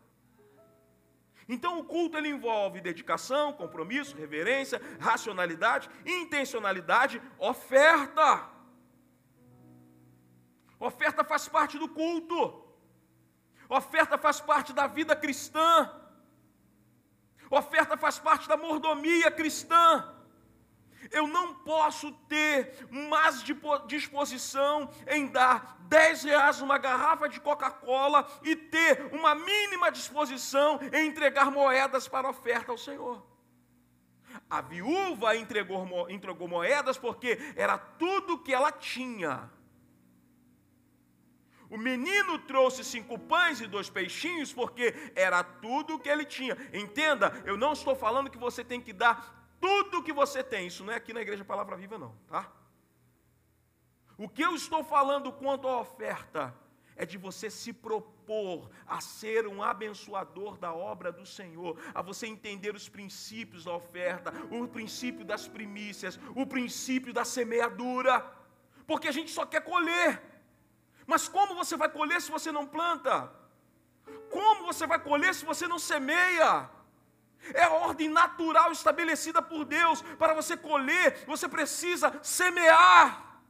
Então 1.49 1.79
o 1.79 1.83
culto 1.83 2.17
ele 2.17 2.29
envolve 2.29 2.81
dedicação, 2.81 3.53
compromisso, 3.53 4.15
reverência, 4.17 4.81
racionalidade, 4.99 5.89
intencionalidade, 6.05 7.21
oferta. 7.37 8.49
Oferta 10.79 11.23
faz 11.23 11.47
parte 11.47 11.77
do 11.77 11.89
culto. 11.89 12.39
Oferta 13.69 14.17
faz 14.17 14.39
parte 14.39 14.73
da 14.73 14.87
vida 14.87 15.15
cristã. 15.15 15.69
Oferta 17.49 17.97
faz 17.97 18.19
parte 18.19 18.47
da 18.47 18.57
mordomia 18.57 19.31
cristã. 19.31 20.16
Eu 21.11 21.27
não 21.27 21.53
posso 21.53 22.11
ter 22.27 22.87
mais 23.09 23.43
disposição 23.87 24.89
em 25.07 25.27
dar 25.27 25.77
10 25.81 26.23
reais 26.23 26.59
numa 26.59 26.77
garrafa 26.77 27.27
de 27.29 27.39
Coca-Cola 27.39 28.27
e 28.43 28.55
ter 28.55 29.13
uma 29.13 29.35
mínima 29.35 29.91
disposição 29.91 30.79
em 30.91 31.07
entregar 31.07 31.51
moedas 31.51 32.07
para 32.07 32.29
oferta 32.29 32.71
ao 32.71 32.77
Senhor. 32.77 33.25
A 34.49 34.61
viúva 34.61 35.35
entregou, 35.35 36.09
entregou 36.09 36.47
moedas 36.47 36.97
porque 36.97 37.37
era 37.55 37.77
tudo 37.77 38.39
que 38.39 38.53
ela 38.53 38.71
tinha. 38.71 39.49
O 41.69 41.77
menino 41.77 42.39
trouxe 42.39 42.83
cinco 42.83 43.19
pães 43.19 43.59
e 43.59 43.67
dois 43.67 43.89
peixinhos 43.89 44.53
porque 44.53 44.93
era 45.15 45.43
tudo 45.43 45.99
que 45.99 46.07
ele 46.07 46.23
tinha. 46.23 46.57
Entenda, 46.73 47.41
eu 47.45 47.57
não 47.57 47.73
estou 47.73 47.95
falando 47.95 48.29
que 48.29 48.37
você 48.37 48.63
tem 48.63 48.79
que 48.79 48.93
dar 48.93 49.46
tudo 49.67 50.03
que 50.03 50.13
você 50.13 50.41
tem. 50.43 50.67
Isso 50.67 50.83
não 50.85 50.93
é 50.93 50.95
aqui 50.95 51.13
na 51.13 51.21
igreja 51.21 51.43
Palavra 51.43 51.75
Viva, 51.75 51.97
não, 51.97 52.13
tá? 52.27 52.49
O 54.17 54.27
que 54.29 54.41
eu 54.41 54.55
estou 54.55 54.83
falando 54.83 55.31
quanto 55.31 55.67
à 55.67 55.79
oferta 55.79 56.55
é 56.95 57.05
de 57.05 57.17
você 57.17 57.49
se 57.49 57.71
propor 57.71 58.69
a 58.87 58.99
ser 59.01 59.45
um 59.45 59.61
abençoador 59.61 60.57
da 60.57 60.73
obra 60.73 61.11
do 61.11 61.25
Senhor, 61.25 61.77
a 61.93 62.01
você 62.01 62.25
entender 62.25 62.73
os 62.73 62.87
princípios 62.89 63.65
da 63.65 63.73
oferta, 63.73 64.33
o 64.49 64.67
princípio 64.67 65.25
das 65.25 65.47
primícias, 65.47 66.17
o 66.35 66.45
princípio 66.45 67.13
da 67.13 67.25
semeadura, 67.25 68.25
porque 68.87 69.09
a 69.09 69.11
gente 69.11 69.29
só 69.29 69.45
quer 69.45 69.61
colher. 69.61 70.23
Mas 71.05 71.27
como 71.27 71.53
você 71.61 71.75
vai 71.77 71.89
colher 71.89 72.21
se 72.21 72.31
você 72.31 72.51
não 72.51 72.65
planta? 72.65 73.31
Como 74.31 74.65
você 74.65 74.87
vai 74.87 74.99
colher 74.99 75.35
se 75.35 75.45
você 75.45 75.67
não 75.67 75.77
semeia? 75.77 76.76
É 77.53 77.63
a 77.63 77.71
ordem 77.71 78.09
natural 78.09 78.71
estabelecida 78.71 79.41
por 79.41 79.63
Deus. 79.65 80.01
Para 80.17 80.33
você 80.33 80.57
colher, 80.57 81.23
você 81.25 81.47
precisa 81.47 82.19
semear. 82.21 83.41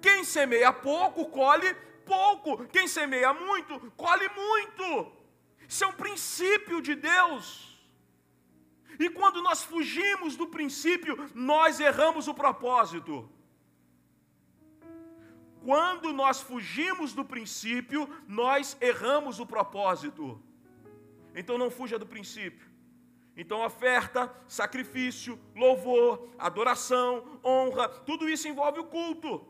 Quem 0.00 0.24
semeia 0.24 0.72
pouco, 0.72 1.26
colhe 1.26 1.74
pouco. 2.04 2.66
Quem 2.66 2.86
semeia 2.86 3.32
muito, 3.32 3.90
colhe 3.96 4.28
muito. 4.28 5.12
Isso 5.68 5.84
é 5.84 5.86
um 5.86 5.92
princípio 5.92 6.80
de 6.80 6.94
Deus. 6.94 7.78
E 8.98 9.08
quando 9.08 9.42
nós 9.42 9.62
fugimos 9.62 10.36
do 10.36 10.46
princípio, 10.46 11.30
nós 11.34 11.78
erramos 11.78 12.26
o 12.26 12.34
propósito. 12.34 13.30
Quando 15.64 16.12
nós 16.12 16.40
fugimos 16.40 17.12
do 17.12 17.24
princípio, 17.24 18.08
nós 18.26 18.76
erramos 18.80 19.38
o 19.38 19.46
propósito. 19.46 20.42
Então 21.34 21.56
não 21.58 21.70
fuja 21.70 21.98
do 21.98 22.06
princípio. 22.06 22.68
Então, 23.40 23.64
oferta, 23.64 24.34
sacrifício, 24.48 25.38
louvor, 25.54 26.28
adoração, 26.36 27.40
honra, 27.44 27.88
tudo 27.88 28.28
isso 28.28 28.48
envolve 28.48 28.80
o 28.80 28.84
culto. 28.86 29.46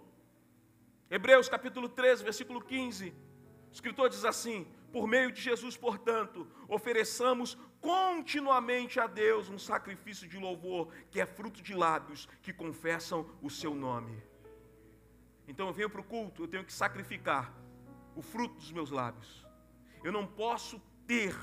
Hebreus 1.11 1.49
capítulo 1.49 1.89
13, 1.89 2.23
versículo 2.23 2.61
15. 2.61 3.09
O 3.09 3.73
escritor 3.73 4.11
diz 4.11 4.27
assim: 4.27 4.67
Por 4.93 5.07
meio 5.07 5.33
de 5.33 5.41
Jesus, 5.41 5.75
portanto, 5.75 6.47
ofereçamos 6.69 7.57
continuamente 7.81 9.01
a 9.01 9.07
Deus 9.07 9.49
um 9.49 9.59
sacrifício 9.59 10.29
de 10.29 10.37
louvor, 10.37 10.93
que 11.11 11.19
é 11.19 11.25
fruto 11.25 11.63
de 11.63 11.75
lábios 11.75 12.29
que 12.43 12.53
confessam 12.53 13.27
o 13.41 13.49
seu 13.49 13.75
nome. 13.75 14.23
Então 15.47 15.69
eu 15.69 15.73
venho 15.73 15.89
para 15.89 16.03
o 16.03 16.05
culto, 16.05 16.43
eu 16.43 16.49
tenho 16.49 16.65
que 16.65 16.73
sacrificar 16.73 17.55
o 18.15 18.21
fruto 18.21 18.57
dos 18.57 18.71
meus 18.71 18.91
lábios. 18.91 19.47
Eu 20.05 20.13
não 20.13 20.27
posso 20.27 20.79
ter 21.07 21.35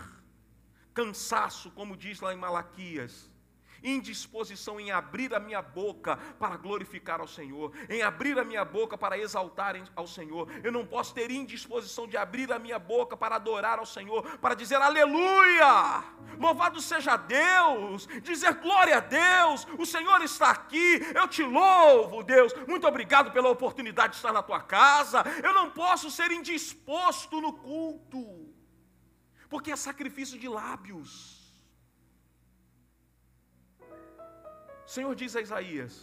cansaço, 0.96 1.70
como 1.72 1.96
diz 1.96 2.22
lá 2.22 2.34
em 2.34 2.38
Malaquias, 2.38 3.30
indisposição 3.84 4.80
em 4.80 4.92
abrir 4.92 5.34
a 5.36 5.40
minha 5.40 5.62
boca 5.62 6.18
para 6.40 6.58
glorificar 6.58 7.20
ao 7.20 7.28
Senhor, 7.28 7.72
em 7.90 8.02
abrir 8.02 8.40
a 8.40 8.44
minha 8.44 8.66
boca 8.66 8.98
para 8.98 9.18
exaltar 9.18 9.76
ao 9.96 10.08
Senhor. 10.08 10.50
Eu 10.64 10.72
não 10.72 10.86
posso 10.86 11.14
ter 11.14 11.30
indisposição 11.30 12.08
de 12.08 12.18
abrir 12.18 12.52
a 12.52 12.58
minha 12.58 12.80
boca 12.80 13.16
para 13.16 13.36
adorar 13.36 13.78
ao 13.78 13.86
Senhor, 13.86 14.24
para 14.40 14.56
dizer 14.56 14.76
aleluia, 14.76 16.04
louvado 16.40 16.82
seja 16.82 17.18
Deus, 17.18 18.08
dizer 18.24 18.56
glória 18.56 18.98
a 18.98 19.02
Deus, 19.02 19.68
o 19.78 19.86
Senhor 19.86 20.22
está 20.22 20.50
aqui, 20.50 21.02
eu 21.14 21.28
te 21.28 21.44
louvo, 21.44 22.24
Deus, 22.24 22.54
muito 22.68 22.88
obrigado 22.88 23.32
pela 23.32 23.50
oportunidade 23.50 24.12
de 24.14 24.16
estar 24.16 24.34
na 24.34 24.42
tua 24.42 24.62
casa. 24.62 25.24
Eu 25.44 25.54
não 25.54 25.70
posso 25.70 26.10
ser 26.10 26.32
indisposto 26.32 27.40
no 27.42 27.54
culto, 27.54 28.55
porque 29.56 29.72
é 29.72 29.78
sacrifício 29.90 30.38
de 30.44 30.50
lábios. 30.50 31.10
O 34.86 34.90
Senhor 34.96 35.14
diz 35.22 35.34
a 35.34 35.42
Isaías, 35.46 35.94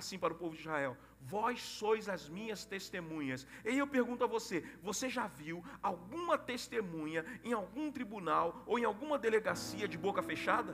assim 0.00 0.16
para 0.22 0.32
o 0.34 0.36
povo 0.42 0.54
de 0.54 0.60
Israel: 0.60 0.96
Vós 1.32 1.60
sois 1.60 2.04
as 2.08 2.28
minhas 2.36 2.60
testemunhas. 2.74 3.40
E 3.64 3.76
eu 3.76 3.88
pergunto 3.96 4.22
a 4.22 4.28
você: 4.36 4.60
você 4.88 5.08
já 5.16 5.26
viu 5.26 5.56
alguma 5.82 6.38
testemunha 6.38 7.24
em 7.42 7.52
algum 7.52 7.90
tribunal 7.90 8.62
ou 8.64 8.78
em 8.78 8.84
alguma 8.84 9.18
delegacia 9.18 9.88
de 9.88 9.98
boca 9.98 10.22
fechada? 10.22 10.72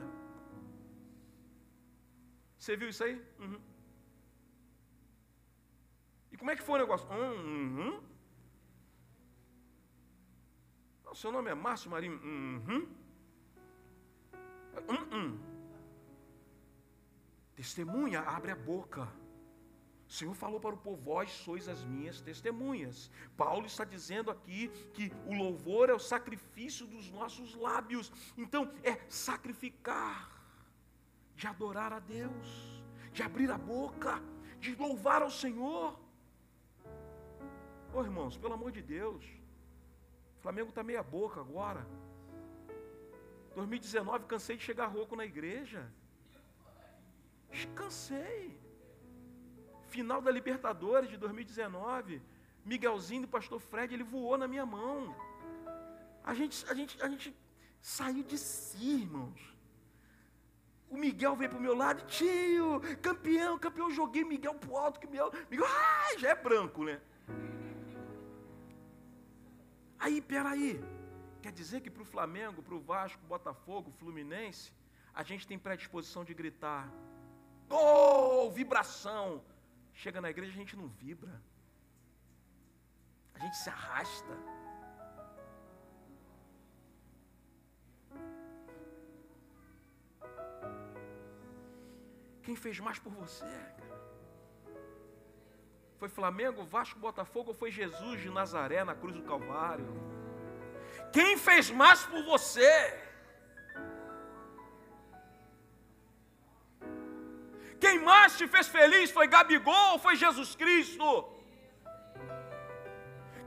Você 2.59 2.77
viu 2.77 2.89
isso 2.89 3.03
aí? 3.03 3.15
Uhum. 3.39 3.59
E 6.31 6.37
como 6.37 6.51
é 6.51 6.55
que 6.55 6.67
foi 6.69 6.75
o 6.75 6.83
negócio? 6.83 7.09
Uhum. 7.09 7.99
Seu 11.13 11.31
nome 11.31 11.49
é 11.49 11.55
Márcio 11.55 11.89
Marinho? 11.89 12.19
Uhum. 12.23 12.87
Uhum. 14.87 15.39
Testemunha, 17.55 18.21
abre 18.21 18.51
a 18.51 18.55
boca. 18.55 19.07
O 20.07 20.11
Senhor 20.11 20.33
falou 20.33 20.59
para 20.59 20.75
o 20.75 20.77
povo: 20.77 21.01
Vós 21.01 21.31
sois 21.31 21.67
as 21.67 21.83
minhas 21.83 22.21
testemunhas. 22.21 23.11
Paulo 23.35 23.65
está 23.65 23.83
dizendo 23.83 24.31
aqui 24.31 24.69
que 24.93 25.11
o 25.25 25.33
louvor 25.33 25.89
é 25.89 25.93
o 25.93 25.99
sacrifício 25.99 26.87
dos 26.87 27.09
nossos 27.09 27.55
lábios. 27.55 28.11
Então, 28.37 28.71
é 28.83 28.95
sacrificar, 29.09 30.31
de 31.35 31.47
adorar 31.47 31.91
a 31.91 31.99
Deus, 31.99 32.83
de 33.11 33.21
abrir 33.23 33.51
a 33.51 33.57
boca, 33.57 34.21
de 34.59 34.75
louvar 34.75 35.21
ao 35.21 35.31
Senhor. 35.31 35.99
Ô 37.93 38.03
irmãos, 38.03 38.37
pelo 38.37 38.53
amor 38.53 38.71
de 38.71 38.81
Deus, 38.81 39.25
Flamengo 40.47 40.69
está 40.69 40.81
meia 40.81 41.03
boca 41.03 41.41
agora. 41.41 41.85
2019 43.53 44.27
cansei 44.27 44.55
de 44.55 44.63
chegar 44.63 44.85
rouco 44.85 45.13
na 45.13 45.25
igreja. 45.25 45.91
Cansei. 47.75 48.57
Final 49.87 50.21
da 50.21 50.31
Libertadores 50.31 51.09
de 51.09 51.17
2019, 51.17 52.21
Miguelzinho 52.63 53.23
do 53.23 53.27
pastor 53.27 53.59
Fred, 53.59 53.93
ele 53.93 54.05
voou 54.05 54.37
na 54.37 54.47
minha 54.47 54.65
mão. 54.65 55.13
A 56.23 56.33
gente, 56.33 56.65
a 56.71 56.73
gente, 56.73 57.03
a 57.03 57.09
gente 57.09 57.35
saiu 57.81 58.23
de 58.23 58.37
si, 58.37 59.01
irmãos. 59.01 59.53
O 60.89 60.95
Miguel 60.95 61.35
veio 61.35 61.49
para 61.49 61.59
o 61.59 61.61
meu 61.61 61.75
lado, 61.75 62.05
tio, 62.05 62.79
campeão, 63.01 63.59
campeão, 63.59 63.91
joguei 63.91 64.23
Miguel 64.23 64.55
para 64.55 64.69
o 64.69 64.77
alto, 64.77 64.97
que 65.01 65.07
Miguel, 65.07 65.29
Miguel 65.51 65.67
ah, 65.67 66.17
já 66.17 66.29
é 66.29 66.35
branco, 66.35 66.85
né? 66.85 67.01
Aí, 69.99 70.21
peraí, 70.21 70.79
quer 71.41 71.51
dizer 71.51 71.81
que 71.81 71.89
para 71.89 72.03
o 72.03 72.05
Flamengo, 72.05 72.61
para 72.61 72.75
o 72.75 72.79
Vasco, 72.79 73.21
Botafogo, 73.25 73.91
Fluminense, 73.91 74.71
a 75.13 75.23
gente 75.23 75.47
tem 75.47 75.57
predisposição 75.57 76.23
de 76.23 76.33
gritar, 76.33 76.91
oh, 77.69 78.49
vibração. 78.51 79.43
Chega 79.93 80.21
na 80.21 80.29
igreja, 80.29 80.51
a 80.51 80.55
gente 80.55 80.77
não 80.77 80.87
vibra, 80.87 81.41
a 83.33 83.39
gente 83.39 83.57
se 83.57 83.69
arrasta. 83.69 84.37
Quem 92.43 92.55
fez 92.55 92.79
mais 92.79 92.99
por 92.99 93.11
você? 93.11 93.45
Foi 95.99 96.09
Flamengo, 96.17 96.63
Vasco, 96.75 96.99
Botafogo 96.99 97.49
ou 97.51 97.55
foi 97.61 97.71
Jesus 97.71 98.21
de 98.21 98.29
Nazaré 98.29 98.83
na 98.83 98.95
cruz 98.95 99.15
do 99.15 99.23
Calvário? 99.23 99.87
Quem 101.11 101.37
fez 101.37 101.69
mais 101.71 102.03
por 102.03 102.23
você? 102.23 102.71
Quem 107.79 107.99
mais 107.99 108.37
te 108.37 108.47
fez 108.47 108.67
feliz 108.67 109.09
foi 109.17 109.27
Gabigol 109.27 109.93
ou 109.93 109.99
foi 109.99 110.15
Jesus 110.15 110.55
Cristo? 110.55 111.07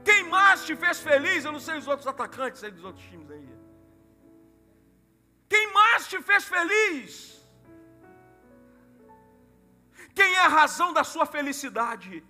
Quem 0.03 0.23
mais 0.23 0.65
te 0.65 0.75
fez 0.75 0.99
feliz? 0.99 1.45
Eu 1.45 1.51
não 1.51 1.59
sei 1.59 1.77
os 1.77 1.87
outros 1.87 2.07
atacantes 2.07 2.63
aí 2.63 2.71
dos 2.71 2.83
outros 2.83 3.05
times 3.05 3.29
aí. 3.31 3.49
Quem 5.47 5.71
mais 5.73 6.07
te 6.07 6.21
fez 6.21 6.43
feliz? 6.45 7.11
Quem 10.13 10.33
é 10.35 10.39
a 10.39 10.53
razão 10.59 10.91
da 10.91 11.03
sua 11.03 11.25
felicidade? 11.25 12.23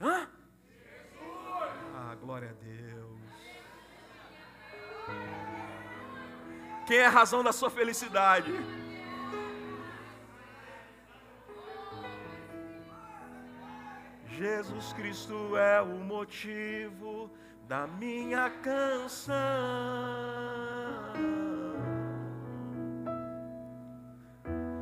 Hã? 0.00 0.28
Ah, 1.94 2.14
glória 2.20 2.50
a 2.50 2.64
Deus. 2.64 3.18
Quem 6.86 6.98
é 6.98 7.06
a 7.06 7.10
razão 7.10 7.42
da 7.42 7.52
sua 7.52 7.68
felicidade? 7.68 8.52
Jesus 14.26 14.92
Cristo 14.92 15.56
é 15.56 15.82
o 15.82 15.98
motivo 15.98 17.30
da 17.66 17.88
minha 17.88 18.48
canção. 18.62 19.34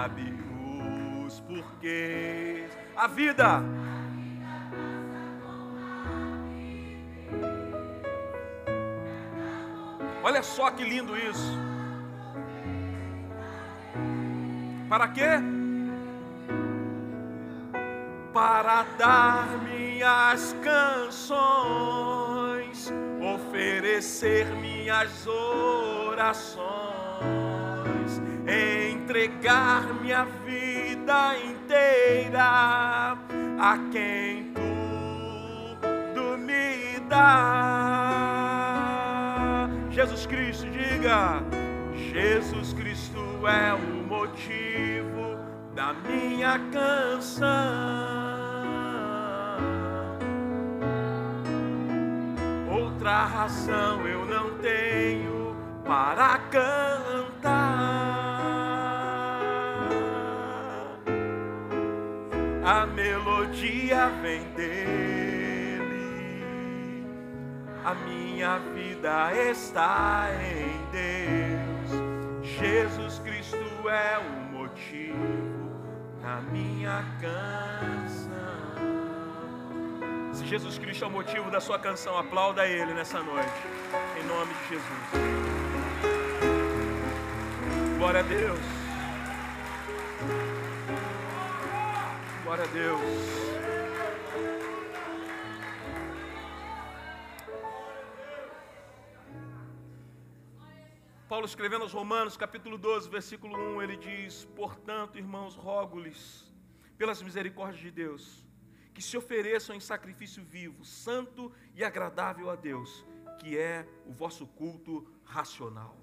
sabe 0.00 0.32
os 1.26 1.40
porquês. 1.40 2.70
A 2.96 3.06
vida 3.06 3.62
Olha 10.22 10.42
só 10.42 10.70
que 10.70 10.84
lindo 10.84 11.16
isso. 11.16 11.58
Para 14.88 15.08
quê? 15.08 15.40
Para 18.32 18.84
dar 18.98 19.58
minhas 19.64 20.54
canções, 20.62 21.32
oferecer 23.34 24.46
minhas 24.56 25.26
orações, 25.26 26.69
entregar 29.10 29.92
minha 30.00 30.24
vida 30.46 31.36
inteira 31.38 33.18
a 33.58 33.78
quem 33.90 34.54
tudo 34.54 36.38
me 36.38 37.00
dá. 37.08 37.26
Jesus 39.90 40.26
Cristo, 40.26 40.70
diga: 40.70 41.42
Jesus 42.12 42.72
Cristo 42.72 43.48
é 43.48 43.74
o 43.74 44.04
motivo 44.06 45.40
da 45.74 45.92
minha 45.92 46.60
canção. 46.70 47.50
Outra 52.70 53.24
razão 53.24 53.99
melodia 64.00 64.08
vem 64.22 64.44
dele, 64.54 65.90
a 67.84 67.94
minha 67.94 68.58
vida 68.58 69.32
está 69.50 70.28
em 70.42 70.80
Deus. 70.90 71.90
Jesus 72.42 73.18
Cristo 73.18 73.58
é 73.88 74.18
o 74.18 74.56
motivo 74.56 75.70
da 76.22 76.40
minha 76.40 77.04
canção. 77.20 78.40
Se 80.32 80.46
Jesus 80.46 80.78
Cristo 80.78 81.04
é 81.04 81.08
o 81.08 81.10
motivo 81.10 81.50
da 81.50 81.60
sua 81.60 81.78
canção, 81.78 82.16
aplauda 82.18 82.66
Ele 82.66 82.94
nessa 82.94 83.22
noite, 83.22 83.50
em 84.18 84.24
nome 84.26 84.54
de 84.54 84.68
Jesus. 84.70 85.10
Glória 87.98 88.20
a 88.20 88.22
Deus. 88.22 88.60
Glória 92.44 92.64
a 92.64 92.68
Deus. 92.68 93.49
Paulo 101.30 101.46
escrevendo 101.46 101.82
aos 101.82 101.92
Romanos, 101.92 102.36
capítulo 102.36 102.76
12, 102.76 103.08
versículo 103.08 103.56
1, 103.76 103.82
ele 103.82 103.96
diz: 103.96 104.46
Portanto, 104.56 105.16
irmãos, 105.16 105.54
rogo-lhes, 105.54 106.52
pelas 106.98 107.22
misericórdias 107.22 107.80
de 107.80 107.88
Deus, 107.88 108.44
que 108.92 109.00
se 109.00 109.16
ofereçam 109.16 109.76
em 109.76 109.78
sacrifício 109.78 110.42
vivo, 110.42 110.84
santo 110.84 111.52
e 111.72 111.84
agradável 111.84 112.50
a 112.50 112.56
Deus, 112.56 113.06
que 113.38 113.56
é 113.56 113.86
o 114.06 114.12
vosso 114.12 114.44
culto 114.44 115.06
racional. 115.22 115.96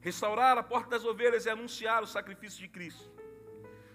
Restaurar 0.00 0.56
a 0.56 0.62
porta 0.62 0.88
das 0.88 1.04
ovelhas 1.04 1.44
e 1.44 1.50
anunciar 1.50 2.02
o 2.02 2.06
sacrifício 2.06 2.60
de 2.60 2.68
Cristo. 2.68 3.12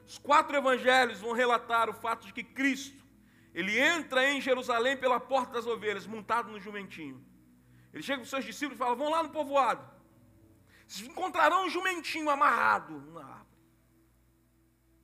Os 0.05 0.19
quatro 0.19 0.55
evangelhos 0.55 1.21
vão 1.21 1.31
relatar 1.31 1.89
o 1.89 1.93
fato 2.05 2.27
de 2.27 2.33
que 2.33 2.43
Cristo, 2.43 3.03
ele 3.51 3.79
entra 3.79 4.29
em 4.29 4.39
Jerusalém 4.39 4.95
pela 4.95 5.19
porta 5.19 5.53
das 5.53 5.65
ovelhas, 5.65 6.05
montado 6.05 6.51
no 6.51 6.59
jumentinho. 6.59 7.32
Ele 7.93 8.03
chega 8.03 8.19
com 8.19 8.25
seus 8.25 8.43
discípulos 8.43 8.77
e 8.77 8.83
fala: 8.83 8.95
Vão 8.95 9.09
lá 9.09 9.21
no 9.23 9.29
povoado. 9.29 9.87
Vocês 10.87 11.07
encontrarão 11.07 11.65
um 11.65 11.69
jumentinho 11.69 12.29
amarrado 12.29 12.99
na 13.11 13.21
árvore. 13.21 13.43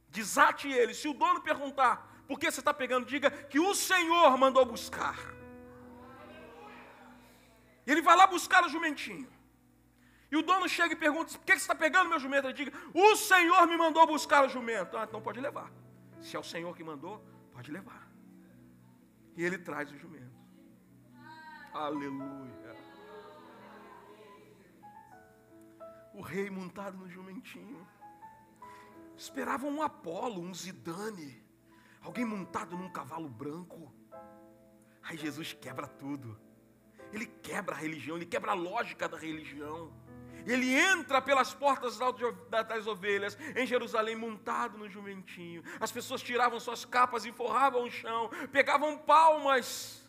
Desate 0.09 0.67
ele. 0.67 0.93
Se 0.93 1.07
o 1.07 1.13
dono 1.13 1.41
perguntar 1.41 2.23
por 2.27 2.39
que 2.39 2.51
você 2.51 2.59
está 2.59 2.73
pegando, 2.73 3.05
diga 3.05 3.29
que 3.29 3.59
o 3.59 3.73
Senhor 3.75 4.37
mandou 4.37 4.65
buscar. 4.65 5.17
Ele 7.85 8.01
vai 8.01 8.15
lá 8.15 8.27
buscar 8.27 8.63
o 8.65 8.69
jumentinho. 8.69 9.29
E 10.31 10.35
o 10.37 10.43
dono 10.43 10.67
chega 10.67 10.93
e 10.93 10.95
pergunta: 10.95 11.37
por 11.37 11.45
que 11.45 11.53
você 11.53 11.59
está 11.59 11.75
pegando 11.75 12.09
meu 12.09 12.19
jumento? 12.19 12.47
Ele 12.47 12.53
diga: 12.53 12.73
o 12.93 13.15
Senhor 13.15 13.65
me 13.67 13.77
mandou 13.77 14.05
buscar 14.05 14.45
o 14.45 14.49
jumento. 14.49 14.97
Ah, 14.97 15.05
então 15.07 15.21
pode 15.21 15.39
levar. 15.39 15.71
Se 16.21 16.35
é 16.35 16.39
o 16.39 16.43
Senhor 16.43 16.75
que 16.75 16.83
mandou, 16.83 17.23
pode 17.53 17.71
levar. 17.71 18.07
E 19.35 19.43
ele 19.43 19.57
traz 19.57 19.91
o 19.91 19.97
jumento. 19.97 20.37
Aleluia. 21.73 22.68
O 26.19 26.21
rei 26.21 26.49
montado 26.49 26.97
no 26.97 27.09
jumentinho. 27.09 27.87
Esperava 29.15 29.65
um 29.65 29.81
Apolo, 29.81 30.41
um 30.41 30.53
Zidane, 30.53 31.41
alguém 32.01 32.25
montado 32.25 32.77
num 32.77 32.89
cavalo 32.89 33.29
branco. 33.29 33.89
Aí 35.01 35.15
Jesus 35.15 35.53
quebra 35.53 35.87
tudo. 35.87 36.37
Ele 37.13 37.25
quebra 37.25 37.73
a 37.73 37.77
religião, 37.77 38.17
ele 38.17 38.25
quebra 38.25 38.51
a 38.51 38.53
lógica 38.53 39.07
da 39.07 39.17
religião. 39.17 39.93
Ele 40.45 40.77
entra 40.77 41.21
pelas 41.21 41.53
portas 41.53 41.97
das 42.49 42.85
ovelhas 42.85 43.37
em 43.55 43.65
Jerusalém, 43.65 44.17
montado 44.17 44.77
no 44.77 44.89
jumentinho. 44.89 45.63
As 45.79 45.89
pessoas 45.89 46.21
tiravam 46.21 46.59
suas 46.59 46.83
capas 46.83 47.23
e 47.23 47.31
forravam 47.31 47.85
o 47.85 47.89
chão, 47.89 48.29
pegavam 48.51 48.97
palmas 48.97 50.08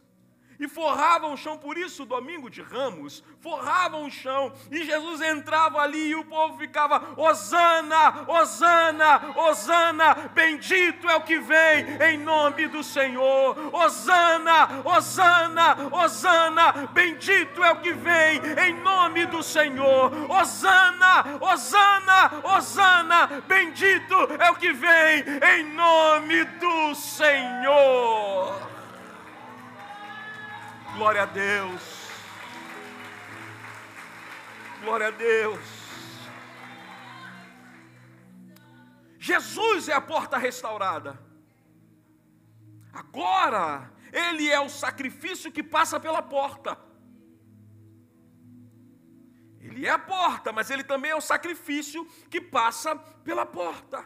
e 0.61 0.69
forravam 0.69 1.33
o 1.33 1.37
chão, 1.39 1.57
por 1.57 1.79
isso, 1.79 2.05
domingo 2.05 2.51
de 2.51 2.61
ramos, 2.61 3.25
forravam 3.41 4.05
o 4.05 4.11
chão, 4.11 4.53
e 4.71 4.85
Jesus 4.85 5.23
entrava 5.23 5.81
ali 5.81 6.11
e 6.11 6.15
o 6.15 6.25
povo 6.25 6.59
ficava: 6.59 7.15
Hosana, 7.17 8.27
Hosana, 8.29 9.33
Hosana, 9.35 10.15
bendito 10.35 11.09
é 11.09 11.17
o 11.17 11.23
que 11.23 11.39
vem 11.39 11.87
em 12.11 12.19
nome 12.19 12.69
do 12.69 12.85
Senhor, 12.85 13.75
Hosana, 13.75 14.83
Hosana, 14.85 15.77
Hosana, 15.91 16.73
bendito 16.93 17.65
é 17.65 17.73
o 17.73 17.81
que 17.81 17.95
vem 17.95 18.41
em 18.67 18.75
nome 18.83 19.25
do 19.27 19.43
Senhor, 19.43 20.13
Hosana, 20.31 21.39
Hosana, 21.41 22.33
Hosana, 22.45 23.43
bendito 23.49 24.15
é 24.39 24.51
o 24.51 24.57
que 24.57 24.73
vem 24.73 25.25
em 25.57 25.73
nome 25.73 26.45
do 26.45 26.95
Senhor. 26.95 28.80
Glória 31.01 31.23
a 31.23 31.25
Deus. 31.25 31.83
Glória 34.83 35.09
a 35.09 35.11
Deus. 35.11 35.59
Jesus 39.19 39.89
é 39.89 39.95
a 39.95 40.01
porta 40.03 40.37
restaurada. 40.37 41.19
Agora, 42.93 43.91
Ele 44.13 44.51
é 44.51 44.61
o 44.61 44.69
sacrifício 44.69 45.51
que 45.51 45.63
passa 45.63 45.99
pela 45.99 46.21
porta. 46.21 46.79
Ele 49.59 49.87
é 49.87 49.91
a 49.91 49.99
porta, 49.99 50.53
mas 50.53 50.69
Ele 50.69 50.85
também 50.85 51.13
é 51.13 51.17
o 51.17 51.21
sacrifício 51.23 52.05
que 52.29 52.43
passa 52.43 52.95
pela 53.25 53.47
porta. 53.47 54.05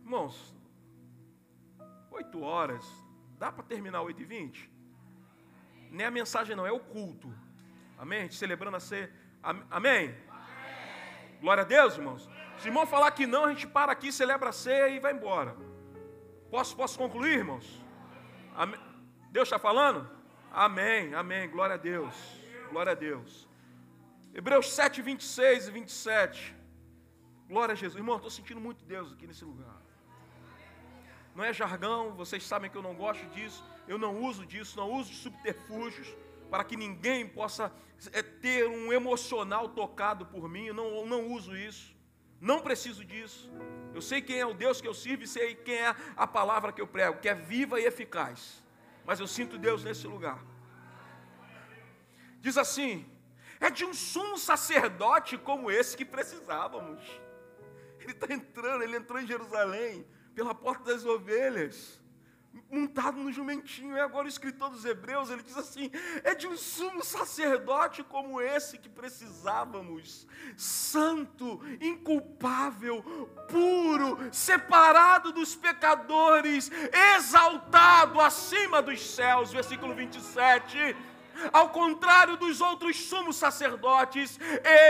Irmãos, 0.00 0.56
oito 2.12 2.40
horas, 2.40 2.82
dá 3.38 3.52
para 3.52 3.64
terminar 3.64 4.00
oito 4.00 4.22
e 4.22 4.24
vinte? 4.24 4.77
Nem 5.90 6.06
a 6.06 6.10
mensagem 6.10 6.54
não, 6.54 6.66
é 6.66 6.72
o 6.72 6.80
culto. 6.80 7.32
Amém? 7.98 8.20
A 8.20 8.22
gente 8.22 8.36
celebrando 8.36 8.76
a 8.76 8.80
ser. 8.80 9.12
Amém? 9.42 9.64
Amém? 9.70 10.14
Glória 11.40 11.62
a 11.62 11.66
Deus, 11.66 11.96
irmãos. 11.96 12.28
Se 12.58 12.66
o 12.66 12.68
irmão 12.68 12.86
falar 12.86 13.10
que 13.12 13.26
não, 13.26 13.44
a 13.44 13.50
gente 13.52 13.66
para 13.66 13.92
aqui, 13.92 14.12
celebra 14.12 14.50
a 14.50 14.52
ceia 14.52 14.88
e 14.88 14.98
vai 14.98 15.12
embora. 15.12 15.56
Posso, 16.50 16.76
posso 16.76 16.98
concluir, 16.98 17.38
irmãos? 17.38 17.84
Amém. 18.54 18.80
Deus 19.30 19.48
está 19.48 19.58
falando? 19.58 20.08
Amém, 20.50 21.14
amém. 21.14 21.48
Glória 21.48 21.74
a 21.74 21.78
Deus. 21.78 22.14
Glória 22.70 22.92
a 22.92 22.94
Deus. 22.94 23.48
Hebreus 24.34 24.72
7, 24.72 25.00
26 25.02 25.68
e 25.68 25.70
27. 25.70 26.56
Glória 27.48 27.72
a 27.72 27.76
Jesus. 27.76 27.96
Irmão, 27.96 28.16
estou 28.16 28.30
sentindo 28.30 28.60
muito 28.60 28.84
Deus 28.84 29.12
aqui 29.12 29.26
nesse 29.26 29.44
lugar. 29.44 29.76
Não 31.34 31.44
é 31.44 31.52
jargão, 31.52 32.14
vocês 32.14 32.44
sabem 32.44 32.70
que 32.70 32.76
eu 32.76 32.82
não 32.82 32.94
gosto 32.94 33.24
disso 33.26 33.64
eu 33.88 33.96
não 33.98 34.22
uso 34.22 34.44
disso, 34.44 34.76
não 34.76 34.92
uso 34.92 35.10
de 35.10 35.16
subterfúgios 35.16 36.14
para 36.50 36.62
que 36.62 36.76
ninguém 36.76 37.26
possa 37.26 37.72
é, 38.12 38.22
ter 38.22 38.68
um 38.68 38.92
emocional 38.92 39.68
tocado 39.70 40.26
por 40.26 40.48
mim. 40.48 40.66
Eu 40.66 40.74
não, 40.74 41.06
não 41.06 41.26
uso 41.32 41.56
isso. 41.56 41.96
Não 42.40 42.60
preciso 42.60 43.04
disso. 43.04 43.50
Eu 43.94 44.02
sei 44.02 44.20
quem 44.20 44.38
é 44.38 44.46
o 44.46 44.54
Deus 44.54 44.80
que 44.80 44.86
eu 44.86 44.94
sirvo 44.94 45.24
e 45.24 45.26
sei 45.26 45.54
quem 45.54 45.74
é 45.74 45.96
a 46.16 46.26
palavra 46.26 46.72
que 46.72 46.80
eu 46.80 46.86
prego, 46.86 47.18
que 47.18 47.28
é 47.28 47.34
viva 47.34 47.80
e 47.80 47.86
eficaz. 47.86 48.62
Mas 49.04 49.18
eu 49.18 49.26
sinto 49.26 49.58
Deus 49.58 49.82
nesse 49.82 50.06
lugar. 50.06 50.38
Diz 52.40 52.56
assim: 52.58 53.10
é 53.58 53.70
de 53.70 53.84
um 53.84 53.94
sumo 53.94 54.38
sacerdote 54.38 55.36
como 55.38 55.70
esse 55.70 55.96
que 55.96 56.04
precisávamos. 56.04 57.02
Ele 58.00 58.12
está 58.12 58.32
entrando, 58.32 58.82
ele 58.82 58.96
entrou 58.96 59.20
em 59.20 59.26
Jerusalém 59.26 60.06
pela 60.34 60.54
porta 60.54 60.92
das 60.92 61.04
ovelhas 61.04 61.97
montado 62.70 63.18
no 63.18 63.32
jumentinho. 63.32 63.96
E 63.96 64.00
agora 64.00 64.26
o 64.26 64.28
escritor 64.28 64.70
dos 64.70 64.84
Hebreus, 64.84 65.30
ele 65.30 65.42
diz 65.42 65.56
assim: 65.56 65.90
é 66.24 66.34
de 66.34 66.46
um 66.46 66.56
sumo 66.56 67.02
sacerdote 67.04 68.02
como 68.02 68.40
esse 68.40 68.78
que 68.78 68.88
precisávamos, 68.88 70.26
santo, 70.56 71.60
inculpável, 71.80 73.02
puro, 73.48 74.18
separado 74.32 75.32
dos 75.32 75.54
pecadores, 75.54 76.70
exaltado 77.16 78.20
acima 78.20 78.82
dos 78.82 79.00
céus. 79.00 79.52
Versículo 79.52 79.94
27 79.94 80.96
ao 81.52 81.70
contrário 81.70 82.36
dos 82.36 82.60
outros 82.60 82.96
sumos 82.96 83.36
sacerdotes, 83.36 84.38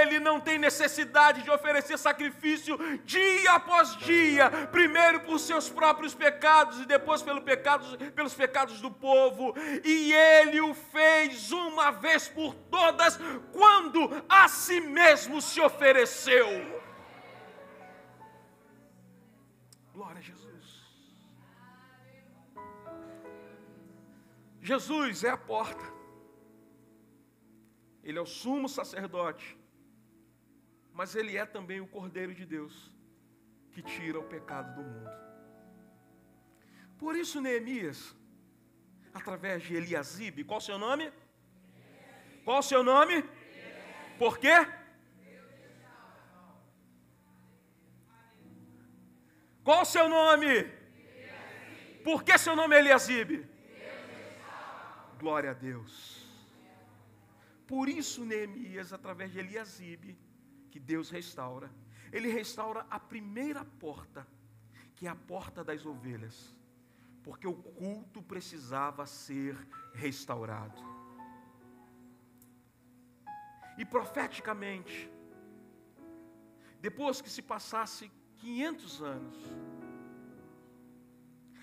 ele 0.02 0.18
não 0.20 0.40
tem 0.40 0.58
necessidade 0.58 1.42
de 1.42 1.50
oferecer 1.50 1.98
sacrifício 1.98 2.78
dia 3.04 3.52
após 3.52 3.96
dia, 3.96 4.50
primeiro 4.70 5.20
por 5.20 5.38
seus 5.38 5.68
próprios 5.68 6.14
pecados 6.14 6.80
e 6.80 6.86
depois 6.86 7.22
pelo 7.22 7.42
pecados, 7.42 7.96
pelos 8.14 8.34
pecados 8.34 8.80
do 8.80 8.90
povo, 8.90 9.54
e 9.84 10.12
ele 10.12 10.60
o 10.60 10.74
fez 10.74 11.52
uma 11.52 11.90
vez 11.90 12.28
por 12.28 12.54
todas, 12.54 13.18
quando 13.52 14.24
a 14.28 14.48
si 14.48 14.80
mesmo 14.80 15.40
se 15.40 15.60
ofereceu. 15.60 16.46
Glória 19.92 20.18
a 20.18 20.22
Jesus. 20.22 20.48
Jesus 24.62 25.24
é 25.24 25.30
a 25.30 25.36
porta. 25.36 25.97
Ele 28.08 28.18
é 28.18 28.22
o 28.22 28.32
sumo 28.40 28.68
sacerdote. 28.70 29.46
Mas 30.98 31.14
ele 31.14 31.36
é 31.36 31.44
também 31.44 31.78
o 31.82 31.86
Cordeiro 31.86 32.34
de 32.34 32.46
Deus 32.46 32.90
que 33.72 33.82
tira 33.82 34.18
o 34.18 34.24
pecado 34.24 34.68
do 34.76 34.82
mundo. 34.82 35.10
Por 36.96 37.14
isso, 37.14 37.38
Neemias, 37.38 38.16
através 39.12 39.62
de 39.62 39.74
Eliasibe, 39.74 40.42
qual 40.42 40.56
o 40.56 40.66
seu 40.68 40.78
nome? 40.78 41.12
Qual 42.46 42.60
o 42.60 42.62
seu 42.62 42.82
nome? 42.82 43.22
Por 44.18 44.38
quê? 44.38 44.56
Qual 49.62 49.82
o 49.82 49.90
seu 49.94 50.08
nome? 50.08 50.64
Por 52.02 52.24
que 52.24 52.38
seu 52.38 52.56
nome 52.56 52.74
é 52.74 52.78
Eliasibe? 52.78 53.46
Glória 55.18 55.50
a 55.50 55.54
Deus. 55.54 56.17
Por 57.68 57.86
isso, 57.86 58.24
Neemias, 58.24 58.94
através 58.94 59.30
de 59.30 59.40
Eliasibe, 59.40 60.18
que 60.70 60.80
Deus 60.80 61.10
restaura, 61.10 61.70
ele 62.10 62.32
restaura 62.32 62.86
a 62.88 62.98
primeira 62.98 63.62
porta, 63.62 64.26
que 64.94 65.06
é 65.06 65.10
a 65.10 65.14
porta 65.14 65.62
das 65.62 65.84
ovelhas, 65.84 66.56
porque 67.22 67.46
o 67.46 67.54
culto 67.54 68.22
precisava 68.22 69.04
ser 69.04 69.54
restaurado. 69.92 70.82
E 73.76 73.84
profeticamente, 73.84 75.12
depois 76.80 77.20
que 77.20 77.28
se 77.28 77.42
passasse 77.42 78.10
500 78.38 79.02
anos, 79.02 79.36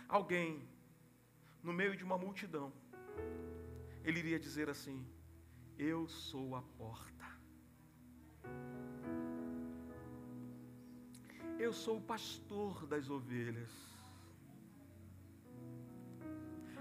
alguém, 0.07 0.69
no 1.63 1.73
meio 1.73 1.95
de 1.97 2.03
uma 2.03 2.15
multidão, 2.15 2.71
ele 4.03 4.19
iria 4.19 4.39
dizer 4.39 4.69
assim: 4.69 5.03
Eu 5.77 6.07
sou 6.07 6.55
a 6.55 6.61
porta. 6.61 7.25
Eu 11.59 11.73
sou 11.73 11.97
o 11.97 12.01
pastor 12.01 12.85
das 12.85 13.09
ovelhas. 13.09 13.71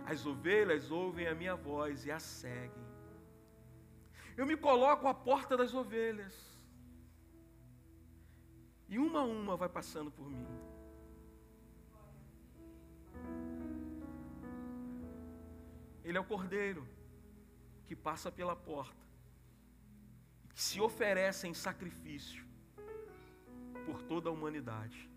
As 0.07 0.25
ovelhas 0.25 0.91
ouvem 0.93 1.27
a 1.27 1.35
minha 1.35 1.57
voz 1.57 2.05
e 2.07 2.13
a 2.13 2.21
seguem. 2.21 2.85
Eu 4.37 4.47
me 4.47 4.57
coloco 4.57 5.09
à 5.09 5.15
porta 5.15 5.57
das 5.57 5.75
ovelhas. 5.75 6.35
E 8.89 8.99
uma 8.99 9.21
a 9.21 9.25
uma 9.25 9.57
vai 9.57 9.69
passando 9.69 10.11
por 10.11 10.31
mim. 10.31 10.47
Ele 16.05 16.19
é 16.19 16.21
o 16.21 16.25
cordeiro 16.25 16.87
que 17.87 17.95
passa 17.95 18.31
pela 18.31 18.57
porta, 18.57 19.07
que 20.55 20.63
se 20.63 20.81
oferece 20.81 21.47
em 21.47 21.55
sacrifício 21.55 22.45
por 23.85 24.03
toda 24.03 24.29
a 24.29 24.33
humanidade. 24.33 25.11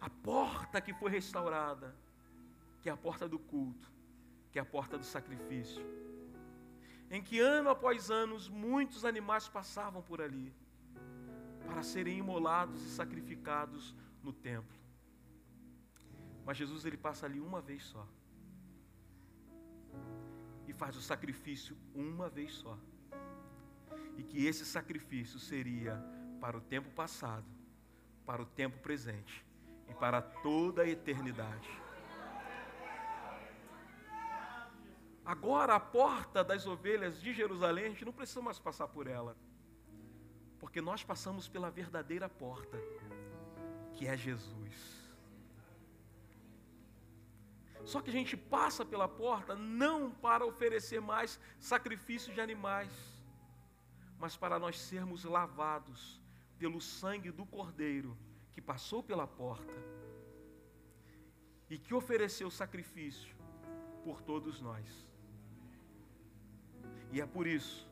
A 0.00 0.08
porta 0.08 0.80
que 0.80 0.94
foi 0.94 1.10
restaurada, 1.10 1.94
que 2.80 2.88
é 2.88 2.92
a 2.92 2.96
porta 2.96 3.28
do 3.28 3.38
culto, 3.38 3.90
que 4.50 4.58
é 4.58 4.62
a 4.62 4.64
porta 4.64 4.96
do 4.96 5.04
sacrifício, 5.04 5.84
em 7.10 7.22
que 7.22 7.40
ano 7.40 7.70
após 7.70 8.10
anos 8.10 8.48
muitos 8.48 9.04
animais 9.04 9.48
passavam 9.48 10.02
por 10.02 10.20
ali 10.20 10.54
para 11.66 11.82
serem 11.82 12.18
imolados 12.18 12.82
e 12.82 12.90
sacrificados 12.90 13.94
no 14.22 14.32
templo. 14.32 14.78
Mas 16.44 16.56
Jesus 16.56 16.84
ele 16.84 16.96
passa 16.96 17.26
ali 17.26 17.40
uma 17.40 17.60
vez 17.60 17.82
só. 17.82 18.06
Faz 20.76 20.96
o 20.96 21.02
sacrifício 21.02 21.76
uma 21.94 22.28
vez 22.28 22.52
só 22.54 22.78
e 24.16 24.22
que 24.22 24.46
esse 24.46 24.64
sacrifício 24.64 25.38
seria 25.38 26.02
para 26.40 26.56
o 26.56 26.60
tempo 26.60 26.90
passado, 26.90 27.46
para 28.24 28.42
o 28.42 28.46
tempo 28.46 28.78
presente 28.78 29.44
e 29.88 29.94
para 29.94 30.20
toda 30.20 30.82
a 30.82 30.88
eternidade. 30.88 31.70
Agora, 35.24 35.74
a 35.74 35.80
porta 35.80 36.44
das 36.44 36.66
ovelhas 36.66 37.20
de 37.20 37.32
Jerusalém, 37.32 37.86
a 37.86 37.88
gente 37.88 38.04
não 38.04 38.12
precisa 38.12 38.40
mais 38.40 38.58
passar 38.58 38.86
por 38.88 39.06
ela, 39.06 39.36
porque 40.58 40.80
nós 40.80 41.02
passamos 41.02 41.48
pela 41.48 41.70
verdadeira 41.70 42.28
porta, 42.28 42.78
que 43.94 44.06
é 44.06 44.16
Jesus. 44.16 44.95
Só 47.84 48.00
que 48.00 48.10
a 48.10 48.12
gente 48.12 48.36
passa 48.36 48.84
pela 48.84 49.08
porta 49.08 49.54
não 49.54 50.10
para 50.10 50.44
oferecer 50.44 51.00
mais 51.00 51.38
sacrifícios 51.58 52.34
de 52.34 52.40
animais 52.40 53.16
mas 54.18 54.36
para 54.36 54.58
nós 54.58 54.80
sermos 54.80 55.24
lavados 55.24 56.20
pelo 56.58 56.80
sangue 56.80 57.30
do 57.30 57.44
Cordeiro 57.44 58.16
que 58.52 58.60
passou 58.60 59.02
pela 59.02 59.26
porta 59.26 59.76
e 61.68 61.78
que 61.78 61.92
ofereceu 61.94 62.50
sacrifício 62.50 63.36
por 64.02 64.22
todos 64.22 64.60
nós. 64.60 65.06
E 67.12 67.20
é 67.20 67.26
por 67.26 67.46
isso 67.46 67.86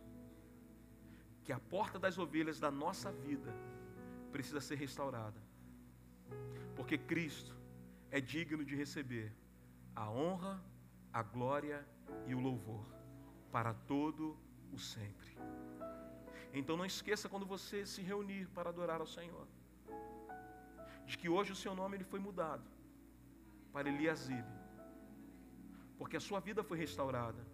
que 1.44 1.52
a 1.52 1.58
porta 1.58 1.98
das 1.98 2.18
ovelhas 2.18 2.58
da 2.58 2.70
nossa 2.70 3.12
vida 3.12 3.52
precisa 4.32 4.60
ser 4.60 4.76
restaurada. 4.76 5.40
Porque 6.74 6.96
Cristo 6.96 7.54
é 8.10 8.20
digno 8.20 8.64
de 8.64 8.74
receber 8.74 9.34
a 9.94 10.10
honra, 10.10 10.62
a 11.12 11.22
glória 11.22 11.86
e 12.26 12.34
o 12.34 12.40
louvor 12.40 12.86
para 13.52 13.72
todo 13.72 14.36
o 14.72 14.78
sempre. 14.78 15.36
Então 16.52 16.76
não 16.76 16.86
esqueça 16.86 17.28
quando 17.28 17.46
você 17.46 17.84
se 17.86 18.02
reunir 18.02 18.48
para 18.48 18.70
adorar 18.70 19.00
ao 19.00 19.06
Senhor, 19.06 19.46
de 21.06 21.18
que 21.18 21.28
hoje 21.28 21.52
o 21.52 21.56
seu 21.56 21.74
nome 21.74 21.96
ele 21.96 22.04
foi 22.04 22.20
mudado 22.20 22.68
para 23.72 23.88
Eliasibe, 23.88 24.54
porque 25.98 26.16
a 26.16 26.20
sua 26.20 26.40
vida 26.40 26.62
foi 26.62 26.78
restaurada, 26.78 27.44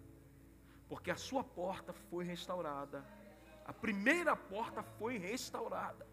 porque 0.87 1.11
a 1.11 1.15
sua 1.15 1.43
porta 1.43 1.93
foi 1.93 2.23
restaurada, 2.23 3.05
a 3.65 3.73
primeira 3.73 4.35
porta 4.35 4.81
foi 4.83 5.17
restaurada. 5.17 6.07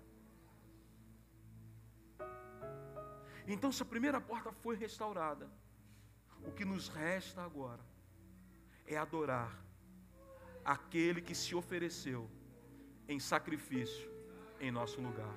Então, 3.47 3.72
se 3.72 3.83
a 3.83 3.87
primeira 3.87 4.20
porta 4.20 4.53
foi 4.53 4.76
restaurada, 4.76 5.49
o 6.45 6.53
que 6.53 6.64
nos 6.64 6.89
resta 6.89 7.43
agora 7.43 7.82
é 8.86 8.97
adorar 8.97 9.62
aquele 10.64 11.20
que 11.20 11.34
se 11.34 11.55
ofereceu 11.55 12.28
em 13.07 13.18
sacrifício 13.18 14.11
em 14.61 14.70
nosso 14.70 15.01
lugar. 15.01 15.34